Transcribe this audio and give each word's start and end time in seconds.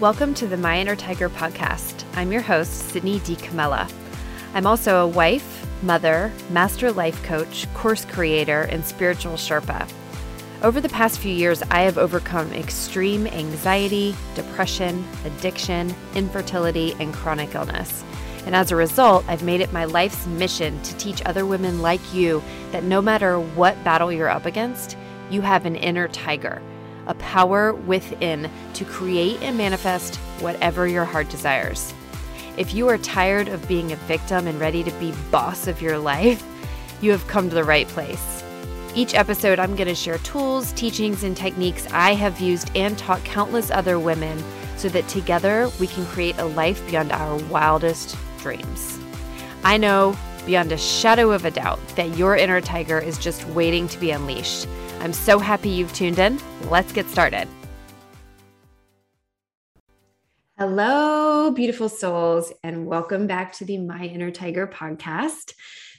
Welcome 0.00 0.32
to 0.34 0.46
the 0.46 0.56
My 0.56 0.78
Inner 0.78 0.94
Tiger 0.94 1.28
podcast. 1.28 2.04
I'm 2.14 2.30
your 2.30 2.40
host, 2.40 2.90
Sydney 2.90 3.18
D. 3.18 3.34
Camella. 3.34 3.88
I'm 4.54 4.64
also 4.64 5.02
a 5.02 5.08
wife, 5.08 5.66
mother, 5.82 6.32
master 6.50 6.92
life 6.92 7.20
coach, 7.24 7.66
course 7.74 8.04
creator, 8.04 8.62
and 8.70 8.84
spiritual 8.84 9.32
Sherpa. 9.32 9.90
Over 10.62 10.80
the 10.80 10.88
past 10.88 11.18
few 11.18 11.32
years, 11.32 11.62
I 11.62 11.80
have 11.80 11.98
overcome 11.98 12.52
extreme 12.52 13.26
anxiety, 13.26 14.14
depression, 14.36 15.04
addiction, 15.24 15.92
infertility, 16.14 16.94
and 17.00 17.12
chronic 17.12 17.56
illness. 17.56 18.04
And 18.46 18.54
as 18.54 18.70
a 18.70 18.76
result, 18.76 19.24
I've 19.26 19.42
made 19.42 19.60
it 19.60 19.72
my 19.72 19.84
life's 19.84 20.28
mission 20.28 20.80
to 20.82 20.96
teach 20.98 21.22
other 21.26 21.44
women 21.44 21.82
like 21.82 22.14
you 22.14 22.40
that 22.70 22.84
no 22.84 23.02
matter 23.02 23.40
what 23.40 23.82
battle 23.82 24.12
you're 24.12 24.28
up 24.28 24.46
against, 24.46 24.96
you 25.28 25.40
have 25.40 25.66
an 25.66 25.74
inner 25.74 26.06
tiger, 26.06 26.62
a 27.08 27.14
power 27.14 27.72
within 27.72 28.50
to 28.74 28.84
create 28.84 29.42
and 29.42 29.58
manifest 29.58 30.16
whatever 30.40 30.86
your 30.86 31.04
heart 31.04 31.28
desires. 31.30 31.92
If 32.56 32.74
you 32.74 32.88
are 32.88 32.98
tired 32.98 33.48
of 33.48 33.66
being 33.66 33.92
a 33.92 33.96
victim 33.96 34.46
and 34.46 34.60
ready 34.60 34.84
to 34.84 34.90
be 34.92 35.12
boss 35.30 35.66
of 35.66 35.82
your 35.82 35.98
life, 35.98 36.44
you 37.00 37.10
have 37.10 37.26
come 37.26 37.48
to 37.48 37.54
the 37.54 37.64
right 37.64 37.88
place. 37.88 38.44
Each 38.94 39.14
episode, 39.14 39.58
I'm 39.58 39.76
going 39.76 39.88
to 39.88 39.94
share 39.94 40.18
tools, 40.18 40.72
teachings, 40.72 41.22
and 41.22 41.36
techniques 41.36 41.86
I 41.92 42.14
have 42.14 42.40
used 42.40 42.70
and 42.74 42.98
taught 42.98 43.22
countless 43.24 43.70
other 43.70 43.98
women 43.98 44.42
so 44.76 44.88
that 44.88 45.06
together 45.08 45.70
we 45.78 45.86
can 45.86 46.06
create 46.06 46.38
a 46.38 46.44
life 46.44 46.84
beyond 46.88 47.12
our 47.12 47.36
wildest 47.44 48.16
dreams. 48.38 48.98
I 49.62 49.76
know 49.76 50.16
beyond 50.46 50.72
a 50.72 50.78
shadow 50.78 51.30
of 51.30 51.44
a 51.44 51.50
doubt 51.50 51.78
that 51.96 52.16
your 52.16 52.36
inner 52.36 52.60
tiger 52.60 52.98
is 52.98 53.18
just 53.18 53.46
waiting 53.48 53.86
to 53.88 53.98
be 53.98 54.10
unleashed. 54.10 54.66
I'm 55.00 55.12
so 55.12 55.38
happy 55.38 55.68
you've 55.68 55.92
tuned 55.92 56.18
in. 56.18 56.40
Let's 56.70 56.92
get 56.92 57.06
started. 57.08 57.48
Hello, 60.58 61.52
beautiful 61.52 61.88
souls, 61.88 62.52
and 62.64 62.84
welcome 62.86 63.28
back 63.28 63.52
to 63.54 63.64
the 63.64 63.78
My 63.78 64.04
Inner 64.04 64.32
Tiger 64.32 64.66
podcast. 64.66 65.52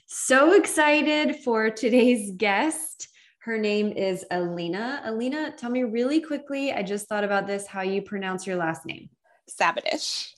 So 0.06 0.54
excited 0.54 1.38
for 1.38 1.70
today's 1.70 2.32
guest. 2.36 3.08
Her 3.40 3.58
name 3.58 3.94
is 3.94 4.26
Alina. 4.32 5.02
Alina, 5.06 5.54
tell 5.56 5.70
me 5.70 5.84
really 5.84 6.20
quickly. 6.20 6.74
I 6.74 6.84
just 6.84 7.08
thought 7.08 7.24
about 7.24 7.48
this 7.48 7.68
how 7.68 7.82
you 7.84 8.02
pronounce 8.02 8.46
your 8.46 8.58
last 8.58 8.86
name. 8.86 9.10
Sabadish. 9.50 10.34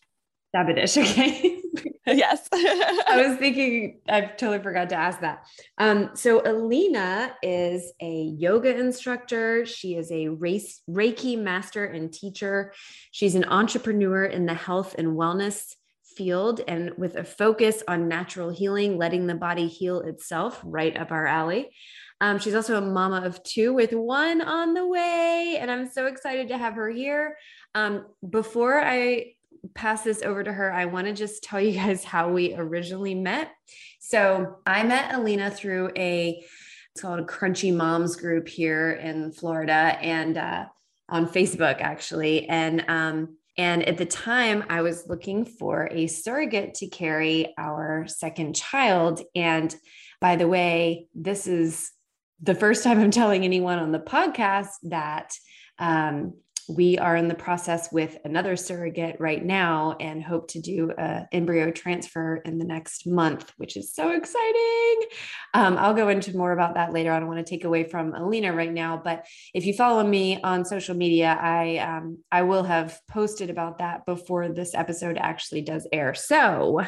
Sabadish, 0.55 0.97
okay. 1.11 1.61
yes. 2.05 2.47
I 2.53 3.25
was 3.27 3.37
thinking, 3.39 4.01
I 4.09 4.21
totally 4.21 4.59
forgot 4.59 4.89
to 4.89 4.95
ask 4.95 5.21
that. 5.21 5.45
Um, 5.77 6.11
so, 6.13 6.41
Alina 6.45 7.33
is 7.41 7.93
a 8.01 8.23
yoga 8.37 8.77
instructor. 8.77 9.65
She 9.65 9.95
is 9.95 10.11
a 10.11 10.27
race, 10.27 10.81
Reiki 10.89 11.37
master 11.37 11.85
and 11.85 12.11
teacher. 12.11 12.73
She's 13.11 13.35
an 13.35 13.45
entrepreneur 13.45 14.25
in 14.25 14.45
the 14.45 14.53
health 14.53 14.95
and 14.97 15.09
wellness 15.09 15.75
field 16.17 16.61
and 16.67 16.91
with 16.97 17.15
a 17.15 17.23
focus 17.23 17.83
on 17.87 18.09
natural 18.09 18.49
healing, 18.49 18.97
letting 18.97 19.27
the 19.27 19.35
body 19.35 19.67
heal 19.67 20.01
itself, 20.01 20.59
right 20.63 20.97
up 20.97 21.11
our 21.11 21.25
alley. 21.25 21.71
Um, 22.19 22.37
she's 22.37 22.53
also 22.53 22.77
a 22.77 22.81
mama 22.81 23.21
of 23.25 23.41
two 23.43 23.73
with 23.73 23.93
one 23.93 24.41
on 24.41 24.75
the 24.75 24.85
way, 24.85 25.57
and 25.59 25.71
I'm 25.71 25.89
so 25.89 26.05
excited 26.05 26.49
to 26.49 26.57
have 26.57 26.75
her 26.75 26.89
here. 26.89 27.37
Um, 27.73 28.05
before 28.29 28.79
I 28.79 29.33
pass 29.73 30.03
this 30.03 30.21
over 30.21 30.43
to 30.43 30.51
her, 30.51 30.71
I 30.71 30.85
want 30.85 31.07
to 31.07 31.13
just 31.13 31.43
tell 31.43 31.59
you 31.61 31.71
guys 31.71 32.03
how 32.03 32.29
we 32.29 32.53
originally 32.53 33.15
met. 33.15 33.51
So 33.99 34.57
I 34.65 34.83
met 34.83 35.13
Alina 35.13 35.51
through 35.51 35.91
a 35.97 36.43
it's 36.93 37.01
called 37.01 37.21
a 37.21 37.23
Crunchy 37.23 37.73
Moms 37.73 38.17
group 38.17 38.49
here 38.49 38.91
in 38.91 39.31
Florida 39.31 39.97
and 40.01 40.37
uh, 40.37 40.65
on 41.07 41.25
Facebook 41.27 41.79
actually, 41.79 42.49
and 42.49 42.83
um, 42.89 43.37
and 43.57 43.87
at 43.87 43.97
the 43.97 44.05
time, 44.05 44.63
I 44.69 44.81
was 44.81 45.07
looking 45.07 45.45
for 45.45 45.89
a 45.91 46.07
surrogate 46.07 46.75
to 46.75 46.87
carry 46.87 47.53
our 47.57 48.07
second 48.07 48.55
child. 48.55 49.21
And 49.35 49.75
by 50.19 50.35
the 50.35 50.47
way, 50.47 51.07
this 51.13 51.47
is 51.47 51.91
the 52.41 52.55
first 52.55 52.83
time 52.83 52.99
I'm 52.99 53.11
telling 53.11 53.43
anyone 53.43 53.77
on 53.77 53.91
the 53.91 53.99
podcast 53.99 54.69
that 54.83 55.33
um, 55.77 56.35
we 56.75 56.97
are 56.97 57.15
in 57.15 57.27
the 57.27 57.35
process 57.35 57.91
with 57.91 58.17
another 58.23 58.55
surrogate 58.55 59.17
right 59.19 59.43
now 59.43 59.95
and 59.99 60.23
hope 60.23 60.47
to 60.49 60.59
do 60.59 60.91
an 60.97 61.27
embryo 61.31 61.71
transfer 61.71 62.37
in 62.37 62.57
the 62.57 62.65
next 62.65 63.05
month, 63.05 63.51
which 63.57 63.75
is 63.75 63.93
so 63.93 64.11
exciting. 64.11 65.01
Um, 65.53 65.77
I'll 65.77 65.93
go 65.93 66.09
into 66.09 66.35
more 66.35 66.51
about 66.51 66.75
that 66.75 66.93
later. 66.93 67.11
I 67.11 67.19
don't 67.19 67.27
want 67.27 67.45
to 67.45 67.49
take 67.49 67.65
away 67.65 67.83
from 67.83 68.13
Alina 68.13 68.53
right 68.53 68.71
now, 68.71 69.01
but 69.03 69.25
if 69.53 69.65
you 69.65 69.73
follow 69.73 70.03
me 70.03 70.41
on 70.41 70.65
social 70.65 70.95
media, 70.95 71.37
I 71.39 71.77
um, 71.77 72.19
I 72.31 72.43
will 72.43 72.63
have 72.63 72.99
posted 73.09 73.49
about 73.49 73.79
that 73.79 74.05
before 74.05 74.49
this 74.49 74.73
episode 74.73 75.17
actually 75.17 75.61
does 75.61 75.87
air. 75.91 76.13
So 76.13 76.81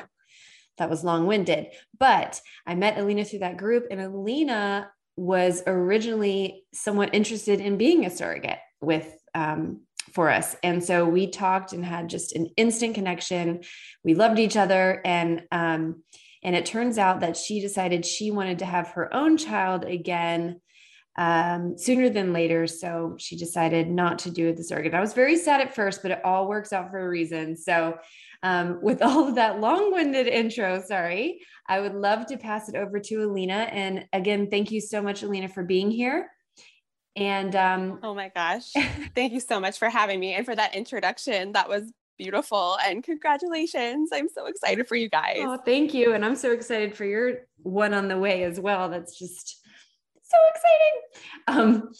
that 0.77 0.89
was 0.89 1.03
long 1.03 1.27
winded, 1.27 1.67
but 1.99 2.39
I 2.65 2.75
met 2.75 2.97
Alina 2.97 3.25
through 3.25 3.39
that 3.39 3.57
group, 3.57 3.87
and 3.91 4.01
Alina 4.01 4.89
was 5.15 5.61
originally 5.67 6.63
somewhat 6.73 7.13
interested 7.13 7.61
in 7.61 7.77
being 7.77 8.05
a 8.05 8.09
surrogate 8.09 8.57
with 8.81 9.15
um, 9.33 9.81
for 10.11 10.29
us. 10.29 10.55
And 10.63 10.83
so 10.83 11.07
we 11.07 11.27
talked 11.27 11.73
and 11.73 11.83
had 11.83 12.09
just 12.09 12.35
an 12.35 12.49
instant 12.57 12.95
connection. 12.95 13.61
We 14.03 14.13
loved 14.13 14.39
each 14.39 14.55
other. 14.55 15.01
And, 15.03 15.43
um, 15.51 16.03
and 16.43 16.55
it 16.55 16.65
turns 16.65 16.97
out 16.97 17.21
that 17.21 17.37
she 17.37 17.61
decided 17.61 18.05
she 18.05 18.31
wanted 18.31 18.59
to 18.59 18.65
have 18.65 18.89
her 18.89 19.13
own 19.13 19.37
child 19.37 19.85
again 19.85 20.59
um, 21.15 21.77
sooner 21.77 22.09
than 22.09 22.33
later. 22.33 22.67
So 22.67 23.15
she 23.19 23.37
decided 23.37 23.89
not 23.89 24.19
to 24.19 24.31
do 24.31 24.49
it 24.49 24.57
the 24.57 24.63
surrogate. 24.63 24.93
I 24.93 24.99
was 24.99 25.13
very 25.13 25.37
sad 25.37 25.61
at 25.61 25.75
first, 25.75 26.01
but 26.01 26.11
it 26.11 26.21
all 26.23 26.47
works 26.47 26.73
out 26.73 26.89
for 26.89 26.99
a 26.99 27.09
reason. 27.09 27.55
So, 27.55 27.97
um, 28.41 28.79
with 28.81 29.01
all 29.01 29.27
of 29.27 29.35
that 29.35 29.59
long 29.59 29.91
winded 29.91 30.27
intro, 30.27 30.81
sorry, 30.85 31.41
I 31.67 31.79
would 31.79 31.93
love 31.93 32.25
to 32.27 32.37
pass 32.37 32.67
it 32.67 32.75
over 32.75 32.99
to 32.99 33.23
Alina. 33.23 33.67
And 33.71 34.05
again, 34.11 34.49
thank 34.49 34.71
you 34.71 34.81
so 34.81 35.01
much, 35.01 35.23
Alina, 35.23 35.47
for 35.47 35.63
being 35.63 35.91
here. 35.91 36.29
And 37.15 37.55
um, 37.55 37.99
oh 38.01 38.15
my 38.15 38.29
gosh, 38.29 38.71
thank 39.15 39.33
you 39.33 39.39
so 39.39 39.59
much 39.59 39.77
for 39.77 39.89
having 39.89 40.19
me 40.19 40.33
and 40.33 40.45
for 40.45 40.55
that 40.55 40.75
introduction. 40.75 41.51
That 41.51 41.69
was 41.69 41.91
beautiful. 42.17 42.77
And 42.85 43.03
congratulations. 43.03 44.09
I'm 44.13 44.29
so 44.29 44.45
excited 44.47 44.87
for 44.87 44.95
you 44.95 45.09
guys. 45.09 45.39
Oh, 45.39 45.57
thank 45.57 45.93
you. 45.93 46.13
And 46.13 46.23
I'm 46.25 46.35
so 46.35 46.51
excited 46.51 46.95
for 46.95 47.05
your 47.05 47.47
one 47.57 47.93
on 47.93 48.07
the 48.07 48.17
way 48.17 48.43
as 48.43 48.59
well. 48.59 48.89
That's 48.89 49.17
just 49.17 49.61
so 50.23 50.37
exciting. 50.55 51.21
Um, 51.47 51.91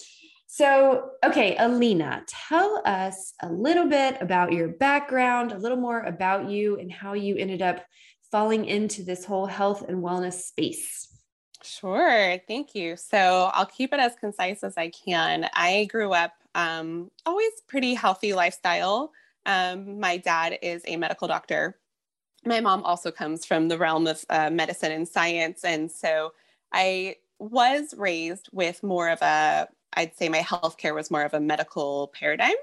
so, 0.48 1.10
okay, 1.26 1.56
Alina, 1.58 2.24
tell 2.28 2.82
us 2.86 3.34
a 3.42 3.52
little 3.52 3.88
bit 3.88 4.18
about 4.22 4.54
your 4.54 4.68
background, 4.68 5.52
a 5.52 5.58
little 5.58 5.80
more 5.80 6.02
about 6.02 6.50
you, 6.50 6.78
and 6.78 6.92
how 6.92 7.14
you 7.14 7.36
ended 7.38 7.62
up 7.62 7.84
falling 8.32 8.66
into 8.66 9.04
this 9.04 9.26
whole 9.26 9.48
health 9.48 9.84
and 9.88 10.04
wellness 10.04 10.44
space. 10.44 11.13
Sure. 11.64 12.38
Thank 12.48 12.76
you. 12.76 12.98
So 12.98 13.50
I'll 13.54 13.66
keep 13.66 13.94
it 13.94 14.00
as 14.00 14.16
concise 14.16 14.64
as 14.64 14.78
I 14.78 14.90
can. 14.90 15.50
I 15.54 15.86
grew 15.86 16.12
up 16.12 16.34
um, 16.56 17.10
always 17.26 17.52
pretty 17.68 17.94
healthy 17.94 18.34
lifestyle. 18.34 19.14
Um, 19.46 20.00
my 20.00 20.18
dad 20.18 20.60
is 20.62 20.84
a 20.86 20.98
medical 20.98 21.28
doctor. 21.28 21.80
My 22.46 22.60
mom 22.60 22.84
also 22.84 23.12
comes 23.12 23.46
from 23.46 23.70
the 23.70 23.78
realm 23.78 24.08
of 24.08 24.26
uh, 24.30 24.50
medicine 24.50 24.92
and 24.92 25.08
science. 25.08 25.64
And 25.64 25.90
so 25.90 26.34
I 26.74 27.16
was 27.40 27.94
raised 27.98 28.50
with 28.52 28.84
more 28.84 29.10
of 29.10 29.22
a, 29.22 29.70
I'd 29.94 30.16
say 30.18 30.28
my 30.28 30.40
healthcare 30.40 30.94
was 30.94 31.10
more 31.10 31.24
of 31.24 31.34
a 31.34 31.40
medical 31.40 32.12
paradigm. 32.14 32.56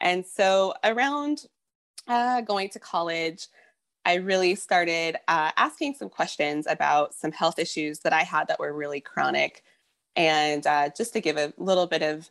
And 0.00 0.24
so 0.24 0.72
around 0.82 1.44
uh, 2.06 2.40
going 2.40 2.70
to 2.70 2.78
college, 2.78 3.48
I 4.08 4.14
really 4.14 4.54
started 4.54 5.16
uh, 5.28 5.50
asking 5.58 5.92
some 5.96 6.08
questions 6.08 6.66
about 6.66 7.12
some 7.12 7.30
health 7.30 7.58
issues 7.58 7.98
that 7.98 8.14
I 8.14 8.22
had 8.22 8.48
that 8.48 8.58
were 8.58 8.72
really 8.72 9.02
chronic. 9.02 9.62
And 10.16 10.66
uh, 10.66 10.88
just 10.96 11.12
to 11.12 11.20
give 11.20 11.36
a 11.36 11.52
little 11.58 11.86
bit 11.86 12.00
of, 12.00 12.30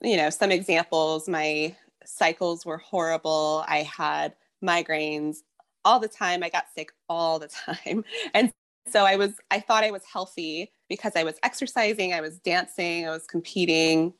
you 0.00 0.16
know, 0.16 0.30
some 0.30 0.50
examples, 0.50 1.28
my 1.28 1.76
cycles 2.02 2.64
were 2.64 2.78
horrible. 2.78 3.62
I 3.68 3.82
had 3.82 4.36
migraines 4.64 5.40
all 5.84 6.00
the 6.00 6.08
time. 6.08 6.42
I 6.42 6.48
got 6.48 6.64
sick 6.74 6.92
all 7.10 7.38
the 7.38 7.48
time. 7.48 8.06
And 8.32 8.50
so 8.88 9.04
I 9.04 9.16
was, 9.16 9.34
I 9.50 9.60
thought 9.60 9.84
I 9.84 9.90
was 9.90 10.04
healthy 10.10 10.72
because 10.88 11.12
I 11.14 11.24
was 11.24 11.34
exercising, 11.42 12.14
I 12.14 12.22
was 12.22 12.38
dancing, 12.38 13.06
I 13.06 13.10
was 13.10 13.26
competing, 13.26 14.14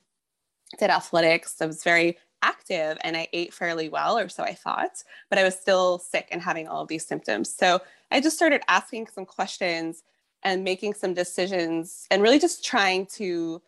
did 0.79 0.91
athletics. 0.91 1.57
I 1.63 1.65
was 1.65 1.83
very 1.83 2.19
active 2.43 2.99
and 3.03 3.17
I 3.17 3.29
ate 3.33 3.53
fairly 3.53 3.89
well, 3.89 4.19
or 4.19 4.29
so 4.29 4.43
I 4.43 4.55
thought, 4.55 5.03
but 5.31 5.39
I 5.39 5.45
was 5.45 5.59
still 5.59 5.99
sick 5.99 6.29
and 6.31 6.43
having 6.43 6.69
all 6.69 6.83
of 6.83 6.89
these 6.89 7.07
symptoms. 7.07 7.53
So 7.53 7.81
I 8.11 8.21
just 8.21 8.37
started 8.37 8.63
asking 8.69 9.09
some 9.09 9.27
questions 9.27 10.03
and 10.43 10.65
making 10.65 10.95
some 10.95 11.15
decisions 11.15 12.07
and 12.11 12.23
really 12.23 12.39
just 12.39 12.65
trying 12.65 13.07
to 13.07 13.61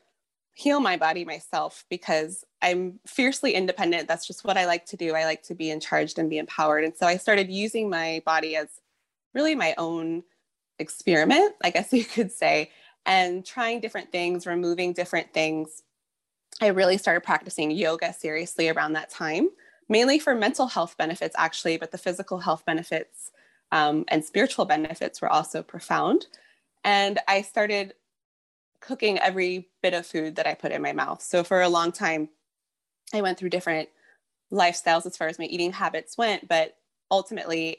heal 0.55 0.81
my 0.81 0.96
body 0.96 1.25
myself 1.25 1.84
because 1.88 2.44
I'm 2.62 3.00
fiercely 3.06 3.55
independent. 3.55 4.08
That's 4.08 4.26
just 4.26 4.44
what 4.44 4.56
I 4.56 4.67
like 4.67 4.84
to 4.87 4.96
do. 4.96 5.14
I 5.14 5.25
like 5.25 5.43
to 5.44 5.55
be 5.55 5.70
in 5.70 5.81
charge 5.81 6.14
and 6.19 6.28
be 6.28 6.38
empowered. 6.38 6.84
And 6.84 6.96
so 6.96 7.06
I 7.06 7.17
started 7.17 7.50
using 7.50 7.88
my 7.88 8.22
body 8.26 8.56
as 8.56 8.69
really 9.34 9.55
my 9.55 9.75
own 9.78 10.22
experiment, 10.78 11.55
I 11.62 11.70
guess 11.70 11.93
you 11.93 12.05
could 12.05 12.31
say, 12.31 12.70
and 13.06 13.44
trying 13.44 13.81
different 13.81 14.12
things, 14.12 14.46
removing 14.46 14.93
different 14.93 15.32
things 15.32 15.82
I 16.61 16.69
really 16.69 16.99
started 16.99 17.23
practicing 17.23 17.71
yoga 17.71 18.12
seriously 18.12 18.69
around 18.69 18.93
that 18.95 19.11
time. 19.11 19.51
mainly 19.91 20.21
for 20.21 20.37
mental 20.37 20.69
health 20.69 20.97
benefits, 20.97 21.35
actually, 21.37 21.77
but 21.77 21.91
the 21.91 21.99
physical 21.99 22.39
health 22.39 22.65
benefits 22.65 23.33
um, 23.73 24.05
and 24.09 24.25
spiritual 24.25 24.65
benefits 24.65 25.21
were 25.21 25.29
also 25.29 25.62
profound. 25.62 26.29
And 26.85 27.19
I 27.27 27.43
started 27.43 27.95
cooking 28.81 29.19
every 29.19 29.69
bit 29.83 29.93
of 29.93 30.07
food 30.07 30.37
that 30.37 30.47
I 30.47 30.55
put 30.55 30.73
in 30.73 30.81
my 30.81 30.93
mouth. 30.93 31.21
So 31.23 31.43
for 31.43 31.61
a 31.61 31.69
long 31.69 31.91
time, 31.91 32.29
I 33.13 33.21
went 33.21 33.37
through 33.37 33.51
different 33.51 33.89
lifestyles 34.53 35.06
as 35.06 35.17
far 35.17 35.27
as 35.27 35.41
my 35.41 35.47
eating 35.47 35.73
habits 35.73 36.17
went, 36.17 36.47
but 36.49 36.77
ultimately, 37.11 37.79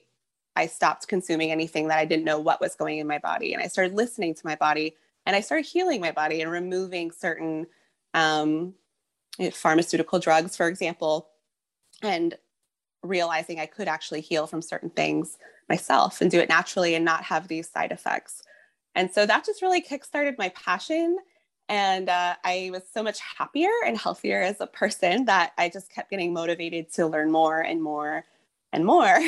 I 0.57 0.67
stopped 0.67 1.07
consuming 1.07 1.49
anything 1.49 1.87
that 1.87 1.97
I 1.97 2.03
didn't 2.03 2.25
know 2.25 2.39
what 2.39 2.59
was 2.59 2.75
going 2.75 2.99
in 2.99 3.07
my 3.07 3.19
body. 3.19 3.53
And 3.53 3.63
I 3.63 3.67
started 3.67 3.95
listening 3.95 4.35
to 4.35 4.45
my 4.45 4.55
body 4.57 4.97
and 5.25 5.33
I 5.33 5.39
started 5.39 5.65
healing 5.65 6.01
my 6.01 6.11
body 6.11 6.41
and 6.41 6.51
removing 6.51 7.09
certain 7.11 7.67
um, 8.13 8.73
pharmaceutical 9.53 10.19
drugs, 10.19 10.55
for 10.55 10.67
example, 10.67 11.29
and 12.01 12.37
realizing 13.03 13.59
I 13.59 13.65
could 13.65 13.87
actually 13.87 14.21
heal 14.21 14.47
from 14.47 14.61
certain 14.61 14.89
things 14.89 15.37
myself 15.69 16.21
and 16.21 16.29
do 16.29 16.39
it 16.39 16.49
naturally 16.49 16.95
and 16.95 17.05
not 17.05 17.23
have 17.23 17.47
these 17.47 17.69
side 17.69 17.91
effects. 17.91 18.43
And 18.95 19.11
so 19.11 19.25
that 19.25 19.45
just 19.45 19.61
really 19.61 19.81
kickstarted 19.81 20.37
my 20.37 20.49
passion. 20.49 21.17
And 21.69 22.09
uh, 22.09 22.35
I 22.43 22.69
was 22.71 22.83
so 22.93 23.01
much 23.01 23.19
happier 23.21 23.69
and 23.85 23.97
healthier 23.97 24.41
as 24.41 24.59
a 24.59 24.67
person 24.67 25.25
that 25.25 25.53
I 25.57 25.69
just 25.69 25.89
kept 25.89 26.09
getting 26.09 26.33
motivated 26.33 26.91
to 26.93 27.07
learn 27.07 27.31
more 27.31 27.61
and 27.61 27.81
more 27.81 28.25
and 28.73 28.85
more. 28.85 29.19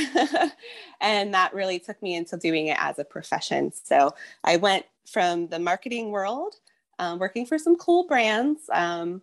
and 1.01 1.33
that 1.33 1.53
really 1.53 1.79
took 1.79 2.01
me 2.01 2.15
into 2.15 2.37
doing 2.37 2.67
it 2.67 2.77
as 2.79 2.99
a 2.99 3.05
profession. 3.05 3.71
So 3.71 4.13
I 4.43 4.57
went 4.57 4.85
from 5.05 5.47
the 5.47 5.59
marketing 5.59 6.11
world, 6.11 6.55
um, 6.99 7.19
working 7.19 7.45
for 7.45 7.57
some 7.57 7.75
cool 7.75 8.05
brands, 8.07 8.61
um, 8.71 9.21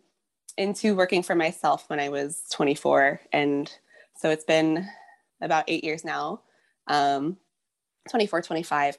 into 0.57 0.95
working 0.95 1.23
for 1.23 1.35
myself 1.35 1.89
when 1.89 2.01
I 2.01 2.09
was 2.09 2.43
24. 2.53 3.21
And 3.33 3.73
so 4.17 4.31
it's 4.31 4.45
been 4.45 4.87
about 5.41 5.65
eight 5.69 5.85
years 5.85 6.05
now, 6.05 6.43
um, 6.87 7.37
24, 8.11 8.43
25 8.43 8.99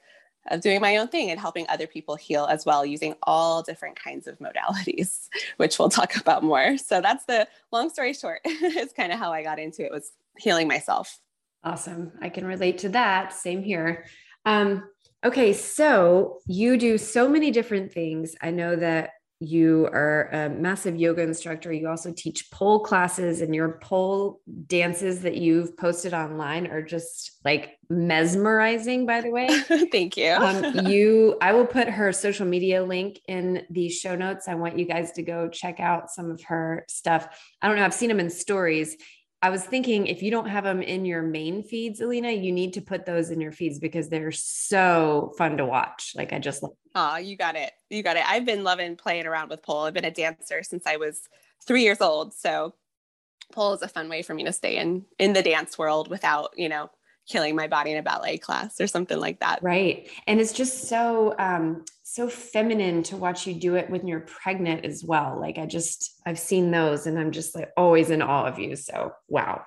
of 0.50 0.62
doing 0.62 0.82
my 0.82 0.98
own 0.98 1.08
thing 1.08 1.30
and 1.30 1.40
helping 1.40 1.68
other 1.70 1.86
people 1.86 2.16
heal 2.16 2.46
as 2.46 2.66
well 2.66 2.84
using 2.84 3.14
all 3.24 3.62
different 3.62 3.96
kinds 3.96 4.26
of 4.26 4.40
modalities 4.40 5.28
which 5.58 5.78
we'll 5.78 5.90
talk 5.90 6.16
about 6.16 6.44
more. 6.44 6.78
So 6.78 7.00
that's 7.00 7.26
the 7.26 7.48
long 7.72 7.90
story 7.90 8.14
short 8.14 8.42
is 8.46 8.92
kind 8.94 9.12
of 9.12 9.20
how 9.20 9.32
i 9.32 9.44
got 9.44 9.60
into 9.60 9.86
it 9.86 9.92
was 9.92 10.14
healing 10.38 10.68
myself. 10.68 11.20
Awesome. 11.64 12.12
I 12.22 12.30
can 12.30 12.46
relate 12.46 12.80
to 12.80 12.90
that. 12.90 13.34
Same 13.34 13.62
here. 13.62 14.06
Um, 14.46 14.90
okay 15.24 15.54
so 15.54 16.40
you 16.48 16.78
do 16.78 16.98
so 16.98 17.30
many 17.30 17.52
different 17.52 17.92
things 17.92 18.36
i 18.42 18.52
know 18.52 18.76
that 18.76 19.12
you 19.42 19.90
are 19.92 20.30
a 20.32 20.50
massive 20.50 20.96
yoga 20.96 21.24
instructor. 21.24 21.74
You 21.74 21.90
also 21.90 22.14
teach 22.16 22.52
pole 22.52 22.80
classes, 22.82 23.42
and 23.42 23.56
your 23.56 23.80
pole 23.82 24.40
dances 24.68 25.22
that 25.22 25.36
you've 25.36 25.76
posted 25.76 26.14
online 26.14 26.68
are 26.68 26.84
just 26.84 27.40
like 27.44 27.80
mesmerizing, 27.90 29.08
by 29.08 29.22
the 29.22 29.32
way. 29.32 29.48
Thank 29.92 30.16
you. 30.16 30.34
um, 30.34 30.86
you, 30.88 31.38
I 31.42 31.54
will 31.54 31.66
put 31.66 31.90
her 31.90 32.14
social 32.14 32.46
media 32.46 32.84
link 32.84 33.20
in 33.28 33.66
the 33.72 33.90
show 33.90 34.16
notes. 34.16 34.48
I 34.48 34.54
want 34.54 34.78
you 34.78 34.86
guys 34.86 35.12
to 35.14 35.24
go 35.24 35.50
check 35.50 35.80
out 35.80 36.12
some 36.12 36.30
of 36.30 36.44
her 36.44 36.86
stuff. 36.88 37.28
I 37.64 37.68
don't 37.68 37.78
know, 37.78 37.86
I've 37.86 37.96
seen 37.96 38.10
them 38.10 38.20
in 38.20 38.30
stories. 38.30 38.96
I 39.44 39.50
was 39.50 39.64
thinking 39.64 40.06
if 40.06 40.22
you 40.22 40.30
don't 40.30 40.48
have 40.48 40.64
them 40.64 40.84
in 40.84 41.04
your 41.04 41.24
main 41.24 41.64
feeds, 41.64 42.00
Alina, 42.00 42.32
you 42.32 42.52
need 42.52 42.74
to 42.74 42.82
put 42.82 43.06
those 43.06 43.32
in 43.32 43.42
your 43.42 43.52
feeds 43.52 43.80
because 43.80 44.08
they're 44.08 44.32
so 44.32 45.34
fun 45.38 45.58
to 45.58 45.66
watch. 45.66 46.14
Like 46.16 46.32
I 46.32 46.38
just 46.38 46.62
love. 46.62 46.74
Oh, 46.94 47.18
you 47.18 47.36
got 47.36 47.56
it. 47.56 47.72
You 47.90 48.04
got 48.04 48.18
it. 48.18 48.24
I've 48.30 48.46
been 48.46 48.64
loving 48.64 48.96
playing 48.96 49.26
around 49.26 49.50
with 49.50 49.64
pole. 49.64 49.86
I've 49.86 49.96
been 49.96 50.06
a 50.06 50.12
dancer 50.12 50.62
since 50.62 50.86
I 50.86 50.98
was 50.98 51.28
three 51.66 51.82
years 51.82 52.02
old. 52.02 52.34
So 52.34 52.76
pole 53.52 53.74
is 53.74 53.82
a 53.82 53.88
fun 53.88 54.10
way 54.10 54.22
for 54.22 54.36
me 54.36 54.44
to 54.44 54.54
stay 54.54 54.78
in 54.78 55.06
in 55.18 55.34
the 55.34 55.42
dance 55.42 55.78
world 55.78 56.08
without, 56.10 56.52
you 56.56 56.70
know, 56.70 56.92
killing 57.32 57.56
my 57.56 57.68
body 57.68 57.92
in 57.92 57.98
a 57.98 58.04
ballet 58.04 58.38
class 58.38 58.82
or 58.82 58.88
something 58.88 59.18
like 59.18 59.40
that. 59.40 59.60
Right. 59.64 60.10
And 60.28 60.40
it's 60.42 60.52
just 60.52 60.90
so 60.90 61.34
um 61.40 61.86
so 62.04 62.28
feminine 62.28 63.04
to 63.04 63.16
watch 63.16 63.48
you 63.48 63.54
do 63.54 63.76
it 63.76 63.90
when 63.90 64.06
you're 64.06 64.20
pregnant 64.20 64.84
as 64.84 65.04
well. 65.04 65.40
Like 65.40 65.58
I 65.58 65.66
just 65.66 66.20
I've 66.26 66.40
seen 66.40 66.72
those 66.72 67.08
and 67.08 67.18
I'm 67.18 67.32
just 67.32 67.56
like 67.56 67.70
always 67.78 68.10
in 68.10 68.22
awe 68.22 68.46
of 68.46 68.60
you. 68.60 68.76
So 68.76 69.14
wow. 69.28 69.64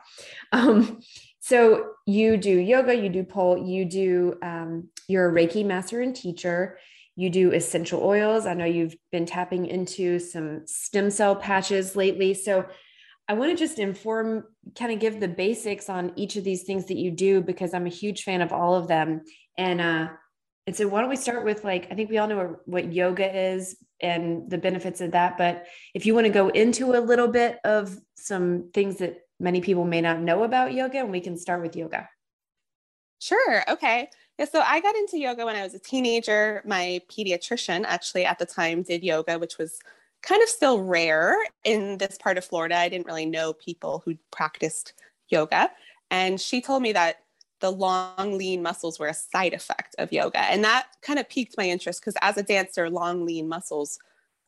Um 0.52 1.00
so 1.40 1.92
you 2.06 2.36
do 2.36 2.50
yoga, 2.50 2.94
you 2.94 3.08
do 3.08 3.24
pole, 3.24 3.66
you 3.66 3.86
do 3.86 4.36
um 4.42 4.90
you're 5.08 5.28
a 5.28 5.32
Reiki 5.32 5.64
master 5.64 6.02
and 6.02 6.14
teacher. 6.14 6.78
You 7.16 7.30
do 7.30 7.52
essential 7.52 8.02
oils. 8.02 8.44
I 8.44 8.54
know 8.54 8.64
you've 8.64 8.96
been 9.12 9.24
tapping 9.24 9.66
into 9.66 10.18
some 10.18 10.66
stem 10.66 11.10
cell 11.10 11.36
patches 11.36 11.94
lately. 11.94 12.34
So 12.34 12.66
I 13.28 13.34
want 13.34 13.50
to 13.50 13.56
just 13.56 13.78
inform, 13.78 14.44
kind 14.74 14.92
of 14.92 14.98
give 14.98 15.18
the 15.18 15.28
basics 15.28 15.88
on 15.88 16.12
each 16.16 16.36
of 16.36 16.44
these 16.44 16.64
things 16.64 16.86
that 16.86 16.96
you 16.96 17.10
do 17.10 17.40
because 17.40 17.72
I'm 17.72 17.86
a 17.86 17.90
huge 17.90 18.22
fan 18.22 18.42
of 18.42 18.52
all 18.52 18.74
of 18.74 18.88
them. 18.88 19.22
And 19.56 19.80
uh, 19.80 20.08
and 20.66 20.74
so 20.74 20.88
why 20.88 21.00
don't 21.00 21.10
we 21.10 21.16
start 21.16 21.44
with 21.44 21.64
like 21.64 21.88
I 21.90 21.94
think 21.94 22.10
we 22.10 22.18
all 22.18 22.28
know 22.28 22.56
what 22.66 22.92
yoga 22.92 23.52
is 23.52 23.76
and 24.00 24.50
the 24.50 24.58
benefits 24.58 25.00
of 25.00 25.12
that, 25.12 25.38
but 25.38 25.66
if 25.94 26.04
you 26.04 26.14
want 26.14 26.26
to 26.26 26.32
go 26.32 26.48
into 26.48 26.94
a 26.94 27.00
little 27.00 27.28
bit 27.28 27.58
of 27.64 27.96
some 28.16 28.70
things 28.74 28.96
that 28.98 29.20
many 29.40 29.60
people 29.60 29.84
may 29.84 30.00
not 30.00 30.20
know 30.20 30.44
about 30.44 30.74
yoga, 30.74 30.98
and 30.98 31.10
we 31.10 31.20
can 31.20 31.38
start 31.38 31.62
with 31.62 31.76
yoga. 31.76 32.08
Sure. 33.20 33.64
Okay. 33.70 34.08
Yeah, 34.38 34.46
so 34.46 34.60
I 34.60 34.80
got 34.80 34.96
into 34.96 35.18
yoga 35.18 35.46
when 35.46 35.56
I 35.56 35.62
was 35.62 35.74
a 35.74 35.78
teenager. 35.78 36.62
My 36.66 37.00
pediatrician 37.10 37.84
actually 37.86 38.24
at 38.24 38.38
the 38.38 38.46
time 38.46 38.82
did 38.82 39.04
yoga, 39.04 39.38
which 39.38 39.58
was 39.58 39.78
kind 40.24 40.42
of 40.42 40.48
still 40.48 40.82
rare 40.82 41.36
in 41.64 41.98
this 41.98 42.16
part 42.18 42.38
of 42.38 42.44
Florida. 42.44 42.76
I 42.76 42.88
didn't 42.88 43.06
really 43.06 43.26
know 43.26 43.52
people 43.52 44.02
who 44.04 44.16
practiced 44.30 44.94
yoga. 45.28 45.70
And 46.10 46.40
she 46.40 46.60
told 46.60 46.82
me 46.82 46.92
that 46.92 47.20
the 47.60 47.70
long, 47.70 48.36
lean 48.36 48.62
muscles 48.62 48.98
were 48.98 49.08
a 49.08 49.14
side 49.14 49.52
effect 49.54 49.94
of 49.98 50.12
yoga. 50.12 50.40
And 50.40 50.64
that 50.64 50.86
kind 51.02 51.18
of 51.18 51.28
piqued 51.28 51.56
my 51.56 51.68
interest 51.68 52.00
because 52.00 52.16
as 52.20 52.36
a 52.36 52.42
dancer, 52.42 52.90
long, 52.90 53.24
lean 53.24 53.48
muscles 53.48 53.98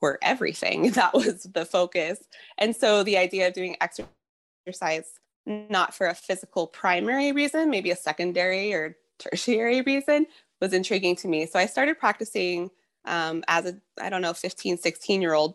were 0.00 0.18
everything. 0.22 0.90
That 0.92 1.14
was 1.14 1.44
the 1.44 1.64
focus. 1.64 2.18
And 2.58 2.74
so 2.74 3.02
the 3.02 3.18
idea 3.18 3.48
of 3.48 3.54
doing 3.54 3.76
exercise, 3.80 5.12
not 5.46 5.94
for 5.94 6.06
a 6.06 6.14
physical 6.14 6.66
primary 6.66 7.32
reason, 7.32 7.70
maybe 7.70 7.90
a 7.90 7.96
secondary 7.96 8.72
or 8.72 8.96
tertiary 9.18 9.82
reason, 9.82 10.26
was 10.60 10.72
intriguing 10.72 11.16
to 11.16 11.28
me. 11.28 11.46
So 11.46 11.58
I 11.58 11.66
started 11.66 11.98
practicing 11.98 12.70
um, 13.04 13.44
as 13.46 13.66
a, 13.66 13.76
I 14.00 14.10
don't 14.10 14.22
know, 14.22 14.32
15, 14.32 14.78
16 14.78 15.22
year 15.22 15.34
old 15.34 15.54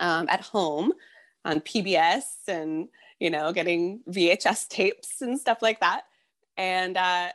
um, 0.00 0.28
at 0.28 0.40
home 0.40 0.92
on 1.44 1.60
PBS 1.60 2.48
and, 2.48 2.88
you 3.20 3.30
know, 3.30 3.52
getting 3.52 4.00
VHS 4.08 4.68
tapes 4.68 5.22
and 5.22 5.38
stuff 5.38 5.62
like 5.62 5.80
that. 5.80 6.02
And 6.56 6.96
uh, 6.96 7.28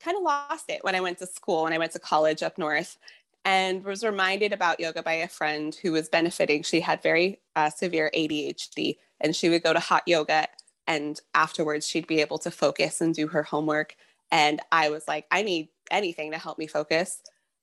kind 0.00 0.16
of 0.16 0.22
lost 0.22 0.66
it 0.68 0.84
when 0.84 0.94
I 0.94 1.00
went 1.00 1.18
to 1.18 1.26
school, 1.26 1.64
when 1.64 1.72
I 1.72 1.78
went 1.78 1.92
to 1.92 1.98
college 1.98 2.42
up 2.42 2.58
north, 2.58 2.98
and 3.44 3.84
was 3.84 4.02
reminded 4.02 4.52
about 4.52 4.80
yoga 4.80 5.02
by 5.02 5.14
a 5.14 5.28
friend 5.28 5.74
who 5.82 5.92
was 5.92 6.08
benefiting. 6.08 6.62
She 6.62 6.80
had 6.80 7.02
very 7.02 7.40
uh, 7.54 7.70
severe 7.70 8.10
ADHD, 8.14 8.96
and 9.20 9.36
she 9.36 9.48
would 9.48 9.62
go 9.62 9.72
to 9.72 9.78
hot 9.78 10.02
yoga. 10.06 10.48
And 10.88 11.20
afterwards, 11.34 11.86
she'd 11.86 12.06
be 12.06 12.20
able 12.20 12.38
to 12.38 12.50
focus 12.50 13.00
and 13.00 13.14
do 13.14 13.28
her 13.28 13.42
homework. 13.42 13.96
And 14.30 14.60
I 14.72 14.90
was 14.90 15.06
like, 15.06 15.26
I 15.30 15.42
need 15.42 15.68
anything 15.90 16.32
to 16.32 16.38
help 16.38 16.58
me 16.58 16.66
focus. 16.66 17.22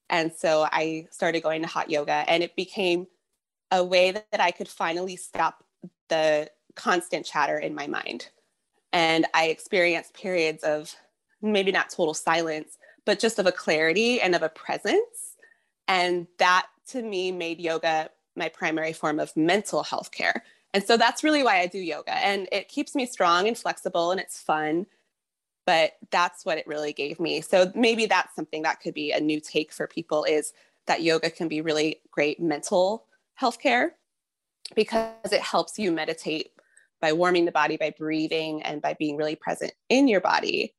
And 0.09 0.31
so 0.31 0.67
I 0.71 1.07
started 1.11 1.43
going 1.43 1.61
to 1.61 1.67
hot 1.67 1.89
yoga, 1.89 2.23
and 2.27 2.43
it 2.43 2.55
became 2.55 3.07
a 3.73 3.83
way 3.83 4.11
that, 4.11 4.39
I 4.39 4.51
could 4.51 4.67
finally 4.67 5.15
stop 5.15 5.63
the 6.07 6.49
constant 6.75 7.25
chatter 7.25 7.57
in 7.57 7.73
my 7.73 7.87
mind. 7.87 8.29
And 8.93 9.25
I 9.33 9.47
experienced 9.47 10.13
periods 10.13 10.63
of 10.63 10.95
maybe 11.41 11.71
not 11.71 11.89
total 11.89 12.13
silence, 12.13 12.77
but 13.05 13.19
just 13.19 13.39
of 13.39 13.47
a 13.47 13.51
clarity 13.51 14.21
and 14.21 14.35
of 14.35 14.43
a 14.43 14.49
presence. 14.49 15.35
And 15.87 16.27
that 16.37 16.67
to 16.89 17.01
me 17.01 17.31
made 17.31 17.59
yoga 17.59 18.09
my 18.35 18.47
primary 18.49 18.93
form 18.93 19.19
of 19.19 19.35
mental 19.35 19.83
health 19.83 20.11
care. 20.11 20.43
And 20.73 20.83
so 20.83 20.95
that's 20.95 21.23
really 21.23 21.43
why 21.43 21.59
I 21.59 21.67
do 21.67 21.79
yoga. 21.79 22.13
And 22.13 22.47
it 22.51 22.67
keeps 22.67 22.95
me 22.95 23.05
strong 23.05 23.47
and 23.47 23.57
flexible 23.57 24.11
and 24.11 24.19
it's 24.19 24.39
fun. 24.39 24.85
But 25.65 25.93
that's 26.11 26.45
what 26.45 26.57
it 26.57 26.67
really 26.67 26.93
gave 26.93 27.19
me. 27.19 27.41
So 27.41 27.71
maybe 27.73 28.05
that's 28.05 28.35
something 28.35 28.63
that 28.63 28.81
could 28.81 28.93
be 28.93 29.11
a 29.11 29.19
new 29.19 29.39
take 29.39 29.71
for 29.71 29.87
people 29.87 30.25
is 30.25 30.53
that 30.87 31.01
yoga 31.01 31.29
can 31.29 31.47
be 31.47 31.61
really 31.61 32.01
great 32.11 32.39
mental 32.39 33.05
healthcare 33.41 33.89
because 34.75 35.31
it 35.31 35.41
helps 35.41 35.77
you 35.77 35.91
meditate 35.91 36.51
by 37.01 37.11
warming 37.13 37.45
the 37.45 37.51
body, 37.51 37.77
by 37.77 37.93
breathing, 37.97 38.61
and 38.63 38.81
by 38.81 38.95
being 38.97 39.17
really 39.17 39.35
present 39.35 39.73
in 39.89 40.07
your 40.07 40.21
body. 40.21 40.73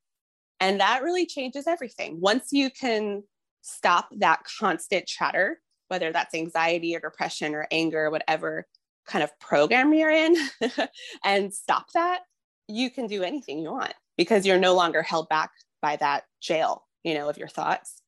And 0.60 0.80
that 0.80 1.02
really 1.02 1.26
changes 1.26 1.66
everything. 1.66 2.20
Once 2.20 2.48
you 2.50 2.70
can 2.70 3.22
stop 3.60 4.08
that 4.18 4.40
constant 4.58 5.06
chatter, 5.06 5.60
whether 5.88 6.12
that's 6.12 6.34
anxiety 6.34 6.96
or 6.96 7.00
depression 7.00 7.54
or 7.54 7.66
anger 7.70 8.10
whatever 8.10 8.66
kind 9.06 9.22
of 9.22 9.38
program 9.38 9.92
you're 9.92 10.10
in, 10.10 10.34
and 11.24 11.52
stop 11.52 11.86
that, 11.92 12.20
you 12.68 12.90
can 12.90 13.06
do 13.06 13.22
anything 13.22 13.58
you 13.58 13.70
want 13.70 13.92
because 14.16 14.46
you're 14.46 14.58
no 14.58 14.74
longer 14.74 15.02
held 15.02 15.28
back 15.28 15.50
by 15.82 15.96
that 15.96 16.24
jail, 16.40 16.86
you 17.02 17.12
know, 17.12 17.28
of 17.28 17.36
your 17.36 17.48
thoughts. 17.48 18.00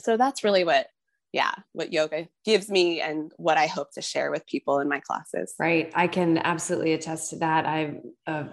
So 0.00 0.16
that's 0.16 0.44
really 0.44 0.62
what 0.62 0.86
yeah, 1.32 1.52
what 1.72 1.92
yoga 1.92 2.28
gives 2.44 2.68
me 2.68 3.00
and 3.00 3.32
what 3.36 3.56
I 3.56 3.66
hope 3.66 3.92
to 3.92 4.02
share 4.02 4.30
with 4.30 4.46
people 4.46 4.80
in 4.80 4.88
my 4.88 5.00
classes. 5.00 5.54
Right. 5.58 5.90
I 5.94 6.08
can 6.08 6.38
absolutely 6.38 6.92
attest 6.92 7.30
to 7.30 7.36
that. 7.36 7.66
I'm 7.66 8.02
a 8.26 8.48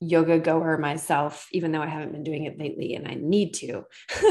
yoga 0.00 0.38
goer 0.38 0.78
myself, 0.78 1.48
even 1.52 1.72
though 1.72 1.82
I 1.82 1.86
haven't 1.86 2.12
been 2.12 2.24
doing 2.24 2.44
it 2.44 2.58
lately 2.58 2.94
and 2.94 3.08
I 3.08 3.14
need 3.14 3.54
to. 3.54 3.84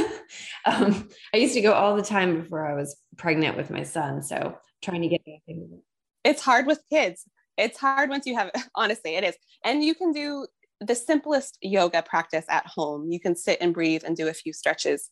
um, 0.66 1.10
I 1.34 1.38
used 1.38 1.54
to 1.54 1.62
go 1.62 1.74
all 1.74 1.96
the 1.96 2.02
time 2.02 2.42
before 2.42 2.66
I 2.66 2.76
was 2.76 2.98
pregnant 3.18 3.58
with 3.58 3.70
my 3.70 3.84
son. 3.84 4.22
So 4.22 4.58
trying 4.82 5.02
to 5.02 5.08
get 5.08 5.26
back 5.26 5.42
into 5.48 5.66
it. 5.66 5.84
It's 6.24 6.42
hard 6.42 6.68
with 6.68 6.82
kids. 6.90 7.26
It's 7.58 7.78
hard 7.78 8.10
once 8.10 8.26
you 8.26 8.36
have, 8.38 8.52
honestly, 8.76 9.16
it 9.16 9.24
is. 9.24 9.36
And 9.64 9.84
you 9.84 9.96
can 9.96 10.12
do 10.12 10.48
the 10.80 10.96
simplest 10.96 11.58
yoga 11.62 12.02
practice 12.02 12.46
at 12.50 12.66
home. 12.66 13.12
You 13.12 13.20
can 13.20 13.36
sit 13.36 13.60
and 13.62 13.74
breathe 13.74 14.04
and 14.06 14.16
do 14.16 14.28
a 14.28 14.34
few 14.34 14.54
stretches. 14.54 15.10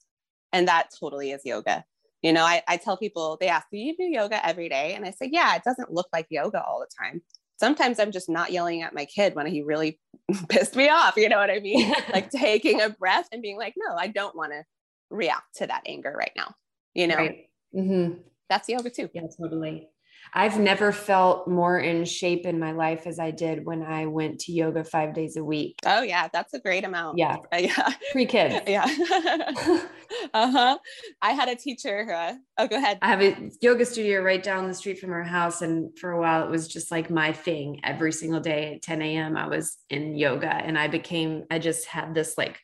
And 0.51 0.67
that 0.67 0.89
totally 0.99 1.31
is 1.31 1.41
yoga. 1.45 1.85
You 2.21 2.33
know, 2.33 2.43
I, 2.43 2.61
I 2.67 2.77
tell 2.77 2.97
people, 2.97 3.37
they 3.39 3.47
ask, 3.47 3.67
do 3.71 3.77
you 3.77 3.95
do 3.95 4.03
yoga 4.03 4.45
every 4.45 4.67
day? 4.67 4.93
And 4.93 5.05
I 5.05 5.11
say, 5.11 5.29
yeah, 5.31 5.55
it 5.55 5.63
doesn't 5.63 5.93
look 5.93 6.07
like 6.11 6.27
yoga 6.29 6.61
all 6.61 6.79
the 6.79 6.87
time 6.99 7.21
sometimes 7.59 7.99
I'm 7.99 8.11
just 8.11 8.29
not 8.29 8.51
yelling 8.51 8.81
at 8.81 8.95
my 8.95 9.05
kid 9.05 9.35
when 9.35 9.45
he 9.45 9.61
really 9.61 9.99
pissed 10.49 10.75
me 10.75 10.89
off. 10.89 11.15
You 11.17 11.29
know 11.29 11.37
what 11.37 11.51
I 11.51 11.59
mean? 11.59 11.93
like 12.11 12.29
taking 12.31 12.81
a 12.81 12.89
breath 12.89 13.27
and 13.31 13.41
being 13.41 13.57
like, 13.57 13.75
no, 13.77 13.95
I 13.95 14.07
don't 14.07 14.35
want 14.35 14.53
to 14.53 14.63
react 15.09 15.57
to 15.57 15.67
that 15.67 15.83
anger 15.85 16.15
right 16.17 16.31
now. 16.35 16.55
You 16.95 17.07
know, 17.07 17.15
right. 17.15 17.49
mm-hmm. 17.75 18.19
that's 18.49 18.69
yoga 18.69 18.89
too. 18.89 19.09
Yeah, 19.13 19.27
totally. 19.39 19.89
I've 20.33 20.59
never 20.59 20.91
felt 20.91 21.47
more 21.47 21.79
in 21.79 22.05
shape 22.05 22.45
in 22.45 22.59
my 22.59 22.71
life 22.71 23.07
as 23.07 23.19
I 23.19 23.31
did 23.31 23.65
when 23.65 23.83
I 23.83 24.05
went 24.05 24.39
to 24.41 24.51
yoga 24.51 24.83
five 24.83 25.13
days 25.13 25.37
a 25.37 25.43
week. 25.43 25.79
Oh 25.85 26.01
yeah, 26.01 26.27
that's 26.31 26.53
a 26.53 26.59
great 26.59 26.83
amount. 26.83 27.17
Yeah, 27.17 27.37
uh, 27.51 27.57
yeah, 27.59 27.89
pre 28.11 28.25
kids. 28.25 28.55
yeah. 28.67 28.85
uh 30.33 30.51
huh. 30.51 30.77
I 31.21 31.31
had 31.31 31.49
a 31.49 31.55
teacher. 31.55 32.11
Uh, 32.13 32.33
oh, 32.57 32.67
go 32.67 32.77
ahead. 32.77 32.99
I 33.01 33.07
have 33.07 33.21
a 33.21 33.49
yoga 33.61 33.85
studio 33.85 34.21
right 34.21 34.41
down 34.41 34.67
the 34.67 34.73
street 34.73 34.99
from 34.99 35.11
our 35.11 35.23
house, 35.23 35.61
and 35.61 35.97
for 35.97 36.11
a 36.11 36.19
while 36.19 36.43
it 36.43 36.49
was 36.49 36.67
just 36.67 36.91
like 36.91 37.09
my 37.09 37.31
thing. 37.31 37.79
Every 37.83 38.11
single 38.11 38.39
day 38.39 38.75
at 38.75 38.81
10 38.81 39.01
a.m., 39.01 39.37
I 39.37 39.47
was 39.47 39.77
in 39.89 40.15
yoga, 40.15 40.53
and 40.53 40.77
I 40.77 40.87
became. 40.87 41.45
I 41.49 41.59
just 41.59 41.85
had 41.85 42.13
this 42.13 42.37
like, 42.37 42.59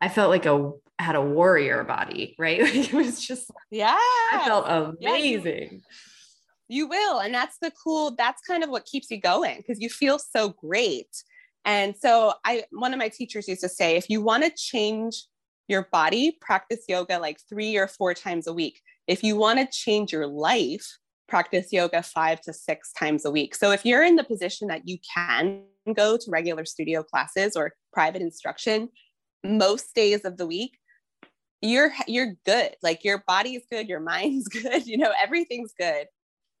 I 0.00 0.08
felt 0.08 0.30
like 0.30 0.46
a 0.46 0.72
had 0.98 1.14
a 1.14 1.22
warrior 1.22 1.84
body, 1.84 2.34
right? 2.38 2.60
it 2.60 2.92
was 2.92 3.24
just 3.24 3.50
yeah. 3.70 3.96
I 4.32 4.42
felt 4.44 4.66
amazing. 4.68 4.98
Yeah, 5.00 5.16
you 5.16 5.80
will. 6.88 7.18
And 7.18 7.34
that's 7.34 7.58
the 7.60 7.72
cool, 7.82 8.14
that's 8.16 8.42
kind 8.42 8.64
of 8.64 8.70
what 8.70 8.84
keeps 8.84 9.10
you 9.10 9.20
going 9.20 9.58
because 9.58 9.80
you 9.80 9.88
feel 9.88 10.18
so 10.18 10.50
great. 10.50 11.08
And 11.64 11.94
so 11.96 12.34
I 12.44 12.64
one 12.70 12.92
of 12.92 12.98
my 12.98 13.08
teachers 13.08 13.48
used 13.48 13.62
to 13.62 13.68
say, 13.68 13.96
if 13.96 14.08
you 14.08 14.22
want 14.22 14.44
to 14.44 14.50
change 14.56 15.24
your 15.68 15.88
body, 15.92 16.38
practice 16.40 16.84
yoga 16.88 17.18
like 17.18 17.38
three 17.48 17.76
or 17.76 17.88
four 17.88 18.14
times 18.14 18.46
a 18.46 18.52
week. 18.52 18.80
If 19.08 19.24
you 19.24 19.36
want 19.36 19.58
to 19.58 19.66
change 19.66 20.12
your 20.12 20.28
life, 20.28 20.86
practice 21.28 21.72
yoga 21.72 22.02
five 22.02 22.40
to 22.42 22.52
six 22.52 22.92
times 22.92 23.24
a 23.24 23.32
week. 23.32 23.54
So 23.54 23.72
if 23.72 23.84
you're 23.84 24.04
in 24.04 24.14
the 24.14 24.22
position 24.22 24.68
that 24.68 24.82
you 24.86 24.98
can 25.12 25.62
go 25.94 26.16
to 26.16 26.30
regular 26.30 26.64
studio 26.64 27.02
classes 27.02 27.56
or 27.56 27.72
private 27.92 28.22
instruction 28.22 28.88
most 29.44 29.92
days 29.94 30.24
of 30.24 30.36
the 30.36 30.46
week, 30.46 30.78
you're 31.62 31.92
you're 32.06 32.34
good. 32.44 32.76
Like 32.80 33.02
your 33.02 33.24
body's 33.26 33.62
good, 33.68 33.88
your 33.88 34.00
mind's 34.14 34.46
good, 34.46 34.86
you 34.86 34.98
know, 34.98 35.12
everything's 35.20 35.72
good 35.76 36.06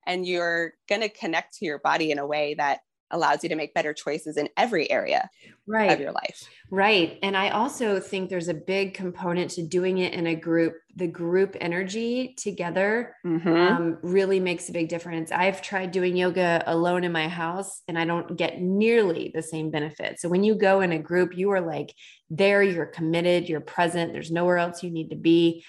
and 0.06 0.26
you're 0.26 0.74
going 0.88 1.02
to 1.02 1.08
connect 1.08 1.58
to 1.58 1.64
your 1.64 1.78
body 1.78 2.10
in 2.10 2.18
a 2.18 2.26
way 2.26 2.54
that 2.54 2.80
allows 3.10 3.42
you 3.42 3.48
to 3.48 3.54
make 3.54 3.72
better 3.74 3.94
choices 3.94 4.36
in 4.36 4.48
every 4.56 4.90
area 4.90 5.30
right. 5.66 5.92
of 5.92 6.00
your 6.00 6.12
life. 6.12 6.48
Right. 6.70 7.18
And 7.22 7.36
I 7.36 7.50
also 7.50 8.00
think 8.00 8.28
there's 8.28 8.48
a 8.48 8.54
big 8.54 8.94
component 8.94 9.52
to 9.52 9.62
doing 9.62 9.98
it 9.98 10.12
in 10.12 10.26
a 10.26 10.34
group. 10.34 10.74
The 10.96 11.06
group 11.06 11.56
energy 11.60 12.34
together 12.36 13.14
mm-hmm. 13.24 13.48
um, 13.48 13.98
really 14.02 14.40
makes 14.40 14.68
a 14.68 14.72
big 14.72 14.88
difference. 14.88 15.30
I've 15.30 15.62
tried 15.62 15.92
doing 15.92 16.16
yoga 16.16 16.64
alone 16.66 17.04
in 17.04 17.12
my 17.12 17.28
house 17.28 17.82
and 17.86 17.98
I 17.98 18.04
don't 18.04 18.36
get 18.36 18.60
nearly 18.60 19.30
the 19.32 19.42
same 19.42 19.70
benefit. 19.70 20.18
So 20.18 20.28
when 20.28 20.42
you 20.42 20.56
go 20.56 20.80
in 20.80 20.92
a 20.92 20.98
group, 20.98 21.36
you 21.36 21.50
are 21.50 21.60
like 21.60 21.94
there, 22.28 22.62
you're 22.62 22.86
committed, 22.86 23.48
you're 23.48 23.60
present, 23.60 24.12
there's 24.12 24.32
nowhere 24.32 24.58
else 24.58 24.82
you 24.82 24.90
need 24.90 25.10
to 25.10 25.16
be 25.16 25.64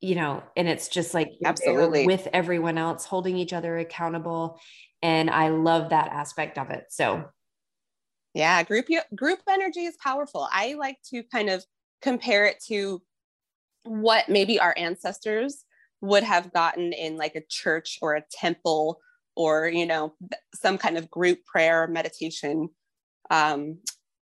you 0.00 0.14
know, 0.14 0.42
and 0.56 0.68
it's 0.68 0.88
just 0.88 1.14
like 1.14 1.32
absolutely 1.44 2.06
with 2.06 2.28
everyone 2.32 2.78
else, 2.78 3.04
holding 3.04 3.36
each 3.36 3.52
other 3.52 3.78
accountable. 3.78 4.60
And 5.02 5.30
I 5.30 5.48
love 5.48 5.90
that 5.90 6.08
aspect 6.08 6.58
of 6.58 6.70
it. 6.70 6.86
So, 6.90 7.24
yeah, 8.34 8.62
group 8.62 8.86
group 9.14 9.40
energy 9.48 9.84
is 9.84 9.96
powerful. 10.02 10.48
I 10.52 10.74
like 10.74 10.98
to 11.10 11.22
kind 11.24 11.48
of 11.48 11.64
compare 12.02 12.44
it 12.46 12.62
to 12.68 13.02
what 13.84 14.28
maybe 14.28 14.60
our 14.60 14.74
ancestors 14.76 15.64
would 16.00 16.22
have 16.22 16.52
gotten 16.52 16.92
in 16.92 17.16
like 17.16 17.34
a 17.34 17.42
church 17.48 17.98
or 18.02 18.14
a 18.14 18.24
temple 18.30 19.00
or 19.34 19.68
you 19.68 19.86
know 19.86 20.14
some 20.54 20.78
kind 20.78 20.98
of 20.98 21.10
group 21.10 21.44
prayer 21.44 21.86
meditation 21.86 22.68
um, 23.30 23.78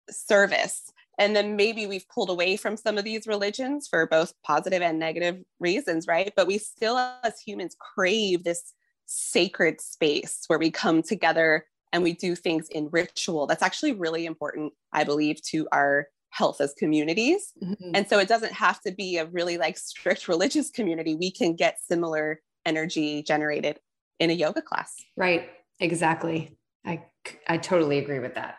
service 0.09 0.91
and 1.17 1.35
then 1.35 1.55
maybe 1.55 1.87
we've 1.87 2.07
pulled 2.09 2.29
away 2.29 2.57
from 2.57 2.77
some 2.77 2.97
of 2.97 3.03
these 3.03 3.27
religions 3.27 3.87
for 3.87 4.05
both 4.05 4.33
positive 4.43 4.81
and 4.81 4.99
negative 4.99 5.37
reasons 5.59 6.07
right? 6.07 6.31
But 6.35 6.47
we 6.47 6.57
still 6.57 6.97
as 6.97 7.39
humans 7.39 7.75
crave 7.79 8.43
this 8.43 8.73
sacred 9.05 9.81
space 9.81 10.43
where 10.47 10.59
we 10.59 10.69
come 10.69 11.01
together 11.01 11.65
and 11.93 12.03
we 12.03 12.13
do 12.13 12.35
things 12.35 12.67
in 12.69 12.89
ritual. 12.91 13.47
That's 13.47 13.63
actually 13.63 13.93
really 13.93 14.25
important 14.25 14.73
i 14.93 15.03
believe 15.03 15.41
to 15.43 15.67
our 15.71 16.07
health 16.29 16.61
as 16.61 16.73
communities. 16.77 17.53
Mm-hmm. 17.63 17.91
and 17.95 18.07
so 18.07 18.19
it 18.19 18.27
doesn't 18.27 18.53
have 18.53 18.81
to 18.81 18.91
be 18.91 19.17
a 19.17 19.25
really 19.25 19.57
like 19.57 19.77
strict 19.77 20.27
religious 20.33 20.69
community. 20.69 21.15
We 21.15 21.31
can 21.31 21.55
get 21.55 21.79
similar 21.81 22.41
energy 22.65 23.23
generated 23.23 23.79
in 24.19 24.29
a 24.29 24.33
yoga 24.33 24.61
class. 24.61 24.93
Right. 25.15 25.49
Exactly. 25.79 26.57
I 26.85 27.03
i 27.47 27.57
totally 27.57 27.97
agree 27.99 28.19
with 28.19 28.35
that. 28.35 28.55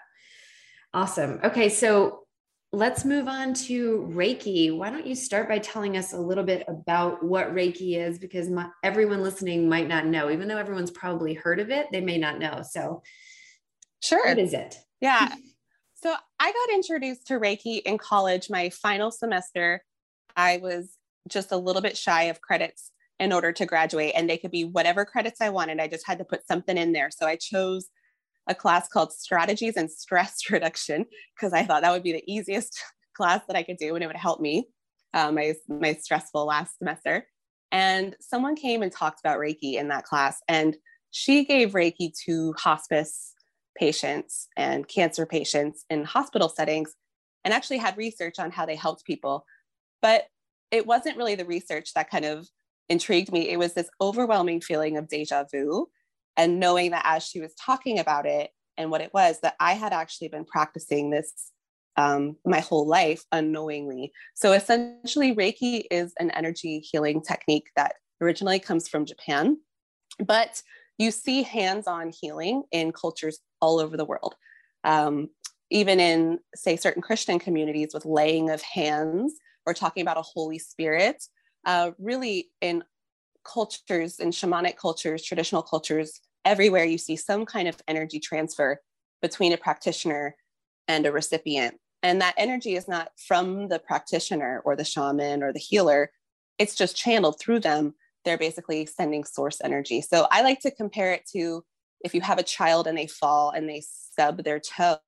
Awesome. 0.95 1.41
Okay 1.45 1.69
so 1.69 2.21
let's 2.73 3.05
move 3.05 3.29
on 3.29 3.55
to 3.55 4.07
Reiki. 4.13 4.77
Why 4.77 4.91
don't 4.91 5.07
you 5.07 5.15
start 5.15 5.49
by 5.49 5.59
telling 5.59 5.97
us 5.97 6.13
a 6.13 6.19
little 6.19 6.45
bit 6.45 6.65
about 6.69 7.25
what 7.25 7.55
Reiki 7.55 7.97
is? 7.97 8.19
Because 8.19 8.51
my, 8.51 8.69
everyone 8.83 9.23
listening 9.23 9.69
might 9.69 9.89
not 9.89 10.07
know, 10.07 10.31
even 10.31 10.49
though 10.49 10.59
everyone's 10.59 10.91
probably 10.91 11.35
heard 11.35 11.61
of 11.61 11.71
it, 11.71 11.87
they 11.93 12.01
may 12.01 12.19
not 12.19 12.39
know. 12.39 12.63
So, 12.69 13.03
sure. 14.03 14.27
What 14.27 14.39
is 14.39 14.55
it? 14.55 14.77
Yeah. 15.01 15.35
So, 16.01 16.15
I 16.39 16.53
got 16.53 16.75
introduced 16.77 17.27
to 17.27 17.41
Reiki 17.41 17.83
in 17.83 17.99
college, 17.99 18.51
my 18.51 18.71
final 18.71 19.11
semester. 19.11 19.83
I 20.37 20.59
was 20.59 20.97
just 21.27 21.51
a 21.51 21.57
little 21.57 21.83
bit 21.83 21.97
shy 21.97 22.27
of 22.27 22.41
credits 22.41 22.93
in 23.19 23.33
order 23.33 23.51
to 23.51 23.67
graduate, 23.67 24.13
and 24.15 24.31
they 24.31 24.39
could 24.39 24.53
be 24.53 24.63
whatever 24.63 25.05
credits 25.05 25.41
I 25.41 25.49
wanted. 25.49 25.81
I 25.81 25.89
just 25.89 26.07
had 26.07 26.19
to 26.19 26.25
put 26.25 26.47
something 26.47 26.79
in 26.79 26.93
there. 26.93 27.11
So, 27.11 27.27
I 27.27 27.35
chose 27.35 27.89
a 28.49 28.55
class 28.55 28.89
called 28.89 29.13
Strategies 29.13 29.77
and 29.77 29.91
Stress 29.91 30.39
Reduction 30.51 31.07
because 31.37 31.53
I 31.53 31.65
thought 31.65 31.83
that 31.83 31.93
would 31.93 32.03
be 32.03 32.13
the 32.13 32.25
easiest 32.27 32.79
class 33.17 33.43
that 33.47 33.57
I 33.57 33.63
could 33.63 33.77
do 33.79 33.95
and 33.95 34.03
it 34.03 34.07
would 34.07 34.17
help 34.17 34.41
me 34.41 34.69
uh, 35.15 35.33
my 35.33 35.55
my 35.69 35.95
stressful 35.95 36.47
last 36.47 36.79
semester. 36.79 37.27
And 37.71 38.17
someone 38.21 38.57
came 38.57 38.83
and 38.83 38.91
talked 38.91 39.21
about 39.21 39.39
Reiki 39.39 39.75
in 39.75 39.89
that 39.89 40.05
class, 40.05 40.41
and 40.49 40.77
she 41.11 41.45
gave 41.45 41.73
Reiki 41.73 42.13
to 42.25 42.55
hospice 42.59 43.35
patients 43.77 44.49
and 44.57 44.89
cancer 44.89 45.27
patients 45.27 45.85
in 45.91 46.05
hospital 46.05 46.49
settings, 46.49 46.95
and 47.45 47.53
actually 47.53 47.79
had 47.79 47.97
research 47.97 48.39
on 48.39 48.51
how 48.51 48.65
they 48.65 48.77
helped 48.77 49.05
people. 49.05 49.45
But 50.01 50.27
it 50.71 50.87
wasn't 50.87 51.17
really 51.17 51.35
the 51.35 51.45
research 51.45 51.93
that 51.95 52.11
kind 52.11 52.25
of 52.25 52.49
intrigued 52.89 53.33
me. 53.33 53.51
It 53.51 53.59
was 53.59 53.75
this 53.75 53.91
overwhelming 54.01 54.61
feeling 54.61 54.97
of 54.97 55.09
deja 55.09 55.45
vu 55.53 55.89
and 56.39 56.59
knowing 56.59 56.93
that 56.93 57.03
as 57.05 57.23
she 57.23 57.41
was 57.41 57.55
talking 57.55 57.99
about 57.99 58.25
it 58.25 58.51
and 58.79 58.91
what 58.91 59.03
it 59.03 59.13
was 59.13 59.41
that 59.41 59.55
i 59.61 59.75
had 59.75 59.93
actually 59.93 60.29
been 60.29 60.45
practicing 60.45 61.11
this 61.11 61.53
um, 61.97 62.37
my 62.47 62.61
whole 62.61 62.87
life 62.87 63.25
unknowingly. 63.33 64.13
So 64.35 64.53
essentially 64.53 65.35
reiki 65.35 65.83
is 65.91 66.15
an 66.21 66.31
energy 66.31 66.79
healing 66.79 67.21
technique 67.21 67.71
that 67.75 67.95
originally 68.23 68.61
comes 68.61 68.89
from 68.89 69.05
japan 69.05 69.59
but 70.25 70.63
you 70.97 71.11
see 71.11 71.43
hands-on 71.43 72.11
healing 72.21 72.65
in 72.73 72.93
cultures 72.93 73.39
all 73.61 73.79
over 73.79 73.97
the 73.97 74.05
world. 74.05 74.35
Um, 74.83 75.31
even 75.71 76.01
in 76.01 76.39
say 76.55 76.77
certain 76.77 77.03
christian 77.03 77.39
communities 77.39 77.91
with 77.93 78.07
laying 78.07 78.51
of 78.51 78.63
hands 78.63 79.35
or 79.67 79.75
talking 79.75 80.01
about 80.01 80.17
a 80.17 80.23
holy 80.23 80.59
spirit 80.59 81.23
uh, 81.67 81.91
really 81.99 82.49
in 82.61 82.83
cultures 83.45 84.19
in 84.19 84.31
shamanic 84.31 84.77
cultures 84.77 85.23
traditional 85.23 85.63
cultures 85.63 86.21
everywhere 86.45 86.85
you 86.85 86.99
see 86.99 87.17
some 87.17 87.47
kind 87.47 87.69
of 87.69 87.81
energy 87.87 88.21
transfer 88.21 88.81
between 89.21 89.53
a 89.53 89.57
practitioner 89.57 90.37
and 90.87 91.07
a 91.07 91.13
recipient. 91.13 91.77
And 92.03 92.21
that 92.21 92.35
energy 92.37 92.77
is 92.77 92.89
not 92.89 93.11
from 93.17 93.69
the 93.69 93.79
practitioner 93.79 94.63
or 94.65 94.77
the 94.77 94.85
shaman 94.85 95.43
or 95.43 95.53
the 95.53 95.59
healer, 95.59 96.11
it's 96.59 96.75
just 96.75 96.97
channeled 96.97 97.39
through 97.39 97.61
them. 97.61 97.95
They're 98.25 98.39
basically 98.39 98.87
sending 98.87 99.25
source 99.25 99.61
energy. 99.63 100.01
So 100.01 100.27
I 100.31 100.43
like 100.43 100.61
to 100.61 100.71
compare 100.71 101.13
it 101.13 101.27
to 101.33 101.65
if 102.05 102.15
you 102.15 102.21
have 102.21 102.39
a 102.39 102.45
child 102.45 102.87
and 102.87 102.97
they 102.97 103.07
fall 103.07 103.51
and 103.51 103.69
they 103.69 103.81
stub 103.81 104.45
their 104.45 104.61
toe, 104.61 104.99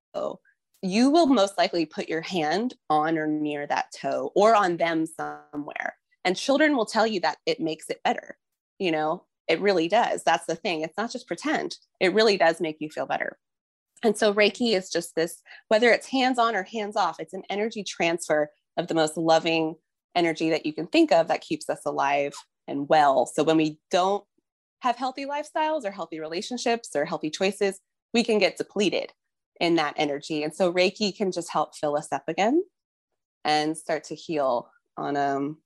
you 0.82 1.10
will 1.10 1.26
most 1.26 1.58
likely 1.58 1.86
put 1.86 2.08
your 2.08 2.22
hand 2.22 2.74
on 2.88 3.18
or 3.18 3.26
near 3.26 3.66
that 3.66 3.92
toe 3.92 4.32
or 4.34 4.54
on 4.54 4.76
them 4.76 5.06
somewhere. 5.06 5.96
And 6.24 6.36
children 6.36 6.76
will 6.76 6.86
tell 6.86 7.06
you 7.06 7.20
that 7.20 7.38
it 7.46 7.60
makes 7.60 7.90
it 7.90 8.02
better. 8.02 8.36
You 8.78 8.92
know, 8.92 9.24
it 9.50 9.60
really 9.60 9.88
does. 9.88 10.22
That's 10.22 10.46
the 10.46 10.54
thing. 10.54 10.82
It's 10.82 10.96
not 10.96 11.10
just 11.10 11.26
pretend, 11.26 11.76
it 11.98 12.14
really 12.14 12.36
does 12.36 12.60
make 12.60 12.76
you 12.78 12.88
feel 12.88 13.06
better. 13.06 13.38
And 14.02 14.16
so 14.16 14.32
Reiki 14.32 14.74
is 14.74 14.90
just 14.90 15.14
this, 15.14 15.42
whether 15.68 15.90
it's 15.90 16.06
hands 16.06 16.38
on 16.38 16.54
or 16.54 16.62
hands 16.62 16.96
off, 16.96 17.20
it's 17.20 17.34
an 17.34 17.42
energy 17.50 17.84
transfer 17.84 18.50
of 18.78 18.86
the 18.86 18.94
most 18.94 19.16
loving 19.16 19.74
energy 20.14 20.50
that 20.50 20.64
you 20.64 20.72
can 20.72 20.86
think 20.86 21.12
of 21.12 21.28
that 21.28 21.42
keeps 21.42 21.68
us 21.68 21.82
alive 21.84 22.32
and 22.66 22.88
well. 22.88 23.26
So 23.26 23.42
when 23.42 23.56
we 23.56 23.78
don't 23.90 24.24
have 24.80 24.96
healthy 24.96 25.26
lifestyles 25.26 25.84
or 25.84 25.90
healthy 25.90 26.20
relationships 26.20 26.90
or 26.94 27.04
healthy 27.04 27.28
choices, 27.28 27.80
we 28.14 28.24
can 28.24 28.38
get 28.38 28.56
depleted 28.56 29.12
in 29.60 29.74
that 29.74 29.94
energy. 29.96 30.42
And 30.42 30.54
so 30.54 30.72
Reiki 30.72 31.14
can 31.14 31.32
just 31.32 31.52
help 31.52 31.76
fill 31.76 31.96
us 31.96 32.08
up 32.12 32.24
again 32.28 32.62
and 33.44 33.76
start 33.76 34.04
to 34.04 34.14
heal 34.14 34.70
on 34.96 35.16
um, 35.16 35.58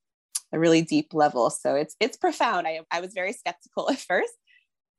a 0.53 0.59
really 0.59 0.83
deep 0.83 1.13
level. 1.13 1.51
So 1.51 1.75
it's 1.75 1.97
it's 2.01 2.17
profound. 2.17 2.67
I, 2.67 2.81
I 2.91 3.01
was 3.01 3.13
very 3.15 3.33
skeptical 3.33 3.91
at 3.91 3.99
first, 3.99 4.33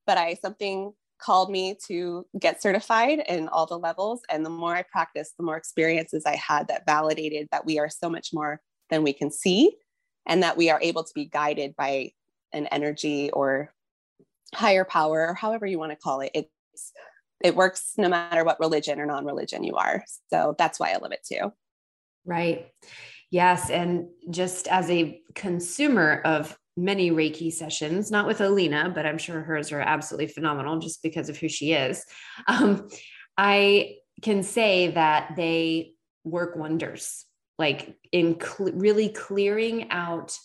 but 0.06 0.18
I 0.18 0.36
something 0.36 0.94
called 1.18 1.50
me 1.50 1.78
to 1.88 2.26
get 2.38 2.62
certified 2.62 3.24
in 3.28 3.48
all 3.48 3.66
the 3.66 3.80
levels. 3.80 4.22
And 4.30 4.46
the 4.46 4.50
more 4.50 4.76
I 4.76 4.84
practiced, 4.84 5.38
the 5.38 5.46
more 5.46 5.56
experiences 5.56 6.24
I 6.26 6.36
had 6.36 6.68
that 6.68 6.86
validated 6.86 7.48
that 7.52 7.66
we 7.66 7.80
are 7.80 7.90
so 7.90 8.10
much 8.10 8.30
more 8.34 8.60
than 8.90 9.02
we 9.02 9.14
can 9.14 9.32
see 9.32 9.78
and 10.26 10.44
that 10.44 10.58
we 10.58 10.70
are 10.70 10.80
able 10.82 11.04
to 11.04 11.12
be 11.16 11.26
guided 11.26 11.76
by 11.76 12.12
an 12.52 12.68
energy 12.68 13.30
or 13.32 13.74
higher 14.54 14.86
power 14.86 15.28
or 15.28 15.34
however 15.34 15.66
you 15.66 15.80
want 15.80 15.92
to 15.92 15.98
call 15.98 16.22
it 16.22 16.32
it's 16.34 16.94
it 17.44 17.56
works 17.56 17.94
no 17.98 18.08
matter 18.08 18.44
what 18.44 18.60
religion 18.60 19.00
or 19.00 19.06
non-religion 19.06 19.64
you 19.64 19.76
are 19.76 20.04
so 20.30 20.56
that's 20.58 20.80
why 20.80 20.92
i 20.92 20.98
love 20.98 21.12
it 21.12 21.26
too 21.28 21.52
right 22.26 22.68
yes 23.36 23.70
and 23.70 24.08
just 24.30 24.66
as 24.70 24.90
a 24.90 25.22
consumer 25.36 26.22
of 26.24 26.58
many 26.78 27.12
reiki 27.12 27.52
sessions 27.52 28.10
not 28.10 28.26
with 28.26 28.40
alina 28.40 28.90
but 28.96 29.06
i'm 29.06 29.18
sure 29.18 29.42
hers 29.42 29.74
are 29.74 29.82
absolutely 29.82 30.28
phenomenal 30.28 30.80
just 30.80 31.04
because 31.04 31.28
of 31.28 31.38
who 31.38 31.50
she 31.50 31.74
is 31.74 32.06
um, 32.48 32.88
i 33.38 33.96
can 34.22 34.42
say 34.42 34.88
that 34.92 35.34
they 35.36 35.92
work 36.24 36.56
wonders 36.56 37.26
like 37.60 37.98
in 38.14 38.40
cl- 38.40 38.72
really 38.72 39.10
clearing 39.10 39.92
out 39.92 40.38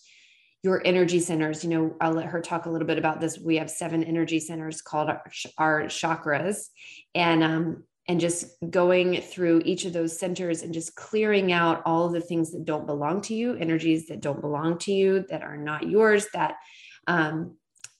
your 0.62 0.82
energy 0.84 1.20
centers. 1.20 1.64
You 1.64 1.70
know, 1.70 1.96
I'll 2.02 2.12
let 2.12 2.26
her 2.26 2.42
talk 2.42 2.66
a 2.66 2.70
little 2.70 2.86
bit 2.86 2.98
about 2.98 3.18
this. 3.18 3.38
We 3.38 3.56
have 3.56 3.70
seven 3.70 4.04
energy 4.04 4.38
centers 4.38 4.82
called 4.82 5.08
our, 5.08 5.22
our 5.56 5.84
chakras, 5.84 6.66
and 7.14 7.42
um, 7.42 7.84
and 8.08 8.20
just 8.20 8.46
going 8.70 9.20
through 9.20 9.62
each 9.64 9.84
of 9.84 9.92
those 9.92 10.18
centers 10.18 10.62
and 10.62 10.74
just 10.74 10.96
clearing 10.96 11.52
out 11.52 11.82
all 11.84 12.06
of 12.06 12.12
the 12.12 12.20
things 12.20 12.50
that 12.52 12.64
don't 12.64 12.86
belong 12.86 13.20
to 13.22 13.34
you, 13.34 13.54
energies 13.54 14.06
that 14.06 14.20
don't 14.20 14.40
belong 14.40 14.78
to 14.78 14.92
you, 14.92 15.24
that 15.28 15.42
are 15.42 15.56
not 15.56 15.88
yours, 15.88 16.26
that 16.32 16.56
um, 17.06 17.56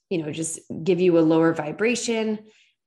you 0.08 0.18
know, 0.18 0.32
just 0.32 0.58
give 0.82 1.00
you 1.00 1.18
a 1.18 1.20
lower 1.20 1.54
vibration. 1.54 2.38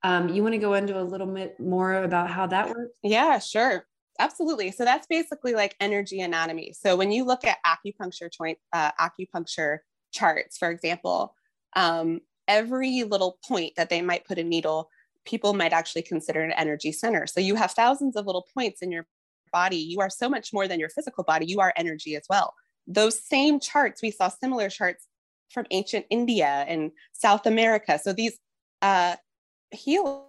Um, 0.03 0.29
you 0.29 0.43
want 0.43 0.53
to 0.53 0.59
go 0.59 0.73
into 0.73 0.99
a 0.99 1.03
little 1.03 1.27
bit 1.27 1.57
more 1.59 2.03
about 2.03 2.29
how 2.29 2.45
that 2.47 2.69
works? 2.69 2.97
Yeah, 3.01 3.39
sure. 3.39 3.85
Absolutely. 4.19 4.71
So 4.71 4.83
that's 4.83 5.07
basically 5.07 5.53
like 5.53 5.75
energy 5.79 6.21
anatomy. 6.21 6.73
So 6.73 6.95
when 6.95 7.11
you 7.11 7.23
look 7.23 7.45
at 7.45 7.57
acupuncture 7.65 8.31
joint, 8.31 8.57
uh, 8.73 8.91
acupuncture 8.99 9.79
charts, 10.11 10.57
for 10.57 10.69
example, 10.69 11.33
um, 11.75 12.19
every 12.47 13.03
little 13.03 13.39
point 13.47 13.73
that 13.77 13.89
they 13.89 14.01
might 14.01 14.25
put 14.25 14.37
a 14.37 14.43
needle, 14.43 14.89
people 15.25 15.53
might 15.53 15.73
actually 15.73 16.01
consider 16.01 16.41
an 16.41 16.51
energy 16.51 16.91
center. 16.91 17.25
So 17.27 17.39
you 17.39 17.55
have 17.55 17.71
thousands 17.71 18.15
of 18.15 18.25
little 18.25 18.47
points 18.53 18.81
in 18.81 18.91
your 18.91 19.07
body. 19.51 19.77
You 19.77 19.99
are 19.99 20.09
so 20.09 20.29
much 20.29 20.51
more 20.53 20.67
than 20.67 20.79
your 20.79 20.89
physical 20.89 21.23
body. 21.23 21.45
You 21.45 21.59
are 21.59 21.73
energy 21.75 22.15
as 22.15 22.23
well. 22.29 22.53
Those 22.87 23.23
same 23.23 23.59
charts, 23.59 24.01
we 24.01 24.11
saw 24.11 24.27
similar 24.27 24.69
charts 24.69 25.07
from 25.51 25.65
ancient 25.71 26.05
India 26.09 26.65
and 26.67 26.91
South 27.13 27.45
America. 27.45 27.99
So 28.03 28.11
these 28.11 28.37
uh, 28.81 29.15
heal 29.71 30.27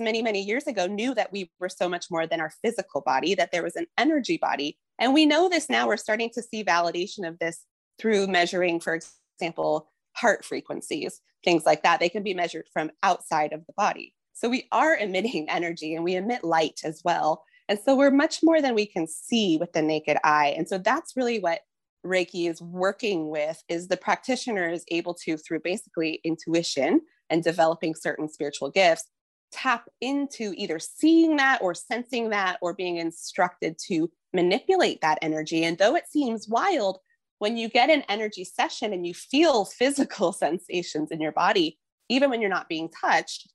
many, 0.00 0.22
many 0.22 0.42
years 0.42 0.66
ago 0.66 0.86
knew 0.86 1.14
that 1.14 1.32
we 1.32 1.50
were 1.60 1.68
so 1.68 1.88
much 1.88 2.06
more 2.10 2.26
than 2.26 2.40
our 2.40 2.50
physical 2.62 3.02
body, 3.02 3.34
that 3.34 3.52
there 3.52 3.62
was 3.62 3.76
an 3.76 3.86
energy 3.98 4.38
body. 4.38 4.78
And 4.98 5.12
we 5.12 5.26
know 5.26 5.50
this 5.50 5.68
now. 5.68 5.86
We're 5.86 5.98
starting 5.98 6.30
to 6.30 6.42
see 6.42 6.64
validation 6.64 7.28
of 7.28 7.38
this 7.38 7.64
through 7.98 8.26
measuring, 8.26 8.80
for 8.80 8.98
example, 9.38 9.90
heart 10.14 10.44
frequencies, 10.44 11.20
things 11.44 11.66
like 11.66 11.82
that. 11.82 12.00
They 12.00 12.08
can 12.08 12.22
be 12.22 12.32
measured 12.32 12.68
from 12.72 12.90
outside 13.02 13.52
of 13.52 13.66
the 13.66 13.74
body. 13.76 14.14
So 14.36 14.48
we 14.48 14.68
are 14.70 14.96
emitting 15.00 15.50
energy 15.50 15.94
and 15.94 16.04
we 16.04 16.14
emit 16.14 16.44
light 16.44 16.80
as 16.84 17.02
well. 17.04 17.44
And 17.68 17.78
so 17.84 17.96
we're 17.96 18.12
much 18.12 18.40
more 18.44 18.62
than 18.62 18.76
we 18.76 18.86
can 18.86 19.08
see 19.08 19.56
with 19.58 19.72
the 19.72 19.82
naked 19.82 20.18
eye. 20.22 20.54
And 20.56 20.68
so 20.68 20.78
that's 20.78 21.16
really 21.16 21.40
what 21.40 21.60
Reiki 22.04 22.48
is 22.48 22.62
working 22.62 23.28
with 23.30 23.60
is 23.68 23.88
the 23.88 23.96
practitioner 23.96 24.68
is 24.68 24.84
able 24.88 25.14
to 25.24 25.36
through 25.36 25.60
basically 25.60 26.20
intuition 26.22 27.00
and 27.28 27.42
developing 27.42 27.96
certain 27.96 28.28
spiritual 28.28 28.70
gifts 28.70 29.08
tap 29.50 29.88
into 30.00 30.52
either 30.56 30.78
seeing 30.78 31.36
that 31.36 31.60
or 31.62 31.74
sensing 31.74 32.30
that 32.30 32.58
or 32.60 32.74
being 32.74 32.98
instructed 32.98 33.76
to 33.88 34.10
manipulate 34.32 35.00
that 35.00 35.18
energy. 35.22 35.64
And 35.64 35.78
though 35.78 35.96
it 35.96 36.08
seems 36.08 36.48
wild, 36.48 36.98
when 37.38 37.56
you 37.56 37.68
get 37.68 37.90
an 37.90 38.02
energy 38.08 38.44
session 38.44 38.92
and 38.92 39.06
you 39.06 39.14
feel 39.14 39.64
physical 39.78 40.32
sensations 40.32 41.10
in 41.10 41.20
your 41.20 41.32
body, 41.32 41.78
even 42.08 42.30
when 42.30 42.40
you're 42.40 42.50
not 42.50 42.68
being 42.68 42.88
touched, 42.88 43.48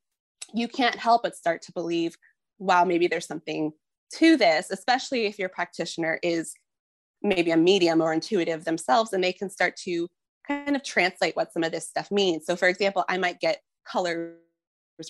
you 0.54 0.68
can't 0.68 0.96
help 0.96 1.24
but 1.24 1.36
start 1.36 1.62
to 1.64 1.72
believe, 1.72 2.16
wow, 2.60 2.84
maybe 2.84 3.08
there's 3.08 3.28
something 3.28 3.72
to 4.16 4.38
this, 4.38 4.70
especially 4.72 5.26
if 5.26 5.40
your 5.40 5.50
practitioner 5.50 6.20
is 6.22 6.54
maybe 7.22 7.52
a 7.52 7.58
medium 7.58 8.02
or 8.02 8.14
intuitive 8.14 8.66
themselves, 8.66 9.14
and 9.14 9.24
they 9.24 9.34
can 9.34 9.50
start 9.50 9.76
to 9.78 10.08
kind 10.48 10.76
of 10.76 10.84
translate 10.84 11.36
what 11.36 11.54
some 11.54 11.64
of 11.64 11.72
this 11.72 11.88
stuff 11.88 12.12
means. 12.12 12.46
So, 12.46 12.56
for 12.56 12.68
example, 12.68 13.06
I 13.08 13.18
might 13.18 13.40
get 13.40 13.62
colors 13.86 14.36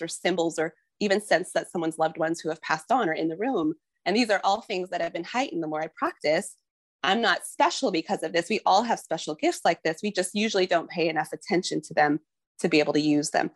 or 0.00 0.08
symbols 0.08 0.58
or 0.58 0.74
even 1.00 1.20
sense 1.20 1.52
that 1.52 1.70
someone's 1.70 1.98
loved 1.98 2.18
ones 2.18 2.40
who 2.40 2.48
have 2.48 2.62
passed 2.62 2.92
on 2.92 3.08
are 3.08 3.14
in 3.14 3.28
the 3.28 3.36
room. 3.36 3.74
And 4.04 4.16
these 4.16 4.30
are 4.30 4.40
all 4.44 4.60
things 4.60 4.90
that 4.90 5.00
have 5.00 5.12
been 5.12 5.24
heightened 5.24 5.62
the 5.62 5.66
more 5.66 5.82
I 5.82 5.88
practice. 5.96 6.56
I'm 7.02 7.20
not 7.20 7.44
special 7.44 7.90
because 7.90 8.22
of 8.22 8.32
this. 8.32 8.48
We 8.48 8.60
all 8.64 8.82
have 8.84 9.00
special 9.00 9.34
gifts 9.34 9.60
like 9.64 9.82
this. 9.82 10.00
We 10.02 10.12
just 10.12 10.34
usually 10.34 10.66
don't 10.66 10.88
pay 10.88 11.08
enough 11.08 11.32
attention 11.32 11.80
to 11.82 11.94
them 11.94 12.20
to 12.60 12.68
be 12.68 12.78
able 12.78 12.92
to 12.92 13.00
use 13.00 13.30
them. 13.30 13.50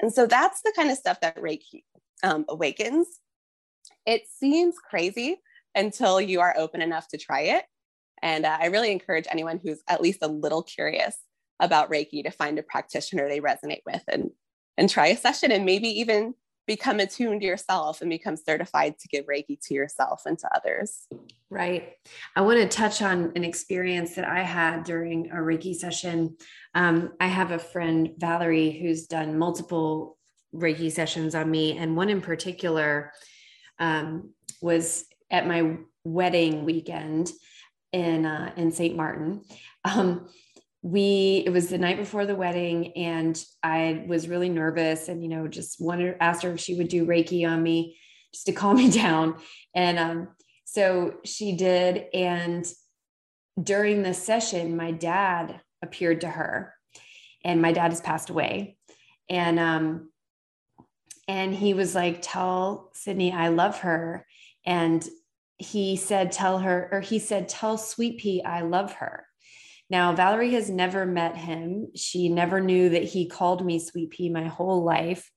And 0.00 0.12
so 0.12 0.26
that's 0.26 0.62
the 0.62 0.72
kind 0.76 0.90
of 0.90 0.98
stuff 0.98 1.20
that 1.20 1.36
Reiki 1.36 1.84
um, 2.22 2.44
awakens. 2.48 3.06
It 4.04 4.22
seems 4.38 4.76
crazy 4.78 5.40
until 5.74 6.20
you 6.20 6.40
are 6.40 6.54
open 6.56 6.82
enough 6.82 7.08
to 7.08 7.18
try 7.18 7.40
it. 7.42 7.64
And 8.22 8.46
uh, 8.46 8.58
I 8.60 8.66
really 8.66 8.92
encourage 8.92 9.26
anyone 9.30 9.60
who's 9.62 9.82
at 9.88 10.00
least 10.00 10.20
a 10.22 10.28
little 10.28 10.62
curious 10.62 11.16
about 11.60 11.90
Reiki 11.90 12.22
to 12.24 12.30
find 12.30 12.58
a 12.58 12.62
practitioner 12.62 13.28
they 13.28 13.40
resonate 13.40 13.82
with 13.86 14.02
and 14.08 14.30
and 14.78 14.90
try 14.90 15.06
a 15.06 15.16
session 15.16 15.50
and 15.50 15.64
maybe 15.64 15.88
even 15.88 16.34
become 16.66 17.00
attuned 17.00 17.40
to 17.40 17.46
yourself 17.46 18.00
and 18.00 18.10
become 18.10 18.36
certified 18.36 18.98
to 18.98 19.08
give 19.08 19.26
Reiki 19.26 19.58
to 19.66 19.74
yourself 19.74 20.22
and 20.26 20.38
to 20.38 20.48
others. 20.54 21.06
Right. 21.48 21.92
I 22.34 22.40
want 22.40 22.58
to 22.58 22.68
touch 22.68 23.02
on 23.02 23.32
an 23.36 23.44
experience 23.44 24.16
that 24.16 24.26
I 24.26 24.42
had 24.42 24.84
during 24.84 25.30
a 25.30 25.36
Reiki 25.36 25.74
session. 25.74 26.36
Um, 26.74 27.12
I 27.20 27.28
have 27.28 27.52
a 27.52 27.58
friend, 27.58 28.14
Valerie, 28.18 28.72
who's 28.72 29.06
done 29.06 29.38
multiple 29.38 30.18
Reiki 30.54 30.90
sessions 30.90 31.34
on 31.34 31.50
me, 31.50 31.76
and 31.76 31.96
one 31.96 32.08
in 32.08 32.20
particular 32.20 33.12
um, 33.78 34.32
was 34.60 35.04
at 35.30 35.46
my 35.46 35.76
wedding 36.04 36.64
weekend 36.64 37.30
in 37.92 38.26
uh, 38.26 38.52
in 38.56 38.72
St. 38.72 38.96
Martin. 38.96 39.42
Um, 39.84 40.28
we 40.86 41.42
it 41.44 41.50
was 41.50 41.68
the 41.68 41.78
night 41.78 41.96
before 41.96 42.26
the 42.26 42.34
wedding 42.34 42.96
and 42.96 43.44
i 43.62 44.04
was 44.06 44.28
really 44.28 44.48
nervous 44.48 45.08
and 45.08 45.20
you 45.20 45.28
know 45.28 45.48
just 45.48 45.80
wanted 45.80 46.16
asked 46.20 46.42
her 46.42 46.52
if 46.52 46.60
she 46.60 46.74
would 46.74 46.88
do 46.88 47.04
reiki 47.04 47.48
on 47.48 47.60
me 47.62 47.98
just 48.36 48.46
to 48.46 48.52
calm 48.60 48.76
me 48.76 48.90
down. 48.90 49.36
And 49.74 49.98
um, 49.98 50.28
so 50.64 51.14
she 51.24 51.56
did. 51.56 52.06
And 52.12 52.66
during 53.60 54.02
the 54.02 54.14
session 54.14 54.76
my 54.76 54.90
dad 54.90 55.60
appeared 55.82 56.20
to 56.20 56.28
her 56.28 56.74
and 57.44 57.62
my 57.62 57.72
dad 57.72 57.90
has 57.90 58.00
passed 58.00 58.30
away. 58.30 58.76
And 59.28 59.58
um 59.58 60.10
and 61.28 61.52
he 61.52 61.74
was 61.74 61.94
like 61.94 62.18
tell 62.22 62.90
sydney 62.94 63.32
i 63.32 63.48
love 63.48 63.80
her. 63.80 64.26
And 64.64 65.06
he 65.58 65.96
said 65.96 66.32
tell 66.32 66.58
her 66.58 66.88
or 66.92 67.00
he 67.00 67.18
said 67.18 67.48
tell 67.48 67.78
sweet 67.78 68.18
pea 68.18 68.44
i 68.44 68.60
love 68.60 68.92
her 68.92 69.25
now, 69.88 70.14
Valerie 70.14 70.54
has 70.54 70.68
never 70.68 71.06
met 71.06 71.36
him. 71.36 71.88
She 71.94 72.28
never 72.28 72.60
knew 72.60 72.88
that 72.90 73.04
he 73.04 73.28
called 73.28 73.64
me 73.64 73.78
Sweet 73.78 74.10
Pea 74.10 74.30
my 74.30 74.48
whole 74.48 74.82
life. 74.82 75.30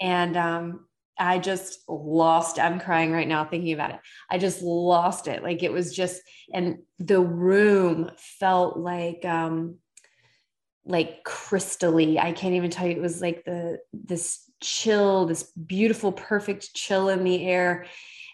And 0.00 0.36
um, 0.36 0.86
I 1.18 1.38
just 1.38 1.80
lost, 1.88 2.58
I'm 2.58 2.78
crying 2.78 3.10
right 3.10 3.28
now 3.28 3.44
thinking 3.44 3.72
about 3.72 3.90
it. 3.90 4.00
I 4.28 4.38
just 4.38 4.60
lost 4.60 5.28
it. 5.28 5.42
Like 5.42 5.62
it 5.62 5.72
was 5.72 5.94
just, 5.94 6.20
and 6.52 6.78
the 6.98 7.20
room 7.20 8.10
felt 8.16 8.76
like, 8.76 9.24
um, 9.24 9.76
like 10.84 11.24
crystally. 11.24 12.18
I 12.18 12.32
can't 12.32 12.54
even 12.54 12.70
tell 12.70 12.86
you. 12.86 12.96
It 12.96 13.02
was 13.02 13.20
like 13.22 13.44
the, 13.44 13.78
this 13.92 14.40
chill, 14.62 15.26
this 15.26 15.44
beautiful, 15.52 16.12
perfect 16.12 16.74
chill 16.74 17.08
in 17.08 17.24
the 17.24 17.46
air. 17.46 17.86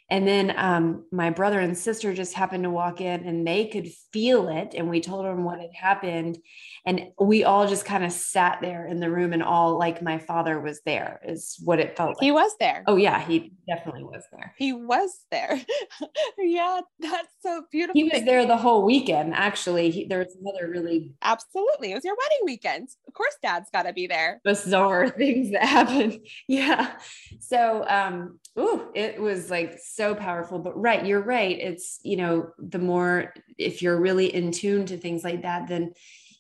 And 0.09 0.27
then 0.27 0.55
um, 0.57 1.05
my 1.11 1.31
brother 1.31 1.59
and 1.59 1.77
sister 1.77 2.15
just 2.15 2.35
happened 2.35 2.63
to 2.63 2.71
walk 2.71 3.01
in 3.01 3.25
and 3.25 3.47
they 3.47 3.67
could 3.67 3.89
feel 4.13 4.49
it. 4.49 4.73
And 4.75 4.89
we 4.89 5.01
told 5.01 5.25
them 5.27 5.43
what 5.43 5.61
had 5.61 5.75
happened. 5.75 6.39
And 6.85 7.09
we 7.21 7.43
all 7.43 7.67
just 7.67 7.85
kind 7.85 8.05
of 8.05 8.13
sat 8.13 8.59
there 8.61 8.87
in 8.87 9.01
the 9.01 9.11
room 9.11 9.33
and 9.33 9.43
all 9.43 9.77
like 9.77 10.03
my 10.03 10.19
father 10.19 10.61
was 10.61 10.81
there, 10.87 11.21
is 11.27 11.57
what 11.65 11.81
it 11.81 11.97
felt 11.97 12.11
like. 12.11 12.21
He 12.21 12.31
was 12.31 12.53
there. 12.61 12.85
Oh, 12.87 12.95
yeah, 12.95 13.21
he 13.21 13.53
definitely 13.69 14.05
was 14.05 14.23
there. 14.31 14.55
He 14.57 14.73
was 14.73 15.11
there. 15.33 15.61
yeah, 16.39 16.81
that's 17.01 17.29
so 17.43 17.65
beautiful. 17.73 18.01
He 18.01 18.05
was 18.05 18.23
there 18.25 18.47
the 18.47 18.57
whole 18.57 18.85
weekend, 18.85 19.35
actually. 19.35 19.91
He, 19.91 20.07
there 20.07 20.21
was 20.21 20.37
another 20.41 20.71
really. 20.71 21.15
Absolutely. 21.23 21.91
It 21.91 21.95
was 21.97 22.05
your 22.05 22.15
wedding 22.15 22.45
weekend. 22.45 22.89
Of 23.09 23.15
course, 23.15 23.37
dad's 23.43 23.71
got 23.71 23.85
to 23.85 23.93
be 23.93 24.07
there. 24.07 24.41
Bizarre 24.45 25.09
things 25.17 25.51
that 25.51 25.65
happened. 25.65 26.21
Yeah. 26.47 26.93
So, 27.41 27.85
um, 27.89 28.39
ooh, 28.57 28.89
it 28.95 29.21
was 29.21 29.51
like 29.51 29.79
so 29.97 30.15
powerful. 30.15 30.59
But 30.59 30.81
right, 30.81 31.05
you're 31.05 31.23
right. 31.23 31.59
It's, 31.59 31.99
you 32.03 32.17
know, 32.17 32.51
the 32.59 32.79
more, 32.79 33.35
if 33.59 33.83
you're 33.83 34.01
really 34.01 34.33
in 34.33 34.53
tune 34.53 34.87
to 34.87 34.97
things 34.97 35.25
like 35.25 35.43
that, 35.43 35.69
then 35.69 35.93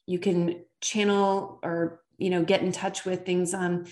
you 0.07 0.19
can 0.19 0.65
channel 0.81 1.59
or, 1.63 2.01
you 2.19 2.31
know, 2.31 2.45
get 2.45 2.63
in 2.63 2.73
touch 2.73 3.05
with 3.05 3.25
things 3.25 3.55
on 3.55 3.87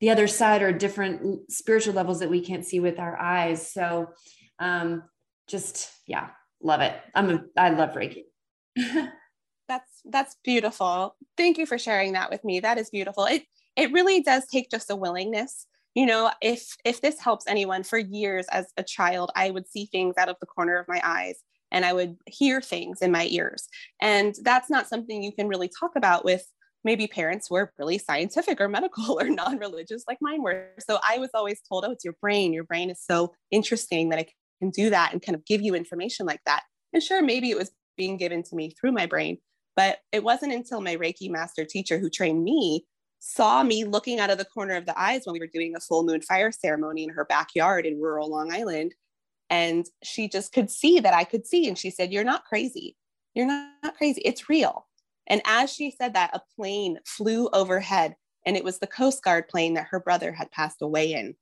the 0.00 0.10
other 0.10 0.26
side 0.26 0.62
or 0.62 0.72
different 0.72 1.50
spiritual 1.50 1.94
levels 1.94 2.20
that 2.20 2.30
we 2.30 2.40
can't 2.40 2.64
see 2.64 2.80
with 2.80 2.98
our 2.98 3.18
eyes. 3.18 3.72
So, 3.72 4.08
um, 4.58 5.04
just, 5.46 5.90
yeah, 6.06 6.30
love 6.60 6.80
it. 6.80 6.94
I'm 7.14 7.30
a, 7.30 7.40
I 7.56 7.70
love 7.70 7.94
Reiki. 7.94 8.24
that's, 9.68 10.02
that's 10.04 10.36
beautiful. 10.44 11.16
Thank 11.36 11.58
you 11.58 11.66
for 11.66 11.78
sharing 11.78 12.12
that 12.12 12.30
with 12.30 12.44
me. 12.44 12.60
That 12.60 12.78
is 12.78 12.90
beautiful. 12.90 13.24
It, 13.24 13.44
it 13.76 13.92
really 13.92 14.22
does 14.22 14.46
take 14.46 14.70
just 14.70 14.90
a 14.90 14.96
willingness 14.96 15.66
you 15.96 16.06
know 16.06 16.30
if 16.40 16.76
if 16.84 17.00
this 17.00 17.18
helps 17.18 17.48
anyone 17.48 17.82
for 17.82 17.98
years 17.98 18.46
as 18.52 18.66
a 18.76 18.84
child 18.84 19.32
i 19.34 19.50
would 19.50 19.66
see 19.68 19.86
things 19.86 20.14
out 20.16 20.28
of 20.28 20.36
the 20.40 20.46
corner 20.46 20.76
of 20.76 20.86
my 20.86 21.00
eyes 21.02 21.42
and 21.72 21.84
i 21.84 21.92
would 21.92 22.16
hear 22.26 22.60
things 22.60 23.02
in 23.02 23.10
my 23.10 23.26
ears. 23.26 23.68
And 24.00 24.34
that's 24.42 24.70
not 24.70 24.88
something 24.88 25.22
you 25.22 25.32
can 25.32 25.48
really 25.48 25.70
talk 25.80 25.92
about 25.96 26.24
with 26.24 26.44
maybe 26.84 27.06
parents 27.06 27.48
who 27.48 27.56
are 27.56 27.72
really 27.78 27.98
scientific 27.98 28.60
or 28.60 28.68
medical 28.68 29.18
or 29.20 29.28
non-religious 29.28 30.04
like 30.06 30.18
mine 30.20 30.42
were. 30.42 30.68
So 30.78 30.98
i 31.06 31.18
was 31.18 31.30
always 31.34 31.60
told 31.68 31.84
oh 31.84 31.92
it's 31.92 32.04
your 32.04 32.16
brain. 32.20 32.52
Your 32.52 32.64
brain 32.64 32.90
is 32.90 33.02
so 33.02 33.34
interesting 33.50 34.10
that 34.10 34.20
it 34.20 34.30
can 34.60 34.70
do 34.70 34.90
that 34.90 35.12
and 35.12 35.20
kind 35.20 35.36
of 35.36 35.44
give 35.44 35.62
you 35.62 35.74
information 35.74 36.26
like 36.26 36.40
that. 36.46 36.62
And 36.92 37.02
sure 37.02 37.22
maybe 37.22 37.50
it 37.50 37.58
was 37.58 37.70
being 37.96 38.16
given 38.16 38.42
to 38.44 38.56
me 38.56 38.72
through 38.78 38.92
my 38.92 39.06
brain 39.06 39.38
but 39.74 39.98
it 40.10 40.24
wasn't 40.24 40.52
until 40.52 40.80
my 40.80 40.96
reiki 40.96 41.30
master 41.30 41.64
teacher 41.64 41.98
who 41.98 42.10
trained 42.10 42.42
me 42.42 42.84
saw 43.18 43.62
me 43.62 43.84
looking 43.84 44.20
out 44.20 44.30
of 44.30 44.38
the 44.38 44.44
corner 44.44 44.74
of 44.74 44.86
the 44.86 44.98
eyes 44.98 45.22
when 45.24 45.32
we 45.32 45.40
were 45.40 45.46
doing 45.46 45.74
a 45.76 45.80
full 45.80 46.04
moon 46.04 46.20
fire 46.20 46.52
ceremony 46.52 47.04
in 47.04 47.10
her 47.10 47.24
backyard 47.24 47.86
in 47.86 48.00
rural 48.00 48.30
Long 48.30 48.52
Island. 48.52 48.94
And 49.50 49.86
she 50.02 50.28
just 50.28 50.52
could 50.52 50.70
see 50.70 51.00
that 51.00 51.14
I 51.14 51.24
could 51.24 51.46
see. 51.46 51.68
And 51.68 51.78
she 51.78 51.90
said, 51.90 52.12
You're 52.12 52.24
not 52.24 52.44
crazy. 52.44 52.96
You're 53.34 53.46
not, 53.46 53.96
crazy. 53.96 54.22
It's 54.24 54.48
real. 54.48 54.86
And 55.26 55.42
as 55.44 55.72
she 55.72 55.90
said 55.90 56.14
that, 56.14 56.34
a 56.34 56.42
plane 56.56 56.98
flew 57.04 57.48
overhead, 57.52 58.16
and 58.46 58.56
it 58.56 58.64
was 58.64 58.78
the 58.78 58.86
Coast 58.86 59.22
Guard 59.22 59.48
plane 59.48 59.74
that 59.74 59.88
her 59.90 60.00
brother 60.00 60.32
had 60.32 60.50
passed 60.50 60.80
away 60.80 61.12
in 61.12 61.34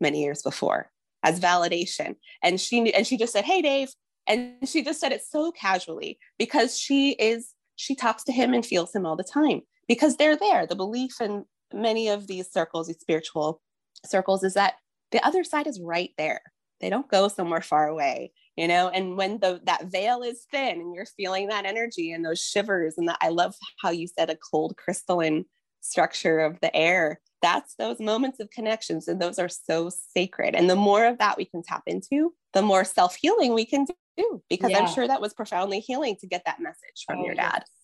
many 0.00 0.22
years 0.22 0.42
before 0.42 0.90
as 1.22 1.40
validation. 1.40 2.16
And 2.42 2.60
she 2.60 2.92
and 2.92 3.06
she 3.06 3.16
just 3.16 3.32
said, 3.32 3.44
Hey, 3.44 3.62
Dave. 3.62 3.90
And 4.28 4.68
she 4.68 4.82
just 4.82 4.98
said 4.98 5.12
it 5.12 5.22
so 5.22 5.52
casually 5.52 6.18
because 6.36 6.76
she 6.76 7.12
is, 7.12 7.52
she 7.76 7.94
talks 7.94 8.24
to 8.24 8.32
him 8.32 8.54
and 8.54 8.66
feels 8.66 8.92
him 8.92 9.06
all 9.06 9.14
the 9.14 9.22
time 9.22 9.62
because 9.88 10.16
they're 10.16 10.36
there. 10.36 10.66
The 10.66 10.76
belief 10.76 11.20
in 11.20 11.44
many 11.72 12.08
of 12.08 12.26
these 12.26 12.50
circles, 12.50 12.86
these 12.86 13.00
spiritual 13.00 13.60
circles, 14.04 14.44
is 14.44 14.54
that 14.54 14.74
the 15.12 15.24
other 15.26 15.44
side 15.44 15.66
is 15.66 15.80
right 15.80 16.10
there. 16.18 16.40
They 16.80 16.90
don't 16.90 17.10
go 17.10 17.28
somewhere 17.28 17.62
far 17.62 17.88
away, 17.88 18.32
you 18.56 18.68
know. 18.68 18.88
And 18.88 19.16
when 19.16 19.38
the 19.38 19.60
that 19.64 19.86
veil 19.86 20.22
is 20.22 20.46
thin 20.50 20.80
and 20.80 20.94
you're 20.94 21.06
feeling 21.06 21.48
that 21.48 21.64
energy 21.64 22.12
and 22.12 22.24
those 22.24 22.42
shivers, 22.42 22.94
and 22.98 23.08
that 23.08 23.18
I 23.20 23.28
love 23.28 23.54
how 23.80 23.90
you 23.90 24.06
said 24.06 24.30
a 24.30 24.36
cold 24.36 24.76
crystalline 24.76 25.46
structure 25.80 26.40
of 26.40 26.60
the 26.60 26.74
air. 26.74 27.20
That's 27.42 27.74
those 27.76 28.00
moments 28.00 28.40
of 28.40 28.50
connections, 28.50 29.08
and 29.08 29.20
those 29.20 29.38
are 29.38 29.48
so 29.48 29.90
sacred. 30.14 30.54
And 30.54 30.68
the 30.68 30.76
more 30.76 31.06
of 31.06 31.18
that 31.18 31.36
we 31.36 31.44
can 31.44 31.62
tap 31.62 31.82
into, 31.86 32.34
the 32.52 32.62
more 32.62 32.84
self 32.84 33.16
healing 33.16 33.54
we 33.54 33.64
can 33.64 33.86
do. 34.16 34.42
Because 34.50 34.70
yeah. 34.70 34.78
I'm 34.78 34.92
sure 34.92 35.06
that 35.06 35.20
was 35.20 35.34
profoundly 35.34 35.80
healing 35.80 36.16
to 36.20 36.26
get 36.26 36.42
that 36.46 36.60
message 36.60 37.04
from 37.06 37.20
oh, 37.20 37.24
your 37.24 37.34
dad. 37.34 37.64
Yes 37.66 37.75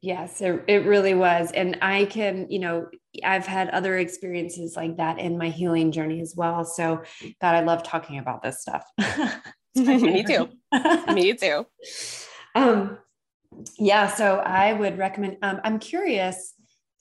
Yes, 0.00 0.40
it, 0.40 0.64
it 0.66 0.86
really 0.86 1.14
was. 1.14 1.52
And 1.52 1.78
I 1.82 2.06
can, 2.06 2.46
you 2.50 2.58
know, 2.58 2.86
I've 3.24 3.46
had 3.46 3.68
other 3.70 3.98
experiences 3.98 4.76
like 4.76 4.96
that 4.96 5.18
in 5.18 5.38
my 5.38 5.48
healing 5.48 5.92
journey 5.92 6.20
as 6.20 6.34
well. 6.36 6.64
So 6.64 7.02
God, 7.40 7.54
I 7.54 7.60
love 7.60 7.82
talking 7.82 8.18
about 8.18 8.42
this 8.42 8.60
stuff. 8.60 8.84
Me 9.74 10.22
too. 10.22 10.48
Me 11.12 11.34
too. 11.34 11.66
Um, 12.54 12.98
yeah, 13.78 14.08
so 14.08 14.36
I 14.36 14.74
would 14.74 14.98
recommend, 14.98 15.38
um, 15.40 15.58
I'm 15.64 15.78
curious 15.78 16.52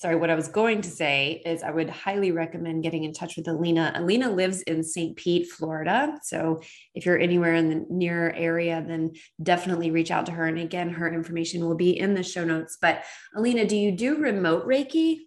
sorry, 0.02 0.16
what 0.16 0.32
I 0.32 0.36
was 0.36 0.48
going 0.48 0.82
to 0.82 0.90
say 0.90 1.44
is 1.46 1.62
I 1.62 1.70
would 1.70 1.88
highly 1.88 2.32
recommend 2.32 2.82
getting 2.82 3.04
in 3.04 3.14
touch 3.14 3.38
with 3.38 3.48
Alina. 3.48 3.92
Alina 3.94 4.32
lives 4.32 4.64
in 4.64 4.84
St. 4.84 5.16
Pete, 5.16 5.48
Florida. 5.48 6.18
So 6.24 6.60
if 6.96 7.06
you're 7.06 7.20
anywhere 7.20 7.54
in 7.54 7.70
the 7.70 7.86
near 7.88 8.32
area, 8.32 8.84
then 8.86 9.12
definitely 9.44 9.92
reach 9.92 10.10
out 10.10 10.26
to 10.26 10.32
her. 10.32 10.48
And 10.48 10.58
again, 10.58 10.90
her 10.90 11.14
information 11.14 11.64
will 11.64 11.76
be 11.76 12.00
in 12.00 12.16
the 12.16 12.24
show 12.24 12.44
notes. 12.44 12.80
But 12.82 13.04
Alina, 13.36 13.68
do 13.68 13.78
you 13.78 13.92
do 13.92 14.18
remote 14.18 14.68
Reiki? 14.68 15.20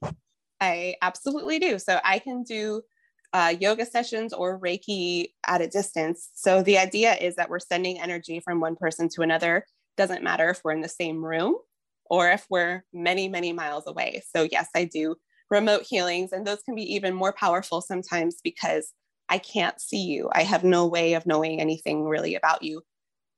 I 0.61 0.97
absolutely 1.03 1.61
do. 1.61 1.79
So 1.79 2.01
I 2.05 2.19
can 2.19 2.43
do 2.43 2.83
uh, 3.33 3.55
yoga 3.61 3.87
sessions 3.87 4.33
or 4.33 4.59
Reiki 4.59 5.29
at 5.47 5.61
a 5.61 5.69
distance. 5.69 6.31
So 6.35 6.65
the 6.65 6.79
idea 6.79 7.15
is 7.15 7.37
that 7.37 7.49
we're 7.49 7.61
sending 7.61 8.01
energy 8.01 8.41
from 8.41 8.59
one 8.59 8.75
person 8.75 9.09
to 9.11 9.23
another. 9.23 9.67
Doesn't 9.97 10.25
matter 10.25 10.51
if 10.51 10.63
we're 10.65 10.73
in 10.73 10.81
the 10.81 10.89
same 10.89 11.25
room 11.25 11.59
or 12.07 12.31
if 12.31 12.47
we're 12.51 12.85
many, 12.93 13.29
many 13.29 13.53
miles 13.53 13.87
away. 13.87 14.23
So, 14.35 14.47
yes, 14.51 14.69
I 14.75 14.85
do 14.85 15.17
remote 15.51 15.83
healings, 15.89 16.33
and 16.33 16.47
those 16.47 16.63
can 16.63 16.75
be 16.75 16.95
even 16.95 17.15
more 17.15 17.33
powerful 17.33 17.81
sometimes 17.81 18.41
because 18.43 18.93
I 19.29 19.39
can't 19.39 19.81
see 19.81 20.05
you. 20.05 20.29
I 20.33 20.43
have 20.43 20.65
no 20.65 20.87
way 20.87 21.15
of 21.15 21.27
knowing 21.27 21.61
anything 21.61 22.05
really 22.05 22.35
about 22.35 22.63
you. 22.63 22.83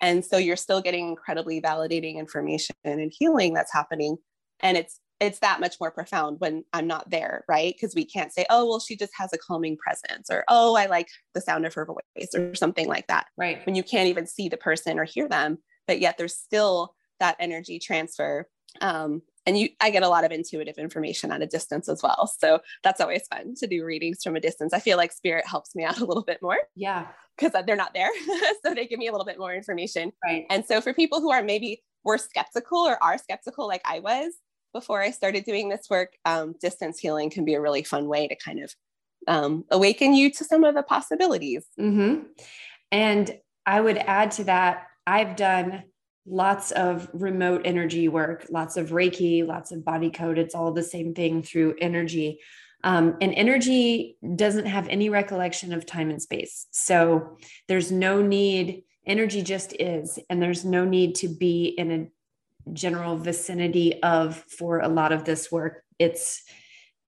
And 0.00 0.24
so 0.24 0.37
you're 0.37 0.57
still 0.57 0.81
getting 0.81 1.09
incredibly 1.09 1.61
validating 1.61 2.16
information 2.16 2.76
and 2.85 3.12
healing 3.16 3.55
that's 3.55 3.72
happening. 3.72 4.16
And 4.61 4.76
it's 4.76 5.00
it's 5.18 5.38
that 5.38 5.61
much 5.61 5.76
more 5.81 5.90
profound 5.90 6.40
when 6.40 6.62
I'm 6.74 6.87
not 6.87 7.09
there, 7.09 7.42
right? 7.48 7.74
Because 7.74 7.94
we 7.94 8.05
can't 8.05 8.35
say, 8.35 8.44
oh, 8.50 8.66
well, 8.66 8.81
she 8.81 8.96
just 8.96 9.12
has 9.16 9.33
a 9.33 9.38
calming 9.38 9.79
presence, 9.79 10.29
or 10.31 10.44
oh, 10.48 10.76
I 10.76 10.87
like 10.87 11.09
the 11.33 11.40
sound 11.40 11.64
of 11.64 11.72
her 11.72 11.87
voice, 11.87 12.35
or 12.35 12.55
something 12.55 12.87
like 12.87 13.07
that. 13.07 13.26
Right. 13.38 13.64
When 13.64 13.74
you 13.74 13.83
can't 13.83 14.09
even 14.09 14.26
see 14.26 14.50
the 14.50 14.59
person 14.59 14.98
or 14.98 15.05
hear 15.05 15.26
them, 15.26 15.59
but 15.87 16.00
yet 16.00 16.18
there's 16.18 16.37
still 16.37 16.94
that 17.18 17.37
energy 17.40 17.79
transfer 17.79 18.46
um, 18.80 19.22
and 19.46 19.56
you, 19.56 19.68
I 19.80 19.90
get 19.90 20.02
a 20.02 20.08
lot 20.08 20.24
of 20.24 20.32
intuitive 20.32 20.76
information 20.76 21.30
at 21.30 21.40
a 21.40 21.46
distance 21.46 21.88
as 21.88 22.02
well. 22.02 22.26
So 22.26 22.60
that's 22.82 23.00
always 23.00 23.26
fun 23.28 23.54
to 23.56 23.66
do 23.66 23.84
readings 23.84 24.22
from 24.22 24.34
a 24.34 24.40
distance. 24.40 24.72
I 24.72 24.80
feel 24.80 24.96
like 24.96 25.12
spirit 25.12 25.46
helps 25.46 25.74
me 25.74 25.84
out 25.84 25.98
a 26.00 26.04
little 26.04 26.24
bit 26.24 26.42
more. 26.42 26.58
Yeah. 26.74 27.06
Because 27.38 27.52
they're 27.64 27.76
not 27.76 27.94
there. 27.94 28.10
so 28.64 28.74
they 28.74 28.86
give 28.86 28.98
me 28.98 29.06
a 29.06 29.12
little 29.12 29.26
bit 29.26 29.38
more 29.38 29.54
information. 29.54 30.12
Right. 30.24 30.46
And 30.50 30.64
so 30.64 30.80
for 30.80 30.92
people 30.92 31.20
who 31.20 31.30
are 31.30 31.42
maybe 31.42 31.82
were 32.02 32.18
skeptical 32.18 32.78
or 32.78 33.02
are 33.02 33.18
skeptical 33.18 33.68
like 33.68 33.82
I 33.84 34.00
was 34.00 34.32
before 34.72 35.00
I 35.00 35.10
started 35.10 35.44
doing 35.44 35.68
this 35.68 35.88
work, 35.88 36.14
um, 36.24 36.54
distance 36.60 36.98
healing 36.98 37.30
can 37.30 37.44
be 37.44 37.54
a 37.54 37.60
really 37.60 37.82
fun 37.82 38.08
way 38.08 38.26
to 38.26 38.36
kind 38.36 38.62
of 38.62 38.74
um, 39.28 39.64
awaken 39.70 40.14
you 40.14 40.30
to 40.32 40.44
some 40.44 40.64
of 40.64 40.74
the 40.74 40.82
possibilities. 40.82 41.66
Mm-hmm. 41.78 42.24
And 42.90 43.38
I 43.64 43.80
would 43.80 43.98
add 43.98 44.30
to 44.32 44.44
that, 44.44 44.86
I've 45.06 45.36
done 45.36 45.84
lots 46.26 46.72
of 46.72 47.08
remote 47.12 47.62
energy 47.64 48.08
work, 48.08 48.46
lots 48.50 48.76
of 48.76 48.90
Reiki, 48.90 49.46
lots 49.46 49.72
of 49.72 49.84
body 49.84 50.10
code. 50.10 50.38
It's 50.38 50.54
all 50.54 50.72
the 50.72 50.82
same 50.82 51.14
thing 51.14 51.42
through 51.42 51.76
energy. 51.80 52.40
Um, 52.84 53.16
and 53.20 53.32
energy 53.34 54.16
doesn't 54.34 54.66
have 54.66 54.88
any 54.88 55.08
recollection 55.08 55.72
of 55.72 55.86
time 55.86 56.10
and 56.10 56.20
space. 56.20 56.66
So 56.70 57.38
there's 57.68 57.90
no 57.90 58.22
need, 58.22 58.84
energy 59.06 59.42
just 59.42 59.72
is, 59.78 60.18
and 60.28 60.42
there's 60.42 60.64
no 60.64 60.84
need 60.84 61.16
to 61.16 61.28
be 61.28 61.66
in 61.66 61.90
a 61.90 62.72
general 62.72 63.16
vicinity 63.16 64.02
of 64.02 64.36
for 64.36 64.80
a 64.80 64.88
lot 64.88 65.12
of 65.12 65.24
this 65.24 65.50
work. 65.50 65.82
It's 65.98 66.42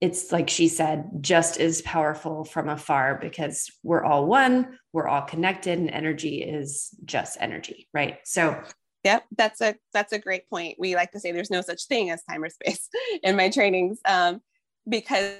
it's 0.00 0.31
like 0.31 0.48
she 0.48 0.68
said, 0.68 1.11
just 1.20 1.59
as 1.59 1.83
powerful 1.83 2.44
from 2.44 2.68
afar 2.68 3.18
because 3.20 3.68
we're 3.83 4.04
all 4.04 4.26
one, 4.26 4.78
we're 4.92 5.09
all 5.09 5.22
connected, 5.22 5.76
and 5.76 5.90
energy 5.90 6.40
is 6.42 6.90
just 7.04 7.37
energy, 7.40 7.88
right? 7.92 8.18
So 8.24 8.62
Yep, 9.04 9.26
that's 9.37 9.61
a 9.61 9.76
that's 9.92 10.12
a 10.12 10.18
great 10.18 10.48
point. 10.50 10.76
We 10.78 10.94
like 10.94 11.12
to 11.12 11.20
say 11.20 11.32
there's 11.32 11.50
no 11.50 11.61
such 11.61 11.87
thing 11.87 12.11
as 12.11 12.22
time 12.24 12.42
or 12.42 12.50
space 12.50 12.88
in 13.22 13.37
my 13.37 13.48
trainings 13.48 14.00
um, 14.04 14.40
because 14.88 15.34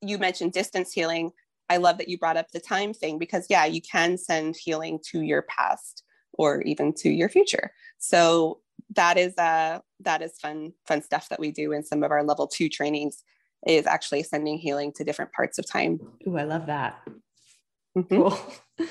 you 0.00 0.18
mentioned 0.18 0.52
distance 0.52 0.92
healing. 0.92 1.30
I 1.70 1.78
love 1.78 1.98
that 1.98 2.08
you 2.08 2.18
brought 2.18 2.36
up 2.36 2.50
the 2.50 2.60
time 2.60 2.92
thing 2.92 3.18
because 3.18 3.46
yeah, 3.48 3.64
you 3.64 3.80
can 3.80 4.18
send 4.18 4.56
healing 4.56 4.98
to 5.10 5.22
your 5.22 5.42
past 5.42 6.02
or 6.32 6.60
even 6.62 6.92
to 6.94 7.08
your 7.08 7.28
future. 7.28 7.70
So 7.98 8.60
that 8.94 9.16
is 9.16 9.36
uh 9.38 9.78
that 10.00 10.20
is 10.20 10.36
fun 10.38 10.72
fun 10.86 11.00
stuff 11.00 11.28
that 11.28 11.40
we 11.40 11.52
do 11.52 11.72
in 11.72 11.84
some 11.84 12.02
of 12.02 12.10
our 12.10 12.22
level 12.22 12.46
two 12.46 12.68
trainings 12.68 13.22
is 13.66 13.86
actually 13.86 14.22
sending 14.22 14.58
healing 14.58 14.92
to 14.92 15.04
different 15.04 15.32
parts 15.32 15.58
of 15.58 15.66
time. 15.66 15.98
Ooh, 16.28 16.36
I 16.36 16.42
love 16.44 16.66
that. 16.66 17.00
Mm-hmm. 17.96 18.16
Cool. 18.16 18.38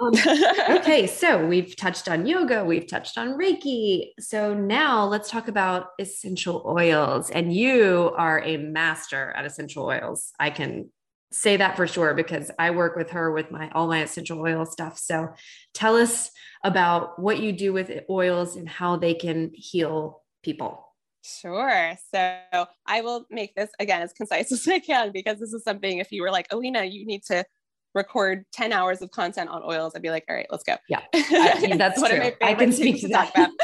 Um, 0.00 0.12
okay, 0.70 1.06
so 1.06 1.44
we've 1.46 1.74
touched 1.74 2.08
on 2.08 2.26
yoga, 2.26 2.64
we've 2.64 2.86
touched 2.86 3.18
on 3.18 3.38
Reiki. 3.38 4.10
So 4.20 4.54
now 4.54 5.04
let's 5.04 5.30
talk 5.30 5.48
about 5.48 5.88
essential 5.98 6.62
oils. 6.66 7.30
And 7.30 7.52
you 7.52 8.12
are 8.16 8.40
a 8.42 8.56
master 8.56 9.32
at 9.36 9.44
essential 9.44 9.84
oils. 9.84 10.32
I 10.38 10.50
can 10.50 10.90
say 11.30 11.56
that 11.56 11.76
for 11.76 11.86
sure 11.86 12.14
because 12.14 12.50
I 12.58 12.70
work 12.70 12.96
with 12.96 13.10
her 13.10 13.32
with 13.32 13.50
my 13.50 13.70
all 13.70 13.86
my 13.86 14.02
essential 14.02 14.40
oil 14.40 14.64
stuff. 14.64 14.98
So 14.98 15.28
tell 15.74 15.96
us 15.96 16.30
about 16.64 17.18
what 17.18 17.40
you 17.40 17.52
do 17.52 17.72
with 17.72 17.90
oils 18.08 18.56
and 18.56 18.68
how 18.68 18.96
they 18.96 19.14
can 19.14 19.50
heal 19.54 20.22
people. 20.42 20.86
Sure. 21.22 21.94
So 22.14 22.66
I 22.86 23.00
will 23.02 23.26
make 23.30 23.54
this 23.54 23.70
again 23.78 24.02
as 24.02 24.12
concise 24.12 24.50
as 24.52 24.66
I 24.66 24.78
can 24.78 25.12
because 25.12 25.38
this 25.38 25.52
is 25.52 25.64
something 25.64 25.98
if 25.98 26.12
you 26.12 26.22
were 26.22 26.30
like, 26.30 26.46
Alina, 26.50 26.84
you 26.84 27.04
need 27.04 27.24
to 27.24 27.44
record 27.94 28.44
10 28.52 28.72
hours 28.72 29.02
of 29.02 29.10
content 29.10 29.50
on 29.50 29.62
oils, 29.62 29.92
I'd 29.94 30.02
be 30.02 30.10
like, 30.10 30.24
all 30.28 30.36
right, 30.36 30.46
let's 30.50 30.64
go. 30.64 30.76
Yeah. 30.88 31.00
I, 31.14 31.74
that's 31.76 32.00
what 32.00 32.10
true. 32.10 32.32
I 32.40 32.54
can 32.54 32.72
speak 32.72 33.00
to, 33.00 33.08
that. 33.08 33.34
talk 33.34 33.48
about. 33.48 33.50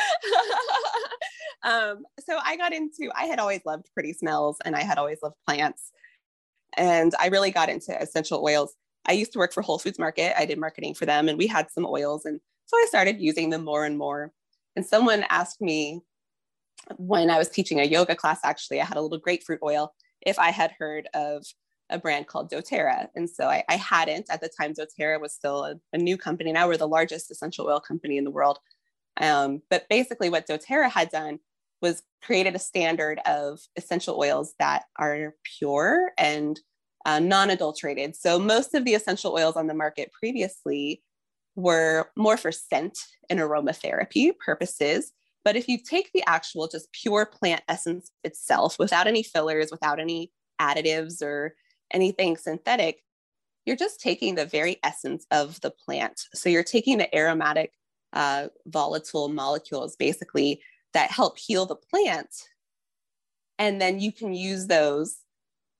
um, 1.64 2.04
so 2.20 2.38
I 2.42 2.56
got 2.56 2.72
into, 2.72 3.10
I 3.14 3.24
had 3.24 3.38
always 3.38 3.60
loved 3.64 3.86
pretty 3.94 4.12
smells 4.12 4.58
and 4.64 4.74
I 4.74 4.82
had 4.82 4.98
always 4.98 5.18
loved 5.22 5.36
plants. 5.46 5.90
And 6.76 7.12
I 7.20 7.28
really 7.28 7.50
got 7.50 7.68
into 7.68 7.96
essential 8.00 8.42
oils. 8.44 8.74
I 9.06 9.12
used 9.12 9.32
to 9.34 9.38
work 9.38 9.52
for 9.52 9.62
Whole 9.62 9.78
Foods 9.78 9.98
Market. 9.98 10.38
I 10.38 10.46
did 10.46 10.58
marketing 10.58 10.94
for 10.94 11.06
them 11.06 11.28
and 11.28 11.38
we 11.38 11.46
had 11.46 11.70
some 11.70 11.86
oils. 11.86 12.24
And 12.24 12.40
so 12.66 12.76
I 12.76 12.86
started 12.88 13.20
using 13.20 13.50
them 13.50 13.64
more 13.64 13.84
and 13.84 13.98
more. 13.98 14.32
And 14.74 14.84
someone 14.84 15.24
asked 15.28 15.60
me 15.60 16.00
when 16.96 17.30
I 17.30 17.38
was 17.38 17.48
teaching 17.48 17.80
a 17.80 17.84
yoga 17.84 18.16
class, 18.16 18.40
actually, 18.44 18.80
I 18.80 18.84
had 18.84 18.96
a 18.96 19.00
little 19.00 19.18
grapefruit 19.18 19.60
oil 19.62 19.94
if 20.22 20.38
I 20.38 20.50
had 20.50 20.72
heard 20.78 21.08
of 21.14 21.44
a 21.90 21.98
brand 21.98 22.26
called 22.26 22.50
doTERRA. 22.50 23.08
And 23.14 23.28
so 23.28 23.46
I, 23.48 23.62
I 23.68 23.76
hadn't 23.76 24.26
at 24.30 24.40
the 24.40 24.48
time, 24.48 24.74
doTERRA 24.74 25.20
was 25.20 25.32
still 25.32 25.64
a, 25.64 25.74
a, 25.92 25.98
new 25.98 26.16
company. 26.16 26.52
Now 26.52 26.66
we're 26.66 26.76
the 26.76 26.88
largest 26.88 27.30
essential 27.30 27.66
oil 27.66 27.80
company 27.80 28.16
in 28.16 28.24
the 28.24 28.30
world. 28.30 28.58
Um, 29.20 29.62
but 29.70 29.88
basically, 29.88 30.30
what 30.30 30.48
doTERRA 30.48 30.90
had 30.90 31.10
done 31.10 31.38
was 31.82 32.02
created 32.22 32.54
a 32.54 32.58
standard 32.58 33.20
of 33.26 33.60
essential 33.76 34.18
oils 34.18 34.54
that 34.58 34.84
are 34.96 35.34
pure 35.58 36.12
and 36.18 36.58
uh, 37.04 37.18
non 37.18 37.50
adulterated. 37.50 38.16
So 38.16 38.38
most 38.38 38.74
of 38.74 38.84
the 38.84 38.94
essential 38.94 39.32
oils 39.32 39.56
on 39.56 39.66
the 39.66 39.74
market 39.74 40.10
previously 40.12 41.02
were 41.54 42.10
more 42.16 42.36
for 42.36 42.50
scent 42.50 42.98
and 43.30 43.38
aromatherapy 43.38 44.32
purposes. 44.38 45.12
But 45.44 45.56
if 45.56 45.68
you 45.68 45.78
take 45.78 46.10
the 46.12 46.24
actual 46.26 46.66
just 46.68 46.90
pure 46.92 47.26
plant 47.26 47.62
essence 47.68 48.10
itself 48.24 48.78
without 48.78 49.06
any 49.06 49.22
fillers, 49.22 49.70
without 49.70 50.00
any 50.00 50.32
additives 50.60 51.22
or 51.22 51.54
anything 51.90 52.36
synthetic, 52.36 53.02
you're 53.66 53.76
just 53.76 54.00
taking 54.00 54.34
the 54.34 54.46
very 54.46 54.78
essence 54.82 55.26
of 55.30 55.60
the 55.60 55.70
plant. 55.70 56.20
So 56.34 56.48
you're 56.48 56.62
taking 56.62 56.98
the 56.98 57.14
aromatic, 57.16 57.72
uh, 58.12 58.48
volatile 58.66 59.28
molecules 59.28 59.96
basically 59.96 60.60
that 60.92 61.10
help 61.10 61.38
heal 61.38 61.66
the 61.66 61.76
plant. 61.76 62.28
And 63.58 63.80
then 63.80 64.00
you 64.00 64.12
can 64.12 64.34
use 64.34 64.66
those 64.66 65.16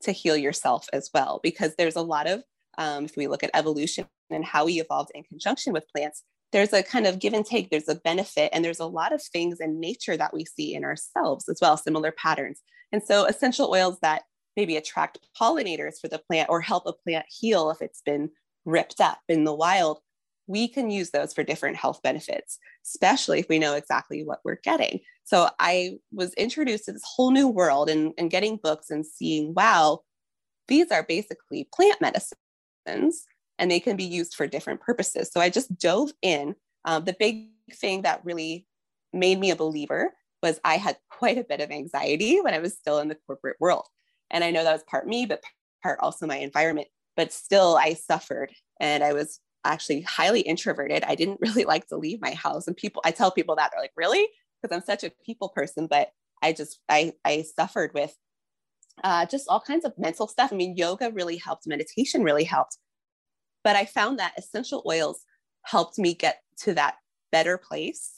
to 0.03 0.13
heal 0.13 0.37
yourself 0.37 0.87
as 0.93 1.11
well, 1.15 1.41
because 1.43 1.75
there's 1.77 1.97
a 1.97 2.03
lot 2.03 2.27
of, 2.27 2.43
um, 2.79 3.05
if 3.05 3.17
we 3.17 3.27
look 3.27 3.43
at 3.43 3.51
evolution 3.55 4.07
and 4.31 4.45
how 4.45 4.65
we 4.67 4.81
evolved 4.81 5.11
in 5.15 5.23
conjunction 5.25 5.73
with 5.73 5.89
plants, 5.89 6.23
there's 6.53 6.73
a 6.73 6.83
kind 6.83 7.07
of 7.07 7.19
give 7.19 7.33
and 7.33 7.45
take, 7.45 7.71
there's 7.71 7.89
a 7.89 7.97
benefit, 7.97 8.51
and 8.53 8.65
there's 8.65 8.81
a 8.81 8.87
lot 8.87 9.13
of 9.13 9.23
things 9.23 9.61
in 9.61 9.81
nature 9.81 10.17
that 10.17 10.33
we 10.33 10.45
see 10.45 10.75
in 10.75 10.85
ourselves 10.85 11.49
as 11.49 11.59
well, 11.61 11.77
similar 11.77 12.13
patterns. 12.13 12.63
And 12.93 13.03
so 13.03 13.25
essential 13.25 13.71
oils 13.71 13.99
that 14.03 14.23
maybe 14.57 14.77
attract 14.77 15.19
pollinators 15.41 16.01
for 16.01 16.09
the 16.09 16.19
plant 16.19 16.49
or 16.49 16.61
help 16.61 16.87
a 16.87 16.93
plant 16.93 17.27
heal 17.29 17.71
if 17.71 17.81
it's 17.81 18.03
been 18.03 18.31
ripped 18.65 19.01
up 19.01 19.19
in 19.29 19.45
the 19.45 19.55
wild, 19.55 20.01
we 20.47 20.69
can 20.69 20.91
use 20.91 21.11
those 21.11 21.33
for 21.33 21.43
different 21.43 21.77
health 21.77 22.03
benefits, 22.03 22.59
especially 22.85 23.41
if 23.41 23.49
we 23.49 23.59
know 23.59 23.75
exactly 23.75 24.23
what 24.25 24.41
we're 24.45 24.61
getting. 24.63 25.01
So 25.25 25.49
I 25.59 25.99
was 26.13 26.35
introduced 26.35 26.85
to 26.85 26.93
this 26.93 27.05
whole 27.05 27.31
new 27.31 27.49
world 27.49 27.89
and, 27.89 28.13
and 28.19 28.31
getting 28.31 28.59
books 28.63 28.91
and 28.91 29.07
seeing, 29.07 29.55
wow, 29.55 30.01
these 30.69 30.91
are 30.91 31.03
basically 31.03 31.69
plant 31.75 32.01
medicines 32.01 33.25
and 33.59 33.71
they 33.71 33.81
can 33.81 33.97
be 33.97 34.05
used 34.05 34.35
for 34.35 34.47
different 34.47 34.81
purposes. 34.81 35.31
So 35.33 35.41
I 35.41 35.49
just 35.49 35.79
dove 35.79 36.13
in. 36.23 36.55
Um, 36.85 37.05
the 37.05 37.17
big 37.19 37.49
thing 37.73 38.03
that 38.03 38.25
really 38.25 38.67
made 39.13 39.39
me 39.39 39.51
a 39.51 39.57
believer 39.57 40.13
was 40.43 40.61
I 40.65 40.77
had 40.77 40.99
quite 41.11 41.39
a 41.39 41.45
bit 41.45 41.61
of 41.61 41.71
anxiety 41.71 42.41
when 42.41 42.55
I 42.55 42.59
was 42.59 42.75
still 42.75 42.99
in 42.99 43.09
the 43.09 43.19
corporate 43.27 43.57
world. 43.61 43.87
And 44.35 44.45
I 44.45 44.51
know 44.51 44.65
that 44.65 44.73
was 44.73 44.83
part 44.83 45.07
me, 45.07 45.25
but 45.25 45.43
part 45.83 46.01
also 46.01 46.27
my 46.27 46.37
environment. 46.37 46.89
But 47.17 47.33
still, 47.33 47.77
I 47.81 47.95
suffered 47.95 48.53
and 48.81 49.03
I 49.03 49.13
was 49.13 49.41
actually 49.65 50.03
highly 50.03 50.41
introverted. 50.41 51.05
I 51.05 51.15
didn't 51.15 51.41
really 51.41 51.65
like 51.65 51.87
to 51.89 51.97
leave 51.97 52.21
my 52.21 52.33
house. 52.33 52.67
And 52.67 52.77
people, 52.77 53.01
I 53.05 53.13
tell 53.13 53.31
people 53.31 53.57
that 53.57 53.71
they're 53.73 53.81
like, 53.81 53.93
really? 53.97 54.29
Because 54.61 54.77
I'm 54.77 54.85
such 54.85 55.05
a 55.05 55.13
people 55.25 55.49
person. 55.49 55.87
But 55.87 56.11
I 56.43 56.53
just, 56.53 56.81
I, 56.89 57.13
I 57.25 57.43
suffered 57.43 57.93
with 57.95 58.15
uh, 59.05 59.25
just 59.27 59.49
all 59.49 59.61
kinds 59.61 59.85
of 59.85 59.97
mental 59.97 60.27
stuff. 60.27 60.53
I 60.53 60.57
mean, 60.57 60.77
yoga 60.77 61.11
really 61.13 61.37
helped, 61.37 61.67
meditation 61.67 62.25
really 62.25 62.45
helped. 62.45 62.77
But 63.63 63.77
I 63.77 63.87
found 63.87 64.19
that 64.19 64.35
essential 64.37 64.83
oils 64.87 65.25
helped 65.63 65.97
me 65.97 66.13
get 66.13 66.41
to 66.59 66.75
that 66.75 66.97
better 67.33 67.57
place 67.57 68.15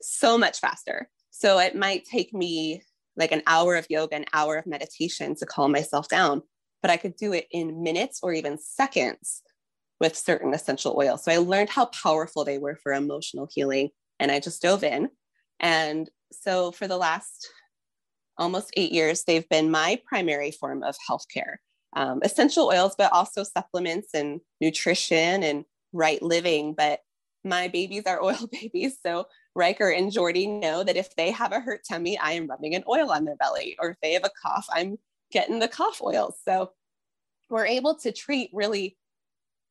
so 0.00 0.38
much 0.38 0.60
faster. 0.60 1.10
So 1.30 1.58
it 1.58 1.74
might 1.74 2.04
take 2.04 2.32
me 2.32 2.82
like 3.18 3.32
an 3.32 3.42
hour 3.46 3.76
of 3.76 3.86
yoga, 3.90 4.14
an 4.14 4.24
hour 4.32 4.56
of 4.56 4.66
meditation 4.66 5.34
to 5.36 5.46
calm 5.46 5.72
myself 5.72 6.08
down, 6.08 6.42
but 6.80 6.90
I 6.90 6.96
could 6.96 7.16
do 7.16 7.32
it 7.32 7.46
in 7.50 7.82
minutes 7.82 8.20
or 8.22 8.32
even 8.32 8.56
seconds 8.58 9.42
with 10.00 10.16
certain 10.16 10.54
essential 10.54 10.96
oils. 10.96 11.24
So 11.24 11.32
I 11.32 11.38
learned 11.38 11.70
how 11.70 11.86
powerful 11.86 12.44
they 12.44 12.58
were 12.58 12.76
for 12.76 12.92
emotional 12.92 13.48
healing 13.52 13.90
and 14.20 14.30
I 14.30 14.40
just 14.40 14.62
dove 14.62 14.84
in. 14.84 15.10
And 15.60 16.08
so 16.32 16.70
for 16.70 16.86
the 16.86 16.96
last 16.96 17.50
almost 18.36 18.72
eight 18.76 18.92
years, 18.92 19.24
they've 19.24 19.48
been 19.48 19.70
my 19.70 20.00
primary 20.06 20.52
form 20.52 20.82
of 20.84 20.94
healthcare. 21.10 21.56
Um, 21.96 22.20
essential 22.22 22.66
oils, 22.66 22.94
but 22.96 23.12
also 23.12 23.42
supplements 23.42 24.10
and 24.14 24.40
nutrition 24.60 25.42
and 25.42 25.64
right 25.92 26.22
living. 26.22 26.74
But 26.74 27.00
my 27.44 27.66
babies 27.68 28.04
are 28.06 28.22
oil 28.22 28.48
babies. 28.52 28.98
So 29.04 29.26
Riker 29.58 29.90
and 29.90 30.12
Jordy 30.12 30.46
know 30.46 30.84
that 30.84 30.96
if 30.96 31.14
they 31.16 31.32
have 31.32 31.52
a 31.52 31.60
hurt 31.60 31.80
tummy, 31.86 32.16
I 32.16 32.32
am 32.32 32.46
rubbing 32.46 32.74
an 32.74 32.84
oil 32.88 33.10
on 33.10 33.24
their 33.24 33.36
belly, 33.36 33.76
or 33.80 33.90
if 33.90 33.96
they 34.00 34.12
have 34.12 34.24
a 34.24 34.30
cough, 34.40 34.66
I'm 34.72 34.96
getting 35.30 35.58
the 35.58 35.68
cough 35.68 36.00
oils. 36.00 36.36
So 36.44 36.70
we're 37.50 37.66
able 37.66 37.96
to 37.96 38.12
treat 38.12 38.50
really 38.52 38.96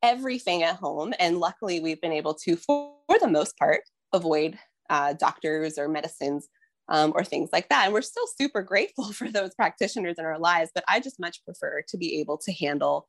everything 0.03 0.61
at 0.63 0.75
home. 0.75 1.13
And 1.19 1.39
luckily, 1.39 1.79
we've 1.79 2.01
been 2.01 2.11
able 2.11 2.33
to, 2.35 2.57
for, 2.57 2.93
the 3.19 3.29
most 3.29 3.57
part, 3.57 3.81
avoid 4.13 4.59
uh, 4.89 5.13
doctors 5.13 5.77
or 5.77 5.87
medicines 5.87 6.47
um, 6.89 7.13
or 7.15 7.23
things 7.23 7.49
like 7.53 7.69
that. 7.69 7.85
And 7.85 7.93
we're 7.93 8.01
still 8.01 8.27
super 8.39 8.61
grateful 8.61 9.05
for 9.13 9.31
those 9.31 9.55
practitioners 9.55 10.17
in 10.19 10.25
our 10.25 10.37
lives, 10.37 10.71
but 10.75 10.83
I 10.87 10.99
just 10.99 11.19
much 11.19 11.43
prefer 11.45 11.81
to 11.87 11.97
be 11.97 12.19
able 12.19 12.37
to 12.39 12.51
handle 12.51 13.07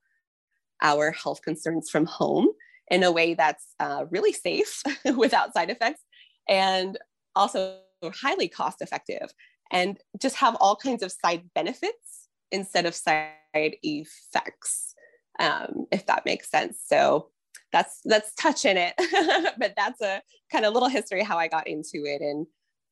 our 0.80 1.10
health 1.10 1.42
concerns 1.42 1.90
from 1.90 2.06
home 2.06 2.48
in 2.88 3.02
a 3.02 3.12
way 3.12 3.34
that's 3.34 3.66
uh, 3.80 4.04
really 4.10 4.32
safe 4.32 4.82
without 5.16 5.52
side 5.52 5.70
effects 5.70 6.00
and 6.48 6.98
also 7.34 7.78
highly 8.04 8.48
cost 8.48 8.80
effective 8.80 9.30
and 9.70 9.98
just 10.20 10.36
have 10.36 10.56
all 10.60 10.76
kinds 10.76 11.02
of 11.02 11.12
side 11.12 11.42
benefits 11.54 12.28
instead 12.50 12.86
of 12.86 12.94
side 12.94 13.34
effects 13.54 14.94
um, 15.40 15.86
if 15.92 16.06
that 16.06 16.24
makes 16.24 16.50
sense. 16.50 16.82
So 16.84 17.28
that's 17.70 18.00
that's 18.04 18.32
touching 18.34 18.78
it 18.78 18.94
but 19.58 19.74
that's 19.76 20.00
a 20.00 20.22
kind 20.50 20.64
of 20.64 20.72
little 20.72 20.88
history 20.88 21.22
how 21.22 21.36
i 21.36 21.46
got 21.46 21.68
into 21.68 22.06
it 22.06 22.22
and 22.22 22.46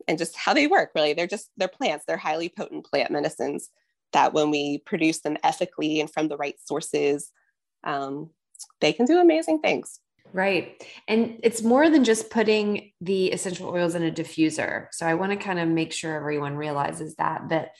and 0.08 0.18
just 0.18 0.36
how 0.36 0.54
they 0.54 0.66
work 0.66 0.90
really. 0.94 1.12
They're 1.12 1.26
just 1.26 1.50
they're 1.56 1.68
plants. 1.68 2.04
They're 2.06 2.16
highly 2.16 2.48
potent 2.48 2.86
plant 2.86 3.10
medicines 3.10 3.70
that 4.12 4.32
when 4.32 4.50
we 4.50 4.78
produce 4.78 5.20
them 5.20 5.36
ethically 5.42 6.00
and 6.00 6.10
from 6.10 6.28
the 6.28 6.36
right 6.36 6.56
sources 6.64 7.32
um, 7.84 8.30
they 8.80 8.92
can 8.92 9.06
do 9.06 9.18
amazing 9.18 9.60
things 9.60 10.00
Right. 10.32 10.82
And 11.08 11.40
it's 11.42 11.62
more 11.62 11.88
than 11.88 12.04
just 12.04 12.30
putting 12.30 12.92
the 13.00 13.32
essential 13.32 13.68
oils 13.68 13.94
in 13.94 14.02
a 14.02 14.10
diffuser. 14.10 14.88
So 14.92 15.06
I 15.06 15.14
want 15.14 15.32
to 15.32 15.36
kind 15.36 15.58
of 15.58 15.68
make 15.68 15.92
sure 15.92 16.14
everyone 16.14 16.56
realizes 16.56 17.14
that 17.16 17.48
that 17.48 17.70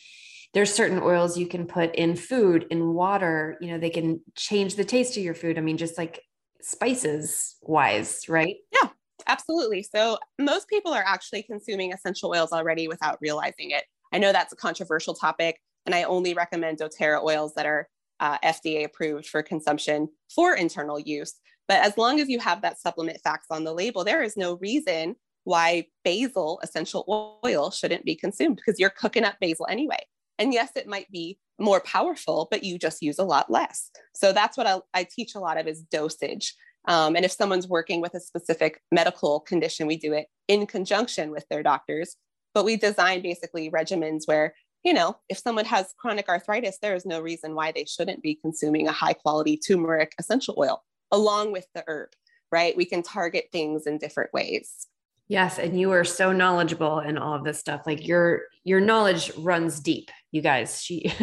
there's 0.54 0.72
certain 0.72 1.00
oils 1.02 1.36
you 1.36 1.46
can 1.46 1.66
put 1.66 1.94
in 1.96 2.16
food, 2.16 2.66
in 2.70 2.94
water, 2.94 3.58
you 3.60 3.68
know, 3.68 3.78
they 3.78 3.90
can 3.90 4.20
change 4.36 4.76
the 4.76 4.84
taste 4.84 5.16
of 5.18 5.22
your 5.22 5.34
food. 5.34 5.58
I 5.58 5.60
mean, 5.60 5.76
just 5.76 5.98
like 5.98 6.22
spices 6.62 7.56
wise, 7.60 8.26
right? 8.28 8.56
Yeah, 8.72 8.88
absolutely. 9.26 9.82
So 9.82 10.18
most 10.38 10.68
people 10.68 10.94
are 10.94 11.04
actually 11.06 11.42
consuming 11.42 11.92
essential 11.92 12.30
oils 12.30 12.52
already 12.52 12.88
without 12.88 13.18
realizing 13.20 13.70
it. 13.72 13.84
I 14.12 14.18
know 14.18 14.32
that's 14.32 14.52
a 14.52 14.56
controversial 14.56 15.12
topic, 15.12 15.60
and 15.84 15.94
I 15.94 16.04
only 16.04 16.32
recommend 16.32 16.78
doTERRA 16.78 17.22
oils 17.22 17.52
that 17.56 17.66
are 17.66 17.88
uh, 18.20 18.38
FDA 18.38 18.84
approved 18.84 19.26
for 19.26 19.42
consumption 19.42 20.08
for 20.34 20.54
internal 20.54 20.98
use. 20.98 21.34
But 21.68 21.84
as 21.84 21.98
long 21.98 22.20
as 22.20 22.28
you 22.28 22.38
have 22.38 22.62
that 22.62 22.80
supplement 22.80 23.20
facts 23.22 23.46
on 23.50 23.64
the 23.64 23.74
label, 23.74 24.04
there 24.04 24.22
is 24.22 24.36
no 24.36 24.56
reason 24.58 25.16
why 25.44 25.86
basil 26.04 26.60
essential 26.62 27.40
oil 27.44 27.70
shouldn't 27.70 28.04
be 28.04 28.16
consumed 28.16 28.56
because 28.56 28.78
you're 28.78 28.90
cooking 28.90 29.24
up 29.24 29.36
basil 29.40 29.66
anyway. 29.68 30.04
And 30.38 30.52
yes, 30.52 30.70
it 30.76 30.86
might 30.86 31.10
be 31.10 31.38
more 31.58 31.80
powerful, 31.80 32.48
but 32.50 32.64
you 32.64 32.78
just 32.78 33.02
use 33.02 33.18
a 33.18 33.24
lot 33.24 33.50
less. 33.50 33.90
So 34.14 34.32
that's 34.32 34.56
what 34.56 34.66
I, 34.66 34.80
I 34.92 35.04
teach 35.04 35.34
a 35.34 35.40
lot 35.40 35.58
of 35.58 35.66
is 35.66 35.82
dosage. 35.82 36.54
Um, 36.86 37.16
and 37.16 37.24
if 37.24 37.32
someone's 37.32 37.66
working 37.66 38.00
with 38.00 38.14
a 38.14 38.20
specific 38.20 38.80
medical 38.92 39.40
condition, 39.40 39.86
we 39.86 39.96
do 39.96 40.12
it 40.12 40.26
in 40.48 40.66
conjunction 40.66 41.30
with 41.30 41.46
their 41.48 41.62
doctors. 41.62 42.16
But 42.54 42.64
we 42.64 42.76
design 42.76 43.22
basically 43.22 43.70
regimens 43.70 44.22
where, 44.26 44.54
you 44.86 44.94
know, 44.94 45.16
if 45.28 45.36
someone 45.36 45.64
has 45.64 45.92
chronic 45.98 46.28
arthritis, 46.28 46.78
there 46.80 46.94
is 46.94 47.04
no 47.04 47.20
reason 47.20 47.56
why 47.56 47.72
they 47.72 47.84
shouldn't 47.84 48.22
be 48.22 48.36
consuming 48.36 48.86
a 48.86 48.92
high 48.92 49.14
quality 49.14 49.56
turmeric 49.56 50.14
essential 50.20 50.54
oil 50.56 50.84
along 51.10 51.50
with 51.50 51.66
the 51.74 51.82
herb, 51.88 52.10
right? 52.52 52.76
We 52.76 52.84
can 52.84 53.02
target 53.02 53.48
things 53.50 53.88
in 53.88 53.98
different 53.98 54.32
ways. 54.32 54.86
Yes, 55.26 55.58
and 55.58 55.78
you 55.78 55.90
are 55.90 56.04
so 56.04 56.30
knowledgeable 56.30 57.00
in 57.00 57.18
all 57.18 57.34
of 57.34 57.42
this 57.42 57.58
stuff. 57.58 57.82
Like 57.84 58.06
your 58.06 58.42
your 58.62 58.80
knowledge 58.80 59.32
runs 59.36 59.80
deep, 59.80 60.12
you 60.30 60.40
guys. 60.40 60.80
She 60.80 61.12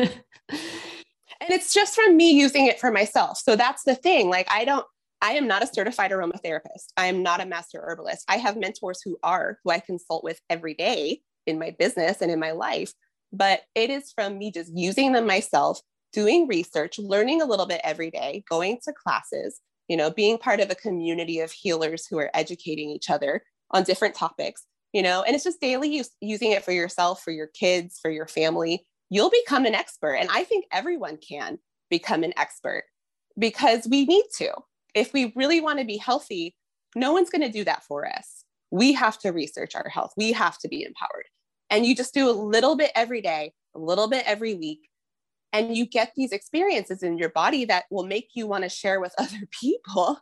And 0.50 1.52
it's 1.52 1.74
just 1.74 1.96
from 1.96 2.18
me 2.18 2.32
using 2.32 2.68
it 2.68 2.82
for 2.82 2.92
myself. 2.92 3.38
So 3.38 3.56
that's 3.56 3.84
the 3.84 3.96
thing. 3.96 4.30
Like 4.30 4.48
I 4.52 4.66
don't 4.66 4.86
I 5.22 5.34
am 5.34 5.48
not 5.48 5.64
a 5.64 5.68
certified 5.68 6.12
aromatherapist. 6.12 6.92
I 6.98 7.06
am 7.06 7.24
not 7.24 7.40
a 7.40 7.46
master 7.46 7.80
herbalist. 7.82 8.26
I 8.28 8.38
have 8.38 8.58
mentors 8.58 9.02
who 9.02 9.18
are, 9.24 9.58
who 9.64 9.72
I 9.72 9.80
consult 9.80 10.22
with 10.22 10.42
every 10.50 10.74
day 10.74 11.22
in 11.46 11.60
my 11.60 11.76
business 11.78 12.22
and 12.22 12.30
in 12.30 12.40
my 12.40 12.52
life. 12.52 12.92
But 13.34 13.62
it 13.76 13.90
is 13.90 14.12
from 14.14 14.38
me 14.38 14.52
just 14.52 14.72
using 14.76 15.12
them 15.12 15.28
myself, 15.28 15.82
doing 16.14 16.48
research, 16.48 17.00
learning 17.00 17.42
a 17.42 17.46
little 17.46 17.66
bit 17.66 17.82
every 17.84 18.12
day, 18.12 18.44
going 18.50 18.80
to 18.84 18.94
classes, 18.94 19.60
you 19.88 19.98
know, 19.98 20.12
being 20.12 20.38
part 20.38 20.60
of 20.60 20.70
a 20.70 20.76
community 20.76 21.40
of 21.40 21.52
healers 21.52 22.06
who 22.08 22.20
are 22.20 22.32
educating 22.34 22.90
each 22.90 23.10
other 23.10 23.44
on 23.72 23.84
different 23.84 24.16
topics, 24.16 24.66
you 24.94 25.02
know, 25.02 25.24
and 25.24 25.36
it's 25.36 25.44
just 25.44 25.60
daily 25.60 25.90
use, 25.90 26.12
using 26.22 26.52
it 26.52 26.64
for 26.64 26.72
yourself, 26.72 27.22
for 27.24 27.32
your 27.32 27.48
kids, 27.48 28.00
for 28.00 28.12
your 28.12 28.28
family. 28.28 28.86
You'll 29.10 29.32
become 29.32 29.66
an 29.66 29.76
expert. 29.76 30.14
And 30.14 30.30
I 30.32 30.44
think 30.44 30.66
everyone 30.72 31.18
can 31.18 31.58
become 31.90 32.24
an 32.24 32.34
expert 32.38 32.84
because 33.38 33.88
we 33.90 34.06
need 34.06 34.26
to 34.38 34.52
if 34.94 35.14
we 35.14 35.34
really 35.36 35.62
want 35.62 35.80
to 35.80 35.86
be 35.86 35.98
healthy, 35.98 36.56
no 36.96 37.14
one's 37.14 37.30
going 37.30 37.42
to 37.42 37.52
do 37.52 37.64
that 37.64 37.84
for 37.84 38.08
us. 38.08 38.46
We 38.72 38.94
have 38.94 39.18
to 39.20 39.32
research 39.32 39.76
our 39.76 39.90
health. 39.90 40.14
We 40.18 40.32
have 40.34 40.58
to 40.60 40.68
be 40.68 40.84
empowered. 40.84 41.26
And 41.74 41.88
you 41.88 41.96
just 41.96 42.14
do 42.14 42.30
a 42.30 42.32
little 42.32 42.76
bit 42.76 42.92
every 42.94 43.20
day, 43.20 43.52
a 43.76 43.80
little 43.80 44.08
bit 44.08 44.24
every 44.28 44.54
week. 44.54 44.90
And 45.54 45.76
you 45.76 45.88
get 45.88 46.14
these 46.16 46.32
experiences 46.32 47.02
in 47.02 47.18
your 47.18 47.30
body 47.30 47.66
that 47.66 47.86
will 47.90 48.06
make 48.06 48.30
you 48.36 48.46
want 48.46 48.64
to 48.64 48.70
share 48.70 49.00
with 49.00 49.16
other 49.18 49.50
people. 49.50 50.20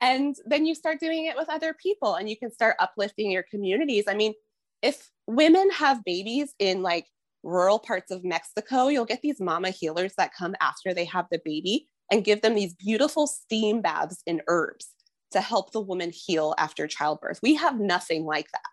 And 0.00 0.36
then 0.46 0.64
you 0.64 0.76
start 0.76 1.00
doing 1.00 1.26
it 1.26 1.36
with 1.36 1.48
other 1.48 1.74
people 1.74 2.14
and 2.14 2.30
you 2.30 2.36
can 2.36 2.52
start 2.52 2.76
uplifting 2.78 3.32
your 3.32 3.42
communities. 3.42 4.04
I 4.06 4.14
mean, 4.14 4.34
if 4.80 5.10
women 5.26 5.70
have 5.72 6.04
babies 6.04 6.54
in 6.60 6.82
like 6.82 7.06
rural 7.42 7.80
parts 7.80 8.12
of 8.12 8.22
Mexico, 8.22 8.86
you'll 8.86 9.04
get 9.04 9.22
these 9.22 9.40
mama 9.40 9.70
healers 9.70 10.12
that 10.18 10.34
come 10.38 10.54
after 10.60 10.94
they 10.94 11.06
have 11.06 11.26
the 11.32 11.40
baby 11.44 11.88
and 12.12 12.24
give 12.24 12.42
them 12.42 12.54
these 12.54 12.74
beautiful 12.74 13.26
steam 13.26 13.82
baths 13.82 14.22
in 14.24 14.40
herbs 14.46 14.90
to 15.32 15.40
help 15.40 15.72
the 15.72 15.80
woman 15.80 16.12
heal 16.14 16.54
after 16.58 16.86
childbirth. 16.86 17.40
We 17.42 17.56
have 17.56 17.80
nothing 17.80 18.24
like 18.24 18.52
that 18.52 18.71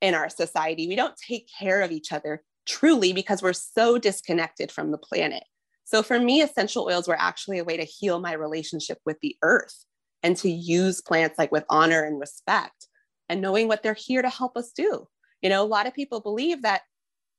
in 0.00 0.14
our 0.14 0.28
society. 0.28 0.88
We 0.88 0.96
don't 0.96 1.16
take 1.16 1.48
care 1.58 1.82
of 1.82 1.90
each 1.90 2.12
other 2.12 2.42
truly 2.66 3.12
because 3.12 3.42
we're 3.42 3.52
so 3.52 3.98
disconnected 3.98 4.70
from 4.70 4.90
the 4.90 4.98
planet. 4.98 5.44
So 5.84 6.02
for 6.02 6.18
me, 6.18 6.42
essential 6.42 6.84
oils 6.84 7.08
were 7.08 7.18
actually 7.18 7.58
a 7.58 7.64
way 7.64 7.76
to 7.76 7.84
heal 7.84 8.20
my 8.20 8.34
relationship 8.34 8.98
with 9.06 9.16
the 9.22 9.36
earth 9.42 9.84
and 10.22 10.36
to 10.38 10.50
use 10.50 11.00
plants 11.00 11.38
like 11.38 11.50
with 11.50 11.64
honor 11.70 12.02
and 12.02 12.20
respect 12.20 12.88
and 13.28 13.40
knowing 13.40 13.68
what 13.68 13.82
they're 13.82 13.94
here 13.94 14.20
to 14.20 14.28
help 14.28 14.56
us 14.56 14.70
do. 14.72 15.06
You 15.40 15.48
know, 15.48 15.62
a 15.62 15.66
lot 15.66 15.86
of 15.86 15.94
people 15.94 16.20
believe 16.20 16.62
that 16.62 16.82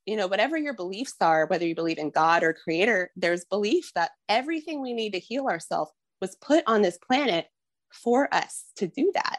you 0.05 0.15
know, 0.15 0.25
whatever 0.25 0.57
your 0.57 0.73
beliefs 0.73 1.13
are, 1.21 1.45
whether 1.45 1.67
you 1.67 1.75
believe 1.75 1.99
in 1.99 2.09
God 2.09 2.41
or 2.41 2.51
creator, 2.51 3.11
there's 3.15 3.45
belief 3.45 3.91
that 3.93 4.09
everything 4.27 4.81
we 4.81 4.91
need 4.91 5.13
to 5.13 5.19
heal 5.19 5.45
ourselves 5.45 5.91
was 6.19 6.35
put 6.41 6.63
on 6.65 6.81
this 6.81 6.97
planet 6.97 7.45
for 7.93 8.33
us 8.33 8.65
to 8.77 8.87
do 8.87 9.11
that. 9.13 9.37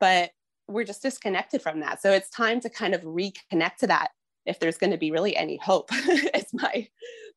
But 0.00 0.30
we're 0.68 0.84
just 0.84 1.02
disconnected 1.02 1.62
from 1.62 1.80
that. 1.80 2.02
So 2.02 2.12
it's 2.12 2.30
time 2.30 2.60
to 2.60 2.70
kind 2.70 2.94
of 2.94 3.02
reconnect 3.02 3.76
to 3.80 3.86
that 3.88 4.08
if 4.46 4.60
there's 4.60 4.78
going 4.78 4.92
to 4.92 4.98
be 4.98 5.10
really 5.10 5.36
any 5.36 5.56
hope. 5.56 5.88
it's 5.92 6.54
my 6.54 6.88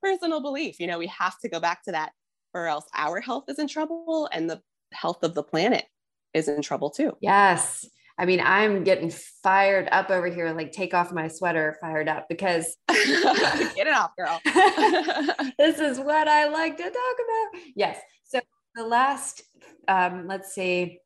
personal 0.01 0.41
belief. 0.41 0.79
You 0.79 0.87
know, 0.87 0.99
we 0.99 1.07
have 1.07 1.39
to 1.39 1.49
go 1.49 1.59
back 1.59 1.83
to 1.83 1.91
that 1.91 2.11
or 2.53 2.67
else 2.67 2.85
our 2.95 3.19
health 3.19 3.45
is 3.47 3.59
in 3.59 3.67
trouble 3.67 4.29
and 4.31 4.49
the 4.49 4.61
health 4.93 5.23
of 5.23 5.35
the 5.35 5.43
planet 5.43 5.85
is 6.33 6.47
in 6.47 6.61
trouble 6.61 6.89
too. 6.89 7.13
Yes. 7.21 7.85
I 8.17 8.25
mean, 8.25 8.41
I'm 8.41 8.83
getting 8.83 9.09
fired 9.43 9.87
up 9.91 10.09
over 10.09 10.27
here, 10.27 10.51
like 10.51 10.73
take 10.73 10.93
off 10.93 11.13
my 11.13 11.29
sweater, 11.29 11.77
fired 11.79 12.09
up 12.09 12.27
because 12.27 12.75
get 12.89 13.87
it 13.87 13.93
off, 13.93 14.11
girl. 14.17 14.41
this 15.57 15.79
is 15.79 15.99
what 15.99 16.27
I 16.27 16.49
like 16.49 16.75
to 16.77 16.83
talk 16.83 16.93
about. 16.93 17.61
Yes. 17.75 17.97
So 18.25 18.41
the 18.75 18.85
last, 18.85 19.43
um, 19.87 20.27
let's 20.27 20.53
see, 20.53 20.99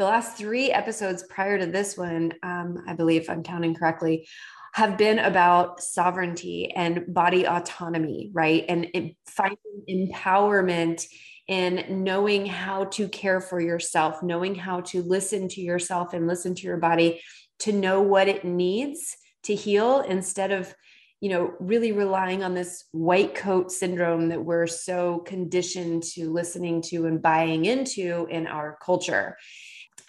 the 0.00 0.06
last 0.06 0.38
three 0.38 0.70
episodes 0.70 1.24
prior 1.24 1.58
to 1.58 1.66
this 1.66 1.94
one, 1.94 2.32
um, 2.42 2.82
I 2.88 2.94
believe 2.94 3.28
I'm 3.28 3.42
counting 3.42 3.74
correctly, 3.74 4.26
have 4.72 4.96
been 4.96 5.18
about 5.18 5.82
sovereignty 5.82 6.72
and 6.74 7.04
body 7.12 7.46
autonomy, 7.46 8.30
right? 8.32 8.64
And 8.66 9.12
finding 9.26 9.58
empowerment 9.90 11.04
in 11.48 12.02
knowing 12.02 12.46
how 12.46 12.84
to 12.84 13.10
care 13.10 13.42
for 13.42 13.60
yourself, 13.60 14.22
knowing 14.22 14.54
how 14.54 14.80
to 14.80 15.02
listen 15.02 15.48
to 15.48 15.60
yourself 15.60 16.14
and 16.14 16.26
listen 16.26 16.54
to 16.54 16.62
your 16.62 16.78
body 16.78 17.20
to 17.58 17.72
know 17.72 18.00
what 18.00 18.26
it 18.26 18.42
needs 18.42 19.18
to 19.42 19.54
heal 19.54 20.00
instead 20.00 20.50
of 20.50 20.74
you 21.20 21.28
know 21.28 21.52
really 21.60 21.92
relying 21.92 22.42
on 22.42 22.54
this 22.54 22.84
white 22.92 23.34
coat 23.34 23.70
syndrome 23.70 24.30
that 24.30 24.42
we're 24.42 24.66
so 24.66 25.18
conditioned 25.18 26.02
to 26.02 26.32
listening 26.32 26.80
to 26.80 27.04
and 27.04 27.20
buying 27.20 27.66
into 27.66 28.26
in 28.30 28.46
our 28.46 28.78
culture 28.82 29.36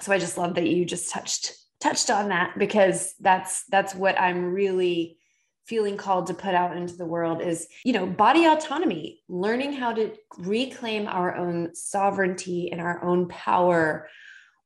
so 0.02 0.12
i 0.12 0.18
just 0.18 0.38
love 0.38 0.56
that 0.56 0.68
you 0.68 0.86
just 0.86 1.10
touched 1.12 1.56
touched 1.80 2.10
on 2.10 2.30
that 2.30 2.58
because 2.58 3.16
that's 3.20 3.66
that's 3.66 3.96
what 3.96 4.20
i'm 4.20 4.54
really 4.54 5.18
feeling 5.66 5.96
called 5.96 6.28
to 6.28 6.34
put 6.34 6.54
out 6.54 6.76
into 6.76 6.96
the 6.96 7.06
world 7.06 7.42
is 7.42 7.68
you 7.84 7.94
know 7.94 8.06
body 8.06 8.46
autonomy 8.46 9.22
learning 9.30 9.74
how 9.74 9.94
to 9.94 10.12
reclaim 10.40 11.08
our 11.08 11.36
own 11.36 11.74
sovereignty 11.74 12.72
and 12.72 12.82
our 12.82 13.04
own 13.04 13.28
power 13.28 14.08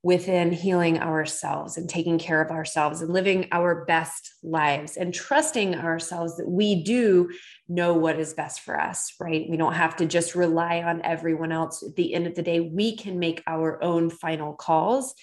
within 0.05 0.51
healing 0.51 0.99
ourselves 0.99 1.77
and 1.77 1.89
taking 1.89 2.19
care 2.19 2.39
of 2.39 2.51
ourselves 2.51 3.01
and 3.01 3.11
living 3.11 3.47
our 3.51 3.85
best 3.85 4.35
lives 4.43 4.97
and 4.97 5.11
trusting 5.11 5.73
ourselves 5.73 6.37
that 6.37 6.47
we 6.47 6.83
do 6.83 7.27
know 7.67 7.91
what 7.91 8.19
is 8.19 8.35
best 8.35 8.59
for 8.59 8.79
us, 8.79 9.11
right? 9.19 9.49
We 9.49 9.57
don't 9.57 9.73
have 9.73 9.95
to 9.95 10.05
just 10.05 10.35
rely 10.35 10.83
on 10.83 11.01
everyone 11.03 11.51
else. 11.51 11.81
At 11.81 11.95
the 11.95 12.13
end 12.13 12.27
of 12.27 12.35
the 12.35 12.43
day, 12.43 12.59
we 12.59 12.95
can 12.95 13.17
make 13.17 13.41
our 13.47 13.83
own 13.83 14.11
final 14.11 14.53
calls 14.53 15.15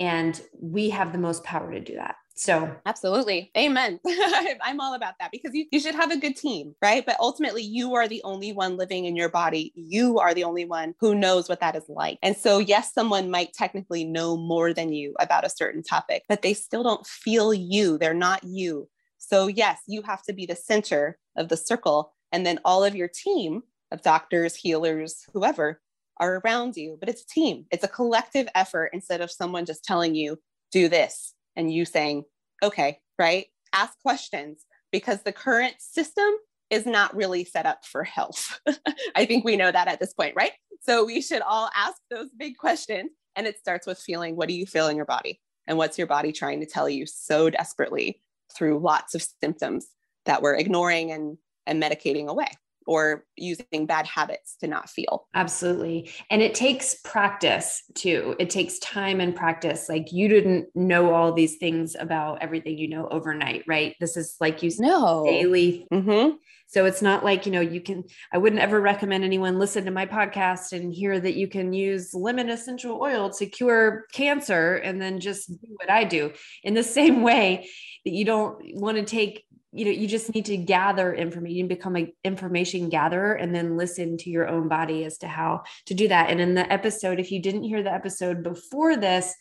and 0.00 0.40
we 0.60 0.90
have 0.90 1.12
the 1.12 1.18
most 1.18 1.44
power 1.44 1.70
to 1.70 1.78
do 1.78 1.94
that. 1.94 2.16
So, 2.36 2.74
absolutely. 2.84 3.52
Amen. 3.56 4.00
I'm 4.62 4.80
all 4.80 4.94
about 4.94 5.14
that 5.20 5.30
because 5.30 5.54
you, 5.54 5.66
you 5.70 5.78
should 5.78 5.94
have 5.94 6.10
a 6.10 6.16
good 6.16 6.36
team, 6.36 6.74
right? 6.82 7.06
But 7.06 7.16
ultimately, 7.20 7.62
you 7.62 7.94
are 7.94 8.08
the 8.08 8.22
only 8.24 8.52
one 8.52 8.76
living 8.76 9.04
in 9.04 9.14
your 9.14 9.28
body. 9.28 9.72
You 9.76 10.18
are 10.18 10.34
the 10.34 10.42
only 10.42 10.64
one 10.64 10.94
who 10.98 11.14
knows 11.14 11.48
what 11.48 11.60
that 11.60 11.76
is 11.76 11.84
like. 11.88 12.18
And 12.22 12.36
so, 12.36 12.58
yes, 12.58 12.92
someone 12.92 13.30
might 13.30 13.52
technically 13.52 14.04
know 14.04 14.36
more 14.36 14.72
than 14.72 14.92
you 14.92 15.14
about 15.20 15.44
a 15.44 15.50
certain 15.50 15.84
topic, 15.84 16.24
but 16.28 16.42
they 16.42 16.54
still 16.54 16.82
don't 16.82 17.06
feel 17.06 17.54
you. 17.54 17.98
They're 17.98 18.12
not 18.12 18.42
you. 18.42 18.88
So, 19.18 19.46
yes, 19.46 19.80
you 19.86 20.02
have 20.02 20.22
to 20.24 20.32
be 20.32 20.44
the 20.44 20.56
center 20.56 21.18
of 21.36 21.48
the 21.48 21.56
circle. 21.56 22.14
And 22.32 22.44
then 22.44 22.58
all 22.64 22.82
of 22.82 22.96
your 22.96 23.08
team 23.08 23.62
of 23.92 24.02
doctors, 24.02 24.56
healers, 24.56 25.24
whoever 25.32 25.80
are 26.18 26.42
around 26.44 26.76
you. 26.76 26.96
But 26.98 27.08
it's 27.08 27.22
a 27.22 27.26
team, 27.26 27.66
it's 27.70 27.84
a 27.84 27.88
collective 27.88 28.48
effort 28.56 28.90
instead 28.92 29.20
of 29.20 29.30
someone 29.30 29.66
just 29.66 29.84
telling 29.84 30.16
you, 30.16 30.40
do 30.72 30.88
this 30.88 31.34
and 31.56 31.72
you 31.72 31.84
saying, 31.84 32.24
okay, 32.62 32.98
right? 33.18 33.46
Ask 33.72 33.98
questions 34.00 34.64
because 34.90 35.22
the 35.22 35.32
current 35.32 35.74
system 35.78 36.30
is 36.70 36.86
not 36.86 37.14
really 37.14 37.44
set 37.44 37.66
up 37.66 37.84
for 37.84 38.04
health. 38.04 38.60
I 39.14 39.24
think 39.26 39.44
we 39.44 39.56
know 39.56 39.70
that 39.70 39.88
at 39.88 40.00
this 40.00 40.14
point, 40.14 40.34
right? 40.36 40.52
So 40.80 41.04
we 41.04 41.20
should 41.20 41.42
all 41.42 41.70
ask 41.74 41.96
those 42.10 42.30
big 42.36 42.56
questions. 42.56 43.10
And 43.36 43.46
it 43.46 43.58
starts 43.58 43.86
with 43.86 43.98
feeling 43.98 44.36
what 44.36 44.48
do 44.48 44.54
you 44.54 44.66
feel 44.66 44.88
in 44.88 44.96
your 44.96 45.06
body? 45.06 45.40
And 45.66 45.78
what's 45.78 45.98
your 45.98 46.06
body 46.06 46.30
trying 46.30 46.60
to 46.60 46.66
tell 46.66 46.88
you 46.88 47.06
so 47.06 47.50
desperately 47.50 48.22
through 48.54 48.78
lots 48.78 49.14
of 49.14 49.26
symptoms 49.42 49.86
that 50.26 50.42
we're 50.42 50.54
ignoring 50.54 51.10
and, 51.10 51.38
and 51.66 51.82
medicating 51.82 52.28
away? 52.28 52.48
Or 52.86 53.24
using 53.36 53.86
bad 53.86 54.06
habits 54.06 54.56
to 54.60 54.66
not 54.66 54.88
feel. 54.88 55.26
Absolutely. 55.34 56.10
And 56.30 56.42
it 56.42 56.54
takes 56.54 56.96
practice 57.04 57.82
too. 57.94 58.36
It 58.38 58.50
takes 58.50 58.78
time 58.78 59.20
and 59.20 59.34
practice. 59.34 59.88
Like 59.88 60.12
you 60.12 60.28
didn't 60.28 60.68
know 60.74 61.12
all 61.12 61.32
these 61.32 61.56
things 61.56 61.96
about 61.98 62.42
everything 62.42 62.78
you 62.78 62.88
know 62.88 63.08
overnight, 63.08 63.64
right? 63.66 63.94
This 64.00 64.16
is 64.16 64.36
like 64.40 64.62
you 64.62 64.70
know 64.78 65.24
daily. 65.26 65.86
Mm-hmm. 65.92 66.36
So 66.66 66.86
it's 66.86 67.02
not 67.02 67.24
like, 67.24 67.46
you 67.46 67.52
know, 67.52 67.60
you 67.60 67.80
can, 67.80 68.02
I 68.32 68.38
wouldn't 68.38 68.60
ever 68.60 68.80
recommend 68.80 69.22
anyone 69.22 69.60
listen 69.60 69.84
to 69.84 69.92
my 69.92 70.06
podcast 70.06 70.72
and 70.72 70.92
hear 70.92 71.20
that 71.20 71.36
you 71.36 71.46
can 71.46 71.72
use 71.72 72.12
lemon 72.14 72.50
essential 72.50 73.00
oil 73.00 73.30
to 73.30 73.46
cure 73.46 74.06
cancer 74.12 74.76
and 74.76 75.00
then 75.00 75.20
just 75.20 75.48
do 75.48 75.68
what 75.76 75.88
I 75.88 76.02
do. 76.02 76.32
In 76.64 76.74
the 76.74 76.82
same 76.82 77.22
way 77.22 77.68
that 78.04 78.12
you 78.12 78.24
don't 78.24 78.58
want 78.74 78.96
to 78.96 79.04
take 79.04 79.44
you 79.74 79.84
know 79.84 79.90
you 79.90 80.06
just 80.06 80.32
need 80.34 80.44
to 80.44 80.56
gather 80.56 81.12
information 81.12 81.68
become 81.68 81.96
an 81.96 82.12
information 82.22 82.88
gatherer 82.88 83.34
and 83.34 83.54
then 83.54 83.76
listen 83.76 84.16
to 84.16 84.30
your 84.30 84.48
own 84.48 84.68
body 84.68 85.04
as 85.04 85.18
to 85.18 85.26
how 85.26 85.62
to 85.86 85.94
do 85.94 86.08
that. 86.08 86.30
And 86.30 86.40
in 86.40 86.54
the 86.54 86.72
episode 86.72 87.18
if 87.18 87.32
you 87.32 87.42
didn't 87.42 87.64
hear 87.64 87.82
the 87.82 87.92
episode 87.92 88.42
before 88.42 88.96
this 88.96 89.34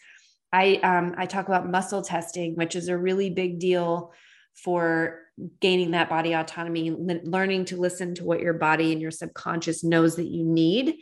i 0.51 0.75
um, 0.83 1.13
i 1.17 1.25
talk 1.25 1.47
about 1.47 1.69
muscle 1.69 2.01
testing 2.01 2.55
which 2.55 2.75
is 2.75 2.87
a 2.87 2.97
really 2.97 3.29
big 3.29 3.59
deal 3.59 4.11
for 4.55 5.19
gaining 5.59 5.91
that 5.91 6.09
body 6.09 6.33
autonomy 6.33 6.91
learning 6.91 7.65
to 7.65 7.77
listen 7.77 8.13
to 8.15 8.23
what 8.23 8.39
your 8.39 8.53
body 8.53 8.91
and 8.91 9.01
your 9.01 9.11
subconscious 9.11 9.83
knows 9.83 10.15
that 10.15 10.27
you 10.27 10.43
need 10.43 10.95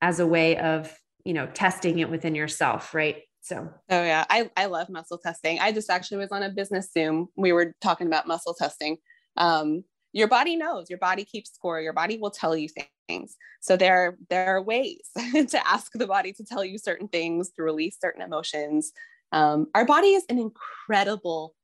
as 0.00 0.20
a 0.20 0.26
way 0.26 0.56
of 0.58 0.94
you 1.24 1.32
know 1.32 1.46
testing 1.46 1.98
it 1.98 2.10
within 2.10 2.34
yourself 2.34 2.94
right 2.94 3.22
so, 3.48 3.70
oh 3.88 4.02
yeah, 4.02 4.26
I, 4.28 4.50
I 4.58 4.66
love 4.66 4.90
muscle 4.90 5.16
testing. 5.16 5.58
I 5.58 5.72
just 5.72 5.88
actually 5.88 6.18
was 6.18 6.32
on 6.32 6.42
a 6.42 6.50
business 6.50 6.92
Zoom. 6.92 7.28
We 7.34 7.52
were 7.52 7.74
talking 7.80 8.06
about 8.06 8.26
muscle 8.26 8.52
testing. 8.52 8.98
Um, 9.38 9.84
your 10.12 10.28
body 10.28 10.54
knows, 10.54 10.90
your 10.90 10.98
body 10.98 11.24
keeps 11.24 11.54
score, 11.54 11.80
your 11.80 11.94
body 11.94 12.18
will 12.18 12.30
tell 12.30 12.54
you 12.54 12.68
things. 13.08 13.36
So 13.60 13.76
there, 13.76 14.18
there 14.28 14.56
are 14.56 14.62
ways 14.62 15.08
to 15.16 15.66
ask 15.66 15.92
the 15.94 16.06
body 16.06 16.32
to 16.34 16.44
tell 16.44 16.62
you 16.62 16.76
certain 16.76 17.08
things, 17.08 17.50
to 17.52 17.62
release 17.62 17.96
certain 17.98 18.20
emotions. 18.20 18.92
Um, 19.32 19.68
our 19.74 19.86
body 19.86 20.08
is 20.08 20.24
an 20.28 20.38
incredible 20.38 21.54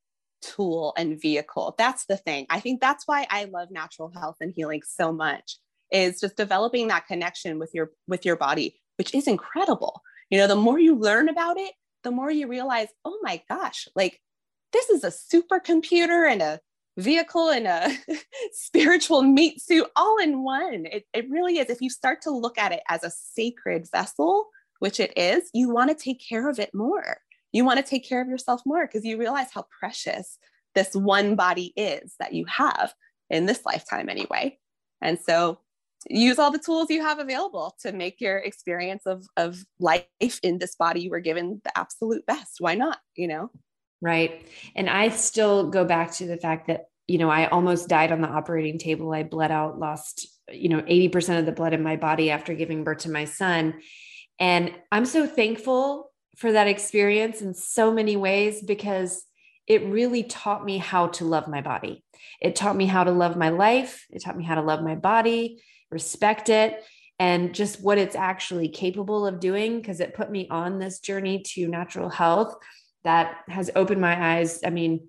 tool 0.41 0.95
and 0.97 1.21
vehicle. 1.21 1.75
That's 1.77 2.07
the 2.07 2.17
thing. 2.17 2.47
I 2.49 2.61
think 2.61 2.81
that's 2.81 3.07
why 3.07 3.27
I 3.29 3.45
love 3.45 3.69
natural 3.71 4.11
health 4.15 4.37
and 4.41 4.53
healing 4.55 4.83
so 4.87 5.13
much 5.13 5.59
is 5.93 6.19
just 6.19 6.37
developing 6.37 6.89
that 6.89 7.07
connection 7.07 7.59
with 7.59 7.71
your 7.75 7.91
with 8.09 8.25
your 8.25 8.37
body, 8.37 8.81
which 8.97 9.15
is 9.15 9.27
incredible. 9.27 10.01
You 10.31 10.39
know, 10.39 10.47
the 10.47 10.57
more 10.57 10.79
you 10.79 10.97
learn 10.97 11.29
about 11.29 11.59
it, 11.59 11.73
the 12.03 12.11
more 12.11 12.31
you 12.31 12.47
realize, 12.49 12.89
oh 13.05 13.19
my 13.23 13.43
gosh, 13.49 13.89
like 13.95 14.21
this 14.73 14.91
is 14.91 15.05
a 15.05 15.09
supercomputer 15.09 16.31
and 16.31 16.43
a 16.43 16.61
vehicle 16.97 17.51
and 17.51 17.67
a 17.67 17.91
spiritual 18.53 19.23
meat 19.23 19.61
suit 19.61 19.87
all 19.97 20.19
in 20.19 20.43
one. 20.43 20.87
It, 20.87 21.05
it 21.13 21.31
really 21.31 21.59
is. 21.59 21.71
If 21.71 21.81
you 21.81 21.91
start 21.91 22.23
to 22.23 22.31
look 22.31 22.59
at 22.59 22.73
it 22.73 22.83
as 22.89 23.05
a 23.05 23.11
sacred 23.11 23.89
vessel, 23.91 24.49
which 24.79 25.01
it 25.01 25.17
is, 25.17 25.49
you 25.53 25.71
want 25.71 25.91
to 25.91 26.03
take 26.03 26.21
care 26.27 26.49
of 26.49 26.59
it 26.59 26.75
more. 26.75 27.19
You 27.53 27.65
want 27.65 27.79
to 27.79 27.89
take 27.89 28.07
care 28.07 28.21
of 28.21 28.29
yourself 28.29 28.63
more 28.67 28.87
because 28.87 29.05
you 29.05 29.17
realize 29.17 29.49
how 29.53 29.67
precious 29.81 30.39
this 30.75 30.95
one 30.95 31.37
body 31.37 31.73
is 31.77 32.15
that 32.19 32.35
you 32.35 32.45
have 32.47 32.93
in 33.31 33.47
this 33.47 33.65
lifetime, 33.65 34.09
anyway. 34.09 34.59
And 35.01 35.19
so 35.19 35.61
use 36.09 36.39
all 36.39 36.51
the 36.51 36.59
tools 36.59 36.91
you 36.91 37.03
have 37.03 37.19
available 37.19 37.77
to 37.81 37.93
make 37.93 38.21
your 38.21 38.39
experience 38.39 39.07
of 39.07 39.27
of 39.37 39.65
life 39.79 40.07
in 40.43 40.59
this 40.59 40.75
body 40.75 41.01
you 41.01 41.11
were 41.11 41.21
given 41.21 41.61
the 41.65 41.79
absolute 41.79 42.27
best. 42.27 42.57
Why 42.59 42.75
not 42.75 42.99
you 43.17 43.29
know? 43.29 43.51
Right. 44.01 44.47
And 44.75 44.89
i 44.91 45.09
still 45.09 45.71
go 45.71 45.85
back 45.85 46.13
to 46.15 46.27
the 46.27 46.37
fact 46.37 46.69
that 46.69 46.87
you 47.07 47.19
know 47.19 47.31
i 47.31 47.47
almost 47.47 47.89
died 47.89 48.13
on 48.13 48.21
the 48.21 48.29
operating 48.29 48.79
table. 48.79 49.13
I 49.13 49.23
bled 49.23 49.51
out 49.51 49.79
lost 49.79 50.27
you 50.53 50.69
know 50.69 50.83
80% 50.83 51.39
of 51.39 51.47
the 51.47 51.53
blood 51.53 51.73
in 51.73 51.83
my 51.83 51.97
body 51.97 52.31
after 52.31 52.55
giving 52.55 52.85
birth 52.85 52.99
to 52.99 53.11
my 53.11 53.25
son. 53.25 53.75
And 54.39 54.73
i'm 54.93 55.07
so 55.07 55.27
thankful 55.27 56.11
for 56.37 56.53
that 56.53 56.67
experience 56.67 57.41
in 57.41 57.55
so 57.55 57.93
many 57.93 58.17
ways 58.17 58.63
because 58.63 59.25
it 59.67 59.85
really 59.87 60.23
taught 60.23 60.65
me 60.65 60.79
how 60.79 61.09
to 61.09 61.25
love 61.25 61.49
my 61.49 61.61
body. 61.61 62.05
It 62.41 62.57
taught 62.57 62.77
me 62.77 62.87
how 62.87 63.05
to 63.05 63.11
love 63.11 63.37
my 63.37 63.49
life. 63.49 64.07
It 64.11 64.23
taught 64.23 64.37
me 64.37 64.45
how 64.45 64.57
to 64.57 64.63
love 64.63 64.83
my 64.83 64.95
body 64.95 65.59
respect 65.95 66.51
it, 66.51 66.85
and 67.19 67.55
just 67.55 67.81
what 67.81 67.97
it's 67.97 68.17
actually 68.17 68.69
capable 68.69 69.27
of 69.27 69.41
doing 69.41 69.81
because 69.81 70.01
it 70.01 70.15
put 70.15 70.31
me 70.31 70.49
on 70.51 70.79
this 70.79 70.99
journey 70.99 71.43
to 71.47 71.69
natural 71.69 72.11
health 72.11 72.57
that 73.05 73.37
has 73.49 73.71
opened 73.77 74.01
my 74.01 74.37
eyes. 74.37 74.61
I 74.65 74.71
mean, 74.71 75.09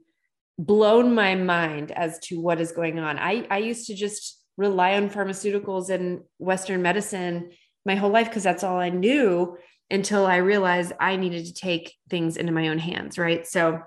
blown 0.60 1.16
my 1.16 1.34
mind 1.36 1.92
as 1.92 2.20
to 2.20 2.40
what 2.40 2.62
is 2.62 2.72
going 2.72 3.00
on. 3.00 3.18
I, 3.18 3.48
I 3.50 3.58
used 3.58 3.88
to 3.88 3.96
just 3.96 4.40
rely 4.56 4.94
on 4.94 5.10
pharmaceuticals 5.10 5.90
and 5.90 6.22
Western 6.38 6.82
medicine 6.82 7.52
my 7.86 7.96
whole 7.96 8.12
life 8.12 8.30
because 8.30 8.44
that's 8.44 8.64
all 8.64 8.78
I 8.78 8.90
knew 8.90 9.58
until 9.90 10.26
I 10.26 10.38
realized 10.38 10.94
I 11.00 11.16
needed 11.16 11.46
to 11.48 11.54
take 11.54 11.96
things 12.10 12.38
into 12.38 12.52
my 12.52 12.68
own 12.70 12.78
hands. 12.78 13.18
Right. 13.18 13.46
So, 13.48 13.82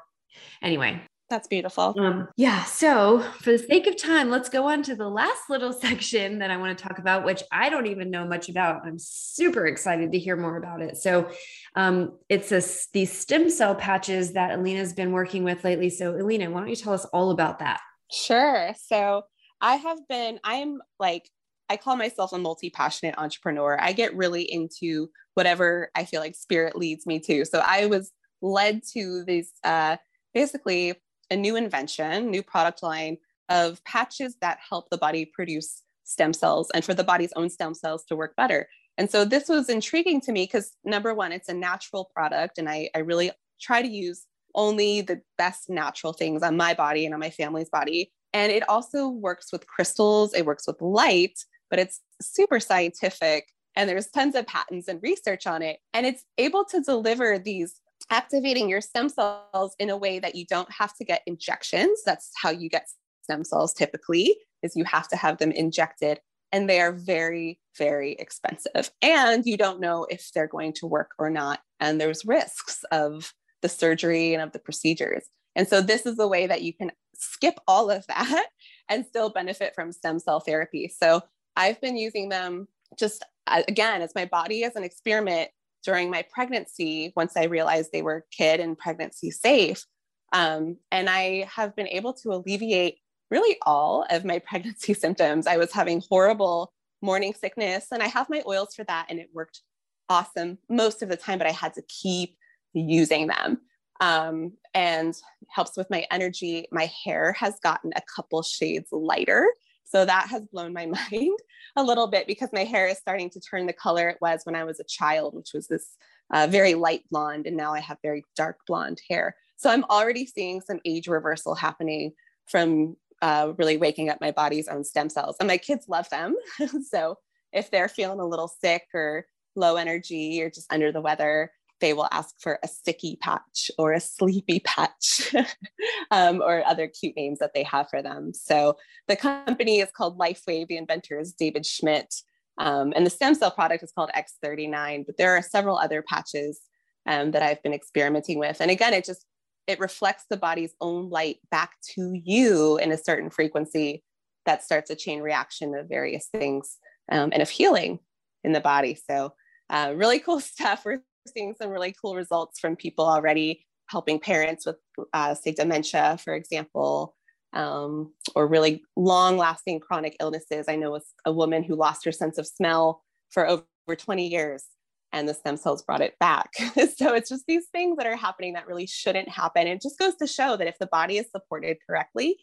anyway, 0.62 1.02
that's 1.30 1.46
beautiful. 1.46 1.94
Um, 1.98 2.28
yeah. 2.36 2.64
So, 2.64 3.20
for 3.40 3.52
the 3.52 3.58
sake 3.58 3.86
of 3.86 3.96
time, 3.96 4.30
let's 4.30 4.48
go 4.48 4.66
on 4.68 4.82
to 4.84 4.96
the 4.96 5.08
last 5.08 5.42
little 5.50 5.72
section 5.78 6.38
that 6.38 6.50
I 6.50 6.56
want 6.56 6.76
to 6.76 6.82
talk 6.82 6.98
about, 6.98 7.24
which 7.24 7.42
I 7.52 7.68
don't 7.68 7.86
even 7.86 8.10
know 8.10 8.26
much 8.26 8.48
about. 8.48 8.86
I'm 8.86 8.98
super 8.98 9.66
excited 9.66 10.12
to 10.12 10.18
hear 10.18 10.36
more 10.36 10.56
about 10.56 10.80
it. 10.80 10.96
So, 10.96 11.30
um, 11.74 12.16
it's 12.30 12.50
a, 12.50 12.62
these 12.94 13.12
stem 13.12 13.50
cell 13.50 13.74
patches 13.74 14.32
that 14.32 14.52
Alina's 14.58 14.94
been 14.94 15.12
working 15.12 15.44
with 15.44 15.64
lately. 15.64 15.90
So, 15.90 16.14
Alina, 16.14 16.50
why 16.50 16.60
don't 16.60 16.70
you 16.70 16.76
tell 16.76 16.94
us 16.94 17.04
all 17.06 17.30
about 17.30 17.58
that? 17.58 17.80
Sure. 18.10 18.72
So, 18.86 19.22
I 19.60 19.76
have 19.76 19.98
been, 20.08 20.40
I 20.44 20.56
am 20.56 20.78
like, 20.98 21.28
I 21.68 21.76
call 21.76 21.96
myself 21.96 22.32
a 22.32 22.38
multi 22.38 22.70
passionate 22.70 23.16
entrepreneur. 23.18 23.76
I 23.78 23.92
get 23.92 24.16
really 24.16 24.50
into 24.50 25.10
whatever 25.34 25.90
I 25.94 26.06
feel 26.06 26.20
like 26.20 26.36
spirit 26.36 26.74
leads 26.74 27.04
me 27.04 27.18
to. 27.20 27.44
So, 27.44 27.58
I 27.62 27.84
was 27.84 28.10
led 28.40 28.80
to 28.94 29.24
these, 29.26 29.52
uh, 29.62 29.98
basically 30.38 30.94
a 31.32 31.36
new 31.36 31.56
invention, 31.56 32.30
new 32.30 32.44
product 32.44 32.80
line 32.80 33.16
of 33.48 33.82
patches 33.82 34.36
that 34.40 34.56
help 34.68 34.88
the 34.88 34.96
body 34.96 35.24
produce 35.24 35.82
stem 36.04 36.32
cells 36.32 36.70
and 36.74 36.84
for 36.84 36.94
the 36.94 37.02
body's 37.02 37.32
own 37.34 37.50
stem 37.50 37.74
cells 37.74 38.04
to 38.04 38.14
work 38.14 38.36
better. 38.36 38.68
And 38.96 39.10
so 39.10 39.24
this 39.24 39.48
was 39.48 39.68
intriguing 39.68 40.20
to 40.22 40.30
me 40.30 40.44
because 40.44 40.76
number 40.84 41.12
one, 41.12 41.32
it's 41.32 41.48
a 41.48 41.54
natural 41.54 42.04
product, 42.14 42.56
and 42.58 42.68
I, 42.68 42.88
I 42.94 43.00
really 43.00 43.32
try 43.60 43.82
to 43.82 43.88
use 43.88 44.26
only 44.54 45.00
the 45.00 45.20
best 45.36 45.68
natural 45.68 46.12
things 46.12 46.44
on 46.44 46.56
my 46.56 46.72
body 46.72 47.04
and 47.04 47.14
on 47.14 47.20
my 47.20 47.30
family's 47.30 47.68
body. 47.68 48.12
And 48.32 48.52
it 48.52 48.68
also 48.68 49.08
works 49.08 49.50
with 49.52 49.66
crystals, 49.66 50.34
it 50.34 50.46
works 50.46 50.68
with 50.68 50.80
light, 50.80 51.36
but 51.68 51.80
it's 51.80 52.00
super 52.22 52.60
scientific. 52.60 53.48
And 53.74 53.88
there's 53.88 54.08
tons 54.08 54.36
of 54.36 54.46
patents 54.46 54.86
and 54.86 55.02
research 55.02 55.48
on 55.48 55.62
it. 55.62 55.78
And 55.92 56.06
it's 56.06 56.24
able 56.36 56.64
to 56.66 56.80
deliver 56.80 57.38
these 57.38 57.80
activating 58.10 58.68
your 58.68 58.80
stem 58.80 59.08
cells 59.08 59.74
in 59.78 59.90
a 59.90 59.96
way 59.96 60.18
that 60.18 60.34
you 60.34 60.46
don't 60.46 60.70
have 60.70 60.94
to 60.96 61.04
get 61.04 61.22
injections. 61.26 62.00
That's 62.04 62.30
how 62.40 62.50
you 62.50 62.68
get 62.68 62.88
stem 63.22 63.44
cells 63.44 63.74
typically 63.74 64.36
is 64.62 64.74
you 64.74 64.84
have 64.84 65.08
to 65.08 65.16
have 65.16 65.38
them 65.38 65.52
injected 65.52 66.20
and 66.50 66.68
they 66.68 66.80
are 66.80 66.92
very 66.92 67.60
very 67.76 68.12
expensive 68.12 68.90
and 69.02 69.44
you 69.44 69.56
don't 69.56 69.80
know 69.80 70.06
if 70.10 70.30
they're 70.32 70.48
going 70.48 70.72
to 70.72 70.86
work 70.86 71.10
or 71.18 71.30
not 71.30 71.60
and 71.78 72.00
there's 72.00 72.24
risks 72.24 72.84
of 72.90 73.32
the 73.62 73.68
surgery 73.68 74.34
and 74.34 74.42
of 74.42 74.52
the 74.52 74.58
procedures. 74.58 75.24
And 75.56 75.66
so 75.66 75.80
this 75.80 76.06
is 76.06 76.18
a 76.18 76.28
way 76.28 76.46
that 76.46 76.62
you 76.62 76.72
can 76.72 76.92
skip 77.14 77.58
all 77.66 77.90
of 77.90 78.06
that 78.06 78.46
and 78.88 79.04
still 79.04 79.30
benefit 79.30 79.74
from 79.74 79.92
stem 79.92 80.18
cell 80.18 80.40
therapy. 80.40 80.88
So 80.88 81.22
I've 81.56 81.80
been 81.80 81.96
using 81.96 82.28
them 82.28 82.68
just 82.98 83.24
again 83.46 84.02
as 84.02 84.14
my 84.14 84.24
body 84.24 84.64
as 84.64 84.76
an 84.76 84.84
experiment 84.84 85.50
during 85.88 86.10
my 86.10 86.22
pregnancy 86.30 87.14
once 87.16 87.34
I 87.34 87.44
realized 87.44 87.92
they 87.92 88.02
were 88.02 88.26
kid 88.30 88.60
and 88.60 88.76
pregnancy 88.76 89.30
safe. 89.30 89.86
Um, 90.34 90.76
and 90.92 91.08
I 91.08 91.48
have 91.50 91.74
been 91.74 91.88
able 91.88 92.12
to 92.12 92.32
alleviate 92.32 92.98
really 93.30 93.56
all 93.62 94.04
of 94.10 94.22
my 94.22 94.38
pregnancy 94.46 94.92
symptoms. 94.92 95.46
I 95.46 95.56
was 95.56 95.72
having 95.72 96.02
horrible 96.10 96.74
morning 97.00 97.32
sickness, 97.32 97.86
and 97.90 98.02
I 98.02 98.08
have 98.08 98.28
my 98.28 98.42
oils 98.46 98.74
for 98.74 98.84
that, 98.84 99.06
and 99.08 99.18
it 99.18 99.30
worked 99.32 99.62
awesome 100.10 100.58
most 100.68 101.02
of 101.02 101.08
the 101.08 101.16
time, 101.16 101.38
but 101.38 101.46
I 101.46 101.52
had 101.52 101.72
to 101.74 101.82
keep 101.88 102.36
using 102.74 103.28
them. 103.28 103.62
Um, 104.00 104.52
and 104.74 105.16
helps 105.48 105.76
with 105.76 105.90
my 105.90 106.06
energy. 106.10 106.68
My 106.70 106.88
hair 107.02 107.32
has 107.32 107.58
gotten 107.60 107.92
a 107.96 108.02
couple 108.14 108.42
shades 108.42 108.88
lighter. 108.92 109.48
So 109.88 110.04
that 110.04 110.28
has 110.28 110.42
blown 110.46 110.72
my 110.72 110.86
mind 111.10 111.38
a 111.76 111.82
little 111.82 112.06
bit 112.06 112.26
because 112.26 112.50
my 112.52 112.64
hair 112.64 112.88
is 112.88 112.98
starting 112.98 113.30
to 113.30 113.40
turn 113.40 113.66
the 113.66 113.72
color 113.72 114.08
it 114.08 114.18
was 114.20 114.40
when 114.44 114.54
I 114.54 114.64
was 114.64 114.80
a 114.80 114.84
child, 114.84 115.34
which 115.34 115.50
was 115.54 115.66
this 115.66 115.96
uh, 116.32 116.46
very 116.48 116.74
light 116.74 117.02
blonde. 117.10 117.46
And 117.46 117.56
now 117.56 117.72
I 117.72 117.80
have 117.80 117.98
very 118.02 118.24
dark 118.36 118.58
blonde 118.66 119.00
hair. 119.08 119.36
So 119.56 119.70
I'm 119.70 119.84
already 119.84 120.26
seeing 120.26 120.60
some 120.60 120.80
age 120.84 121.08
reversal 121.08 121.54
happening 121.54 122.12
from 122.46 122.96
uh, 123.22 123.52
really 123.58 123.76
waking 123.76 124.08
up 124.08 124.20
my 124.20 124.30
body's 124.30 124.68
own 124.68 124.84
stem 124.84 125.08
cells. 125.08 125.36
And 125.40 125.48
my 125.48 125.58
kids 125.58 125.88
love 125.88 126.08
them. 126.10 126.36
so 126.88 127.16
if 127.52 127.70
they're 127.70 127.88
feeling 127.88 128.20
a 128.20 128.26
little 128.26 128.48
sick 128.48 128.84
or 128.94 129.26
low 129.56 129.76
energy 129.76 130.40
or 130.42 130.50
just 130.50 130.72
under 130.72 130.92
the 130.92 131.00
weather, 131.00 131.50
they 131.80 131.92
will 131.92 132.08
ask 132.10 132.34
for 132.40 132.58
a 132.62 132.68
sticky 132.68 133.16
patch 133.20 133.70
or 133.78 133.92
a 133.92 134.00
sleepy 134.00 134.60
patch 134.60 135.34
um, 136.10 136.40
or 136.42 136.64
other 136.66 136.88
cute 136.88 137.16
names 137.16 137.38
that 137.38 137.54
they 137.54 137.62
have 137.62 137.88
for 137.88 138.02
them. 138.02 138.32
So 138.34 138.76
the 139.06 139.16
company 139.16 139.80
is 139.80 139.90
called 139.90 140.18
LifeWave. 140.18 140.68
The 140.68 140.76
inventor 140.76 141.18
is 141.18 141.32
David 141.32 141.64
Schmidt. 141.64 142.14
Um, 142.58 142.92
and 142.96 143.06
the 143.06 143.10
stem 143.10 143.34
cell 143.34 143.50
product 143.50 143.84
is 143.84 143.92
called 143.92 144.10
X39, 144.16 145.06
but 145.06 145.16
there 145.16 145.36
are 145.36 145.42
several 145.42 145.78
other 145.78 146.02
patches 146.02 146.60
um, 147.06 147.30
that 147.30 147.42
I've 147.42 147.62
been 147.62 147.72
experimenting 147.72 148.38
with. 148.38 148.60
And 148.60 148.70
again, 148.70 148.92
it 148.92 149.04
just, 149.04 149.24
it 149.66 149.78
reflects 149.78 150.24
the 150.28 150.36
body's 150.36 150.74
own 150.80 151.08
light 151.08 151.38
back 151.50 151.74
to 151.94 152.12
you 152.12 152.78
in 152.78 152.90
a 152.90 152.98
certain 152.98 153.30
frequency 153.30 154.02
that 154.44 154.64
starts 154.64 154.90
a 154.90 154.96
chain 154.96 155.20
reaction 155.20 155.74
of 155.74 155.88
various 155.88 156.26
things 156.26 156.78
um, 157.12 157.30
and 157.32 157.42
of 157.42 157.50
healing 157.50 158.00
in 158.42 158.52
the 158.52 158.60
body. 158.60 158.98
So 159.08 159.34
uh, 159.70 159.92
really 159.94 160.18
cool 160.18 160.40
stuff. 160.54 160.84
We're 160.84 161.02
seeing 161.28 161.54
some 161.54 161.70
really 161.70 161.94
cool 162.00 162.14
results 162.14 162.58
from 162.58 162.76
people 162.76 163.06
already 163.06 163.64
helping 163.88 164.20
parents 164.20 164.66
with, 164.66 164.76
uh, 165.12 165.34
say, 165.34 165.52
dementia, 165.52 166.18
for 166.22 166.34
example, 166.34 167.14
um, 167.52 168.12
or 168.34 168.46
really 168.46 168.82
long 168.96 169.36
lasting 169.36 169.80
chronic 169.80 170.16
illnesses. 170.20 170.66
I 170.68 170.76
know 170.76 171.00
a 171.24 171.32
woman 171.32 171.62
who 171.62 171.74
lost 171.74 172.04
her 172.04 172.12
sense 172.12 172.38
of 172.38 172.46
smell 172.46 173.02
for 173.30 173.48
over 173.48 173.64
20 173.96 174.26
years 174.26 174.64
and 175.12 175.28
the 175.28 175.34
stem 175.34 175.56
cells 175.56 175.82
brought 175.82 176.00
it 176.00 176.18
back. 176.18 176.50
so 176.96 177.14
it's 177.14 177.30
just 177.30 177.44
these 177.46 177.66
things 177.72 177.96
that 177.96 178.06
are 178.06 178.16
happening 178.16 178.52
that 178.54 178.66
really 178.66 178.86
shouldn't 178.86 179.28
happen. 179.28 179.66
It 179.66 179.80
just 179.80 179.98
goes 179.98 180.16
to 180.16 180.26
show 180.26 180.56
that 180.56 180.66
if 180.66 180.78
the 180.78 180.86
body 180.86 181.18
is 181.18 181.30
supported 181.30 181.78
correctly, 181.88 182.36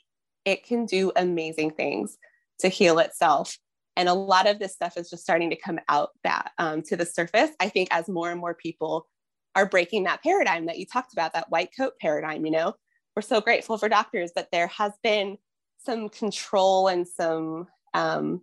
it 0.45 0.65
can 0.65 0.85
do 0.85 1.11
amazing 1.15 1.71
things 1.71 2.17
to 2.59 2.69
heal 2.69 2.99
itself. 2.99 3.57
And 3.97 4.09
a 4.09 4.13
lot 4.13 4.47
of 4.47 4.59
this 4.59 4.73
stuff 4.73 4.97
is 4.97 5.09
just 5.09 5.23
starting 5.23 5.49
to 5.49 5.55
come 5.55 5.79
out 5.89 6.09
that 6.23 6.51
um, 6.57 6.81
to 6.83 6.95
the 6.95 7.05
surface. 7.05 7.51
I 7.59 7.69
think 7.69 7.89
as 7.91 8.09
more 8.09 8.31
and 8.31 8.39
more 8.39 8.53
people 8.53 9.07
are 9.55 9.65
breaking 9.65 10.03
that 10.03 10.21
paradigm 10.21 10.65
that 10.65 10.77
you 10.77 10.85
talked 10.85 11.13
about, 11.13 11.33
that 11.33 11.49
white 11.49 11.69
coat 11.75 11.93
paradigm, 12.01 12.45
you 12.45 12.51
know, 12.51 12.73
we're 13.15 13.21
so 13.21 13.39
grateful 13.39 13.77
for 13.77 13.87
doctors 13.87 14.31
that 14.35 14.49
there 14.51 14.67
has 14.67 14.91
been 15.01 15.37
some 15.77 16.09
control 16.09 16.87
and 16.89 17.07
some 17.07 17.67
um, 17.93 18.41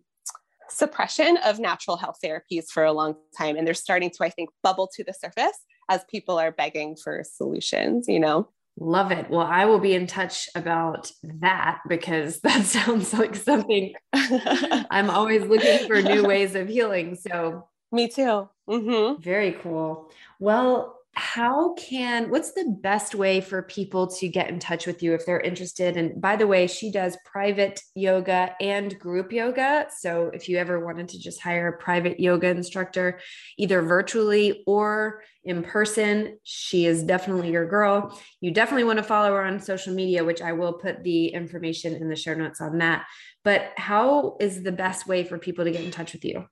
suppression 0.71 1.37
of 1.45 1.59
natural 1.59 1.99
health 1.99 2.17
therapies 2.25 2.71
for 2.71 2.85
a 2.85 2.93
long 2.93 3.15
time. 3.37 3.57
And 3.57 3.67
they're 3.67 3.75
starting 3.75 4.11
to, 4.11 4.25
I 4.25 4.31
think, 4.31 4.49
bubble 4.63 4.89
to 4.95 5.05
the 5.05 5.13
surface 5.13 5.59
as 5.91 6.05
people 6.11 6.39
are 6.39 6.53
begging 6.53 6.97
for 6.97 7.23
solutions, 7.25 8.07
you 8.09 8.21
know? 8.21 8.49
Love 8.83 9.13
it. 9.13 9.31
Well, 9.31 9.47
I 9.47 9.67
will 9.67 9.79
be 9.79 9.95
in 9.95 10.09
touch 10.09 10.49
about 10.57 11.13
that 11.23 11.79
because 11.89 12.41
that 12.45 12.65
sounds 12.65 13.15
like 13.15 13.37
something 13.37 13.95
I'm 14.13 15.09
always 15.09 15.43
looking 15.45 15.87
for 15.87 16.03
new 16.03 16.25
ways 16.25 16.57
of 16.57 16.69
healing. 16.69 17.15
So, 17.15 17.69
me 17.93 18.09
too. 18.09 18.49
Mm-hmm. 18.69 19.23
Very 19.23 19.53
cool. 19.53 20.11
Well, 20.41 20.99
how 21.15 21.75
can 21.75 22.31
what's 22.31 22.53
the 22.53 22.75
best 22.81 23.15
way 23.15 23.43
for 23.43 23.63
people 23.63 24.07
to 24.07 24.29
get 24.29 24.49
in 24.49 24.59
touch 24.59 24.87
with 24.87 25.03
you 25.03 25.13
if 25.13 25.27
they're 25.27 25.41
interested? 25.41 25.99
And 25.99 26.21
by 26.21 26.37
the 26.37 26.47
way 26.47 26.67
she 26.67 26.91
does 26.91 27.19
private 27.27 27.83
yoga 27.95 28.55
and 28.61 28.99
group 28.99 29.31
yoga. 29.31 29.89
So 29.95 30.31
if 30.33 30.49
you 30.49 30.57
ever 30.57 30.83
wanted 30.83 31.11
to 31.11 31.19
just 31.19 31.41
hire 31.41 31.69
a 31.69 31.77
private 31.77 32.19
yoga 32.19 32.49
instructor 32.49 33.21
either 33.59 33.83
virtually 33.83 34.63
or 34.67 35.23
in 35.45 35.63
person 35.63 36.39
she 36.45 36.87
is 36.87 37.03
definitely 37.03 37.51
your 37.51 37.67
girl. 37.67 38.19
You 38.41 38.51
definitely 38.51 38.85
want 38.85 38.99
to 38.99 39.03
follow 39.03 39.35
her 39.35 39.45
on 39.45 39.61
social 39.61 39.95
media 39.95 40.25
which 40.25 40.41
i 40.41 40.53
will 40.53 40.75
put 40.75 41.03
the 41.05 41.27
information 41.27 41.95
in 41.95 42.09
the 42.09 42.17
show 42.17 42.33
notes 42.33 42.63
on 42.63 42.79
that. 42.79 43.05
But 43.45 43.73
how 43.77 44.37
is 44.41 44.63
the 44.63 44.73
best 44.73 45.07
way 45.07 45.25
for 45.25 45.37
people 45.37 45.65
to 45.65 45.73
get 45.73 45.85
in 45.85 45.91
touch 45.91 46.15
with 46.15 46.25
you? 46.25 46.47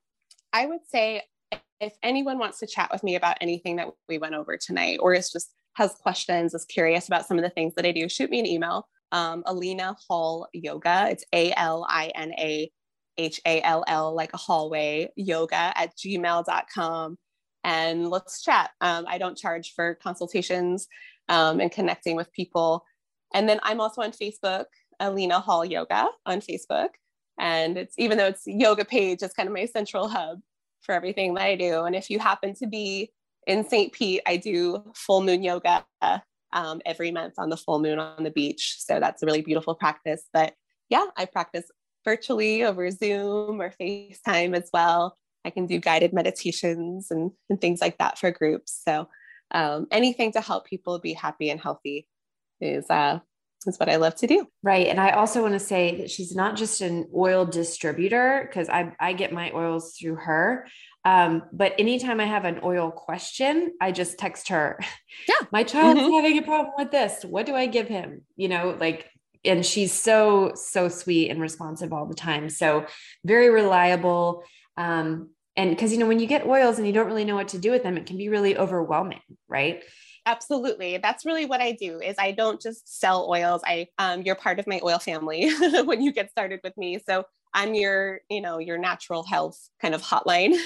I 0.53 0.67
would 0.67 0.81
say 0.87 1.23
if 1.81 1.95
anyone 2.03 2.39
wants 2.39 2.59
to 2.59 2.67
chat 2.67 2.91
with 2.93 3.03
me 3.03 3.17
about 3.17 3.39
anything 3.41 3.77
that 3.77 3.89
we 4.09 4.19
went 4.19 4.35
over 4.35 4.57
tonight, 4.57 4.99
or 5.01 5.15
is 5.15 5.31
just 5.31 5.53
has 5.75 5.95
questions, 5.95 6.55
is 6.55 6.65
curious 6.67 7.09
about 7.09 7.27
some 7.27 7.39
of 7.39 7.45
the 7.45 7.51
things 7.51 7.75
that 7.75 7.87
I 7.87 7.93
do, 7.93 8.09
shoot 8.09 8.31
me 8.31 8.39
an 8.39 8.47
email. 8.47 8.87
Um, 9.13 9.43
Alina 9.47 9.97
Hall 10.09 10.47
Yoga. 10.53 11.09
It's 11.11 11.25
A 11.33 11.53
L 11.57 11.87
I 11.89 12.13
N 12.15 12.33
A 12.39 12.71
H 13.19 13.41
A 13.47 13.61
L 13.63 13.85
L, 13.89 14.15
like 14.15 14.33
a 14.35 14.39
hallway 14.39 15.09
yoga 15.17 15.73
at 15.77 15.97
gmail.com. 15.97 17.19
And 17.65 18.09
let's 18.09 18.43
chat. 18.43 18.71
Um, 18.81 19.05
I 19.09 19.19
don't 19.19 19.37
charge 19.37 19.75
for 19.75 19.97
consultations 19.97 20.87
um, 21.29 21.61
and 21.61 21.73
connecting 21.73 22.17
with 22.17 22.33
people. 22.33 22.85
And 23.35 23.49
then 23.49 23.61
I'm 23.63 23.81
also 23.81 24.03
on 24.03 24.13
Facebook, 24.13 24.67
Alina 24.99 25.41
Hall 25.41 25.65
Yoga 25.65 26.09
on 26.25 26.41
Facebook. 26.41 26.91
And 27.39 27.77
it's 27.79 27.95
even 27.99 28.19
though 28.19 28.27
it's 28.27 28.43
yoga 28.47 28.85
page, 28.85 29.23
it's 29.23 29.35
kind 29.35 29.49
of 29.49 29.55
my 29.55 29.65
central 29.65 30.09
hub 30.09 30.41
for 30.83 30.95
everything 30.95 31.35
that 31.35 31.43
I 31.43 31.57
do. 31.57 31.85
And 31.85 31.95
if 31.95 32.11
you 32.11 32.19
happen 32.19 32.55
to 32.57 32.67
be 32.67 33.13
in 33.47 33.65
St. 33.65 33.93
Pete, 33.93 34.23
I 34.27 34.37
do 34.37 34.93
full 34.95 35.23
moon 35.23 35.43
yoga 35.43 35.85
um, 36.53 36.81
every 36.85 37.11
month 37.11 37.35
on 37.39 37.51
the 37.51 37.57
full 37.57 37.81
moon 37.81 37.99
on 37.99 38.25
the 38.25 38.31
beach. 38.31 38.77
So 38.79 39.01
that's 39.01 39.23
a 39.23 39.27
really 39.27 39.43
beautiful 39.43 39.75
practice. 39.75 40.25
But 40.33 40.55
yeah, 40.89 41.07
I 41.17 41.25
practice 41.27 41.71
virtually 42.05 42.65
over 42.65 42.91
Zoom 42.91 43.61
or 43.61 43.73
FaceTime 43.81 44.57
as 44.57 44.69
well. 44.73 45.17
I 45.45 45.51
can 45.51 45.67
do 45.67 45.79
guided 45.79 46.13
meditations 46.13 47.11
and, 47.11 47.31
and 47.49 47.61
things 47.61 47.81
like 47.81 47.99
that 47.99 48.19
for 48.19 48.31
groups. 48.31 48.81
So 48.87 49.09
um, 49.53 49.87
anything 49.91 50.33
to 50.33 50.41
help 50.41 50.67
people 50.67 50.99
be 50.99 51.13
happy 51.13 51.51
and 51.51 51.61
healthy 51.61 52.07
is 52.61 52.89
uh, 52.91 53.21
is 53.67 53.79
what 53.79 53.89
I 53.89 53.97
love 53.97 54.15
to 54.17 54.27
do. 54.27 54.47
Right. 54.63 54.87
And 54.87 55.01
I 55.01 55.11
also 55.11 55.43
want 55.43 55.55
to 55.55 55.61
say 55.61 55.97
that 55.99 56.11
she's 56.11 56.35
not 56.35 56.57
just 56.57 56.81
an 56.81 57.09
oil 57.15 57.45
distributor 57.45 58.47
because 58.47 58.69
I, 58.69 58.93
I 58.99 59.13
get 59.13 59.33
my 59.33 59.51
oils 59.53 59.97
through 59.99 60.17
her. 60.17 60.67
Um, 61.05 61.43
but 61.53 61.75
anytime 61.79 62.21
I 62.21 62.27
have 62.27 62.45
an 62.45 62.61
oil 62.63 62.91
question, 62.91 63.75
I 63.81 63.93
just 63.93 64.19
text 64.19 64.49
her. 64.49 64.79
Yeah. 65.29 65.47
my 65.53 65.63
child's 65.63 66.01
mm-hmm. 66.01 66.13
having 66.13 66.39
a 66.39 66.43
problem 66.43 66.75
with 66.79 66.91
this. 66.91 67.25
What 67.25 67.47
do 67.47 67.55
I 67.55 67.67
give 67.67 67.89
him? 67.89 68.23
You 68.37 68.49
know, 68.49 68.77
like, 68.79 69.11
and 69.45 69.65
she's 69.65 69.93
so, 69.93 70.53
so 70.55 70.89
sweet 70.89 71.31
and 71.31 71.41
responsive 71.41 71.93
all 71.93 72.07
the 72.07 72.15
time. 72.15 72.51
So 72.51 72.87
very 73.25 73.49
reliable. 73.49 74.45
Um, 74.77 75.31
and 75.57 75.71
because, 75.71 75.93
you 75.93 75.99
know, 75.99 76.07
when 76.07 76.21
you 76.21 76.27
get 76.27 76.47
oils 76.47 76.79
and 76.79 76.87
you 76.87 76.93
don't 76.93 77.07
really 77.07 77.25
know 77.25 77.37
what 77.37 77.49
to 77.49 77.59
do 77.59 77.71
with 77.71 77.83
them, 77.83 77.97
it 77.97 78.07
can 78.07 78.19
be 78.19 78.29
really 78.29 78.57
overwhelming. 78.57 79.21
Right 79.49 79.83
absolutely. 80.27 80.99
That's 80.99 81.25
really 81.25 81.47
what 81.47 81.61
i 81.61 81.73
do 81.73 82.01
is 82.01 82.17
i 82.19 82.33
don't 82.33 82.61
just 82.61 83.01
sell 83.01 83.29
oils. 83.29 83.63
I 83.65 83.89
um, 83.99 84.23
you're 84.23 84.35
part 84.35 84.59
of 84.59 84.67
my 84.67 84.81
oil 84.83 84.99
family 84.99 85.51
when 85.85 86.03
you 86.03 86.13
get 86.13 86.31
started 86.31 86.61
with 86.63 86.77
me. 86.77 86.99
So 87.07 87.25
I'm 87.55 87.75
your, 87.75 88.21
you 88.29 88.41
know, 88.41 88.59
your 88.59 88.79
natural 88.79 89.25
health 89.25 89.59
kind 89.81 89.95
of 89.95 90.03
hotline, 90.03 90.51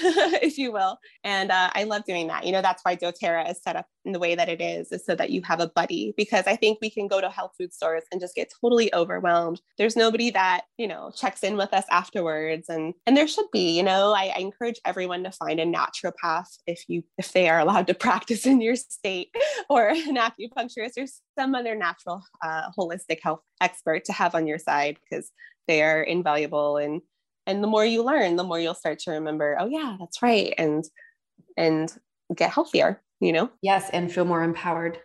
if 0.41 0.57
you 0.57 0.71
will. 0.71 0.97
And 1.23 1.51
uh, 1.51 1.71
I 1.73 1.83
love 1.83 2.03
doing 2.05 2.27
that. 2.27 2.45
You 2.45 2.51
know, 2.51 2.61
that's 2.61 2.83
why 2.83 2.95
doTERRA 2.95 3.49
is 3.49 3.61
set 3.61 3.75
up 3.75 3.87
in 4.05 4.11
the 4.11 4.19
way 4.19 4.35
that 4.35 4.49
it 4.49 4.61
is, 4.61 4.91
is 4.91 5.03
so 5.05 5.15
that 5.15 5.31
you 5.31 5.41
have 5.43 5.59
a 5.59 5.67
buddy. 5.67 6.13
Because 6.15 6.45
I 6.45 6.55
think 6.55 6.77
we 6.81 6.89
can 6.89 7.07
go 7.07 7.19
to 7.19 7.29
health 7.29 7.53
food 7.57 7.73
stores 7.73 8.03
and 8.11 8.21
just 8.21 8.35
get 8.35 8.53
totally 8.61 8.93
overwhelmed. 8.93 9.61
There's 9.77 9.95
nobody 9.95 10.29
that, 10.31 10.65
you 10.77 10.87
know, 10.87 11.11
checks 11.15 11.43
in 11.43 11.57
with 11.57 11.73
us 11.73 11.85
afterwards. 11.89 12.69
And 12.69 12.93
and 13.07 13.17
there 13.17 13.27
should 13.27 13.49
be, 13.51 13.75
you 13.75 13.83
know, 13.83 14.13
I, 14.13 14.31
I 14.35 14.39
encourage 14.39 14.79
everyone 14.85 15.23
to 15.23 15.31
find 15.31 15.59
a 15.59 15.65
naturopath 15.65 16.47
if 16.67 16.83
you 16.87 17.03
if 17.17 17.31
they 17.31 17.49
are 17.49 17.59
allowed 17.59 17.87
to 17.87 17.93
practice 17.93 18.45
in 18.45 18.61
your 18.61 18.75
state, 18.75 19.29
or 19.69 19.89
an 19.89 20.17
acupuncturist 20.17 20.97
or 20.97 21.05
some 21.37 21.55
other 21.55 21.75
natural 21.75 22.23
uh, 22.43 22.69
holistic 22.77 23.19
health 23.21 23.41
expert 23.61 24.05
to 24.05 24.13
have 24.13 24.35
on 24.35 24.45
your 24.47 24.59
side 24.59 24.97
because 25.09 25.31
they 25.67 25.81
are 25.81 26.01
invaluable 26.01 26.77
and 26.77 27.01
and 27.47 27.63
the 27.63 27.67
more 27.67 27.85
you 27.85 28.03
learn 28.03 28.35
the 28.35 28.43
more 28.43 28.59
you'll 28.59 28.73
start 28.73 28.99
to 28.99 29.11
remember 29.11 29.57
oh 29.59 29.67
yeah 29.67 29.95
that's 29.99 30.21
right 30.21 30.53
and 30.57 30.83
and 31.57 31.93
get 32.35 32.51
healthier 32.51 33.01
you 33.19 33.33
know? 33.33 33.49
Yes 33.61 33.89
and 33.91 34.11
feel 34.11 34.25
more 34.25 34.43
empowered. 34.43 34.99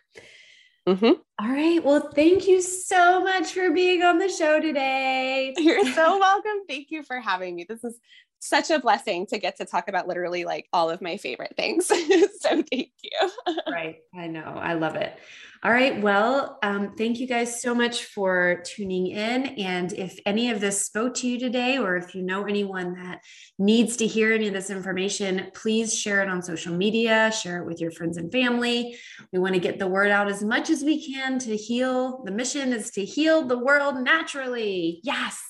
Mm-hmm. 0.88 1.12
All 1.38 1.48
right 1.48 1.84
well 1.84 2.10
thank 2.14 2.48
you 2.48 2.60
so 2.60 3.22
much 3.22 3.52
for 3.52 3.70
being 3.70 4.02
on 4.02 4.18
the 4.18 4.28
show 4.28 4.60
today. 4.60 5.54
You're 5.56 5.84
so 5.92 6.18
welcome. 6.20 6.64
Thank 6.68 6.90
you 6.90 7.02
for 7.02 7.20
having 7.20 7.54
me. 7.56 7.66
This 7.68 7.84
is 7.84 7.98
such 8.40 8.70
a 8.70 8.78
blessing 8.78 9.26
to 9.26 9.38
get 9.38 9.56
to 9.56 9.64
talk 9.64 9.88
about 9.88 10.08
literally 10.08 10.44
like 10.44 10.66
all 10.72 10.90
of 10.90 11.00
my 11.00 11.16
favorite 11.16 11.54
things 11.56 11.86
so 12.40 12.62
thank 12.70 12.90
you 13.02 13.30
right 13.70 13.98
i 14.14 14.26
know 14.26 14.58
i 14.60 14.74
love 14.74 14.96
it 14.96 15.18
all 15.62 15.70
right. 15.70 16.00
Well, 16.00 16.58
um, 16.62 16.94
thank 16.96 17.20
you 17.20 17.26
guys 17.26 17.60
so 17.60 17.74
much 17.74 18.04
for 18.04 18.62
tuning 18.64 19.08
in. 19.08 19.46
And 19.58 19.92
if 19.92 20.18
any 20.24 20.48
of 20.48 20.58
this 20.58 20.86
spoke 20.86 21.12
to 21.16 21.28
you 21.28 21.38
today, 21.38 21.76
or 21.76 21.96
if 21.98 22.14
you 22.14 22.22
know 22.22 22.44
anyone 22.44 22.94
that 22.94 23.20
needs 23.58 23.98
to 23.98 24.06
hear 24.06 24.32
any 24.32 24.48
of 24.48 24.54
this 24.54 24.70
information, 24.70 25.50
please 25.54 25.94
share 25.94 26.22
it 26.22 26.30
on 26.30 26.40
social 26.40 26.74
media, 26.74 27.30
share 27.30 27.58
it 27.60 27.66
with 27.66 27.78
your 27.78 27.90
friends 27.90 28.16
and 28.16 28.32
family. 28.32 28.96
We 29.34 29.38
want 29.38 29.52
to 29.52 29.60
get 29.60 29.78
the 29.78 29.86
word 29.86 30.10
out 30.10 30.30
as 30.30 30.42
much 30.42 30.70
as 30.70 30.82
we 30.82 31.12
can 31.12 31.38
to 31.40 31.54
heal. 31.54 32.22
The 32.24 32.32
mission 32.32 32.72
is 32.72 32.90
to 32.92 33.04
heal 33.04 33.46
the 33.46 33.58
world 33.58 34.02
naturally. 34.02 35.00
Yes. 35.02 35.49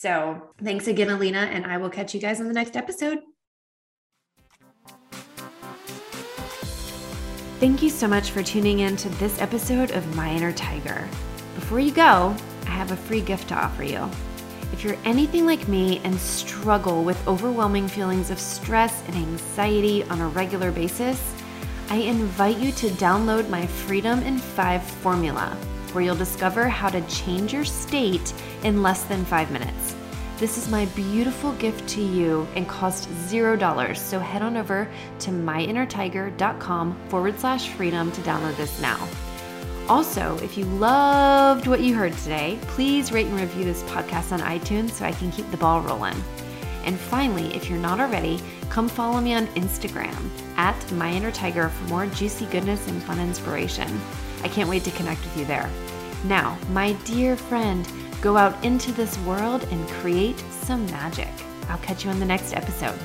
So 0.00 0.52
thanks 0.62 0.86
again, 0.86 1.10
Alina, 1.10 1.40
and 1.40 1.66
I 1.66 1.76
will 1.76 1.90
catch 1.90 2.14
you 2.14 2.20
guys 2.20 2.40
on 2.40 2.46
the 2.46 2.54
next 2.54 2.76
episode. 2.76 3.18
Thank 7.58 7.82
you 7.82 7.90
so 7.90 8.06
much 8.06 8.30
for 8.30 8.44
tuning 8.44 8.78
in 8.78 8.94
to 8.94 9.08
this 9.18 9.40
episode 9.40 9.90
of 9.90 10.14
My 10.14 10.30
Inner 10.30 10.52
Tiger. 10.52 11.08
Before 11.56 11.80
you 11.80 11.90
go, 11.90 12.36
I 12.66 12.70
have 12.70 12.92
a 12.92 12.96
free 12.96 13.20
gift 13.20 13.48
to 13.48 13.56
offer 13.56 13.82
you. 13.82 14.08
If 14.72 14.84
you're 14.84 14.96
anything 15.04 15.46
like 15.46 15.66
me 15.66 16.00
and 16.04 16.16
struggle 16.16 17.02
with 17.02 17.26
overwhelming 17.26 17.88
feelings 17.88 18.30
of 18.30 18.38
stress 18.38 19.02
and 19.08 19.16
anxiety 19.16 20.04
on 20.04 20.20
a 20.20 20.28
regular 20.28 20.70
basis, 20.70 21.34
I 21.90 21.96
invite 21.96 22.58
you 22.58 22.70
to 22.70 22.88
download 22.90 23.48
my 23.48 23.66
Freedom 23.66 24.22
in 24.22 24.38
5 24.38 24.80
formula, 24.80 25.56
where 25.94 26.04
you'll 26.04 26.14
discover 26.16 26.68
how 26.68 26.88
to 26.88 27.00
change 27.08 27.52
your 27.52 27.64
state 27.64 28.32
in 28.62 28.82
less 28.82 29.04
than 29.04 29.24
five 29.24 29.50
minutes. 29.50 29.94
This 30.38 30.56
is 30.56 30.68
my 30.68 30.84
beautiful 30.94 31.52
gift 31.54 31.88
to 31.90 32.00
you 32.00 32.46
and 32.54 32.68
cost 32.68 33.08
zero 33.26 33.56
dollars. 33.56 34.00
So 34.00 34.20
head 34.20 34.40
on 34.40 34.56
over 34.56 34.88
to 35.20 35.30
myinnertiger.com 35.30 36.96
forward 37.08 37.38
slash 37.40 37.70
freedom 37.70 38.12
to 38.12 38.20
download 38.20 38.56
this 38.56 38.80
now. 38.80 39.08
Also, 39.88 40.38
if 40.42 40.56
you 40.58 40.64
loved 40.66 41.66
what 41.66 41.80
you 41.80 41.94
heard 41.94 42.12
today, 42.18 42.58
please 42.62 43.10
rate 43.10 43.26
and 43.26 43.40
review 43.40 43.64
this 43.64 43.82
podcast 43.84 44.32
on 44.32 44.40
iTunes 44.40 44.90
so 44.90 45.06
I 45.06 45.12
can 45.12 45.32
keep 45.32 45.50
the 45.50 45.56
ball 45.56 45.80
rolling. 45.80 46.22
And 46.84 46.96
finally, 46.98 47.54
if 47.54 47.68
you're 47.68 47.78
not 47.78 47.98
already, 47.98 48.40
come 48.68 48.88
follow 48.88 49.20
me 49.20 49.34
on 49.34 49.46
Instagram 49.48 50.28
at 50.56 50.78
myinnertiger 50.90 51.70
for 51.70 51.84
more 51.84 52.06
juicy 52.06 52.46
goodness 52.46 52.86
and 52.86 53.02
fun 53.02 53.18
inspiration. 53.18 53.88
I 54.42 54.48
can't 54.48 54.68
wait 54.68 54.84
to 54.84 54.90
connect 54.92 55.22
with 55.22 55.36
you 55.36 55.44
there. 55.44 55.70
Now, 56.24 56.58
my 56.70 56.92
dear 57.04 57.36
friend, 57.36 57.90
go 58.20 58.36
out 58.36 58.64
into 58.64 58.92
this 58.92 59.18
world 59.20 59.64
and 59.70 59.88
create 59.88 60.38
some 60.50 60.84
magic. 60.86 61.28
I'll 61.68 61.78
catch 61.78 62.04
you 62.04 62.10
on 62.10 62.18
the 62.18 62.26
next 62.26 62.54
episode. 62.54 62.98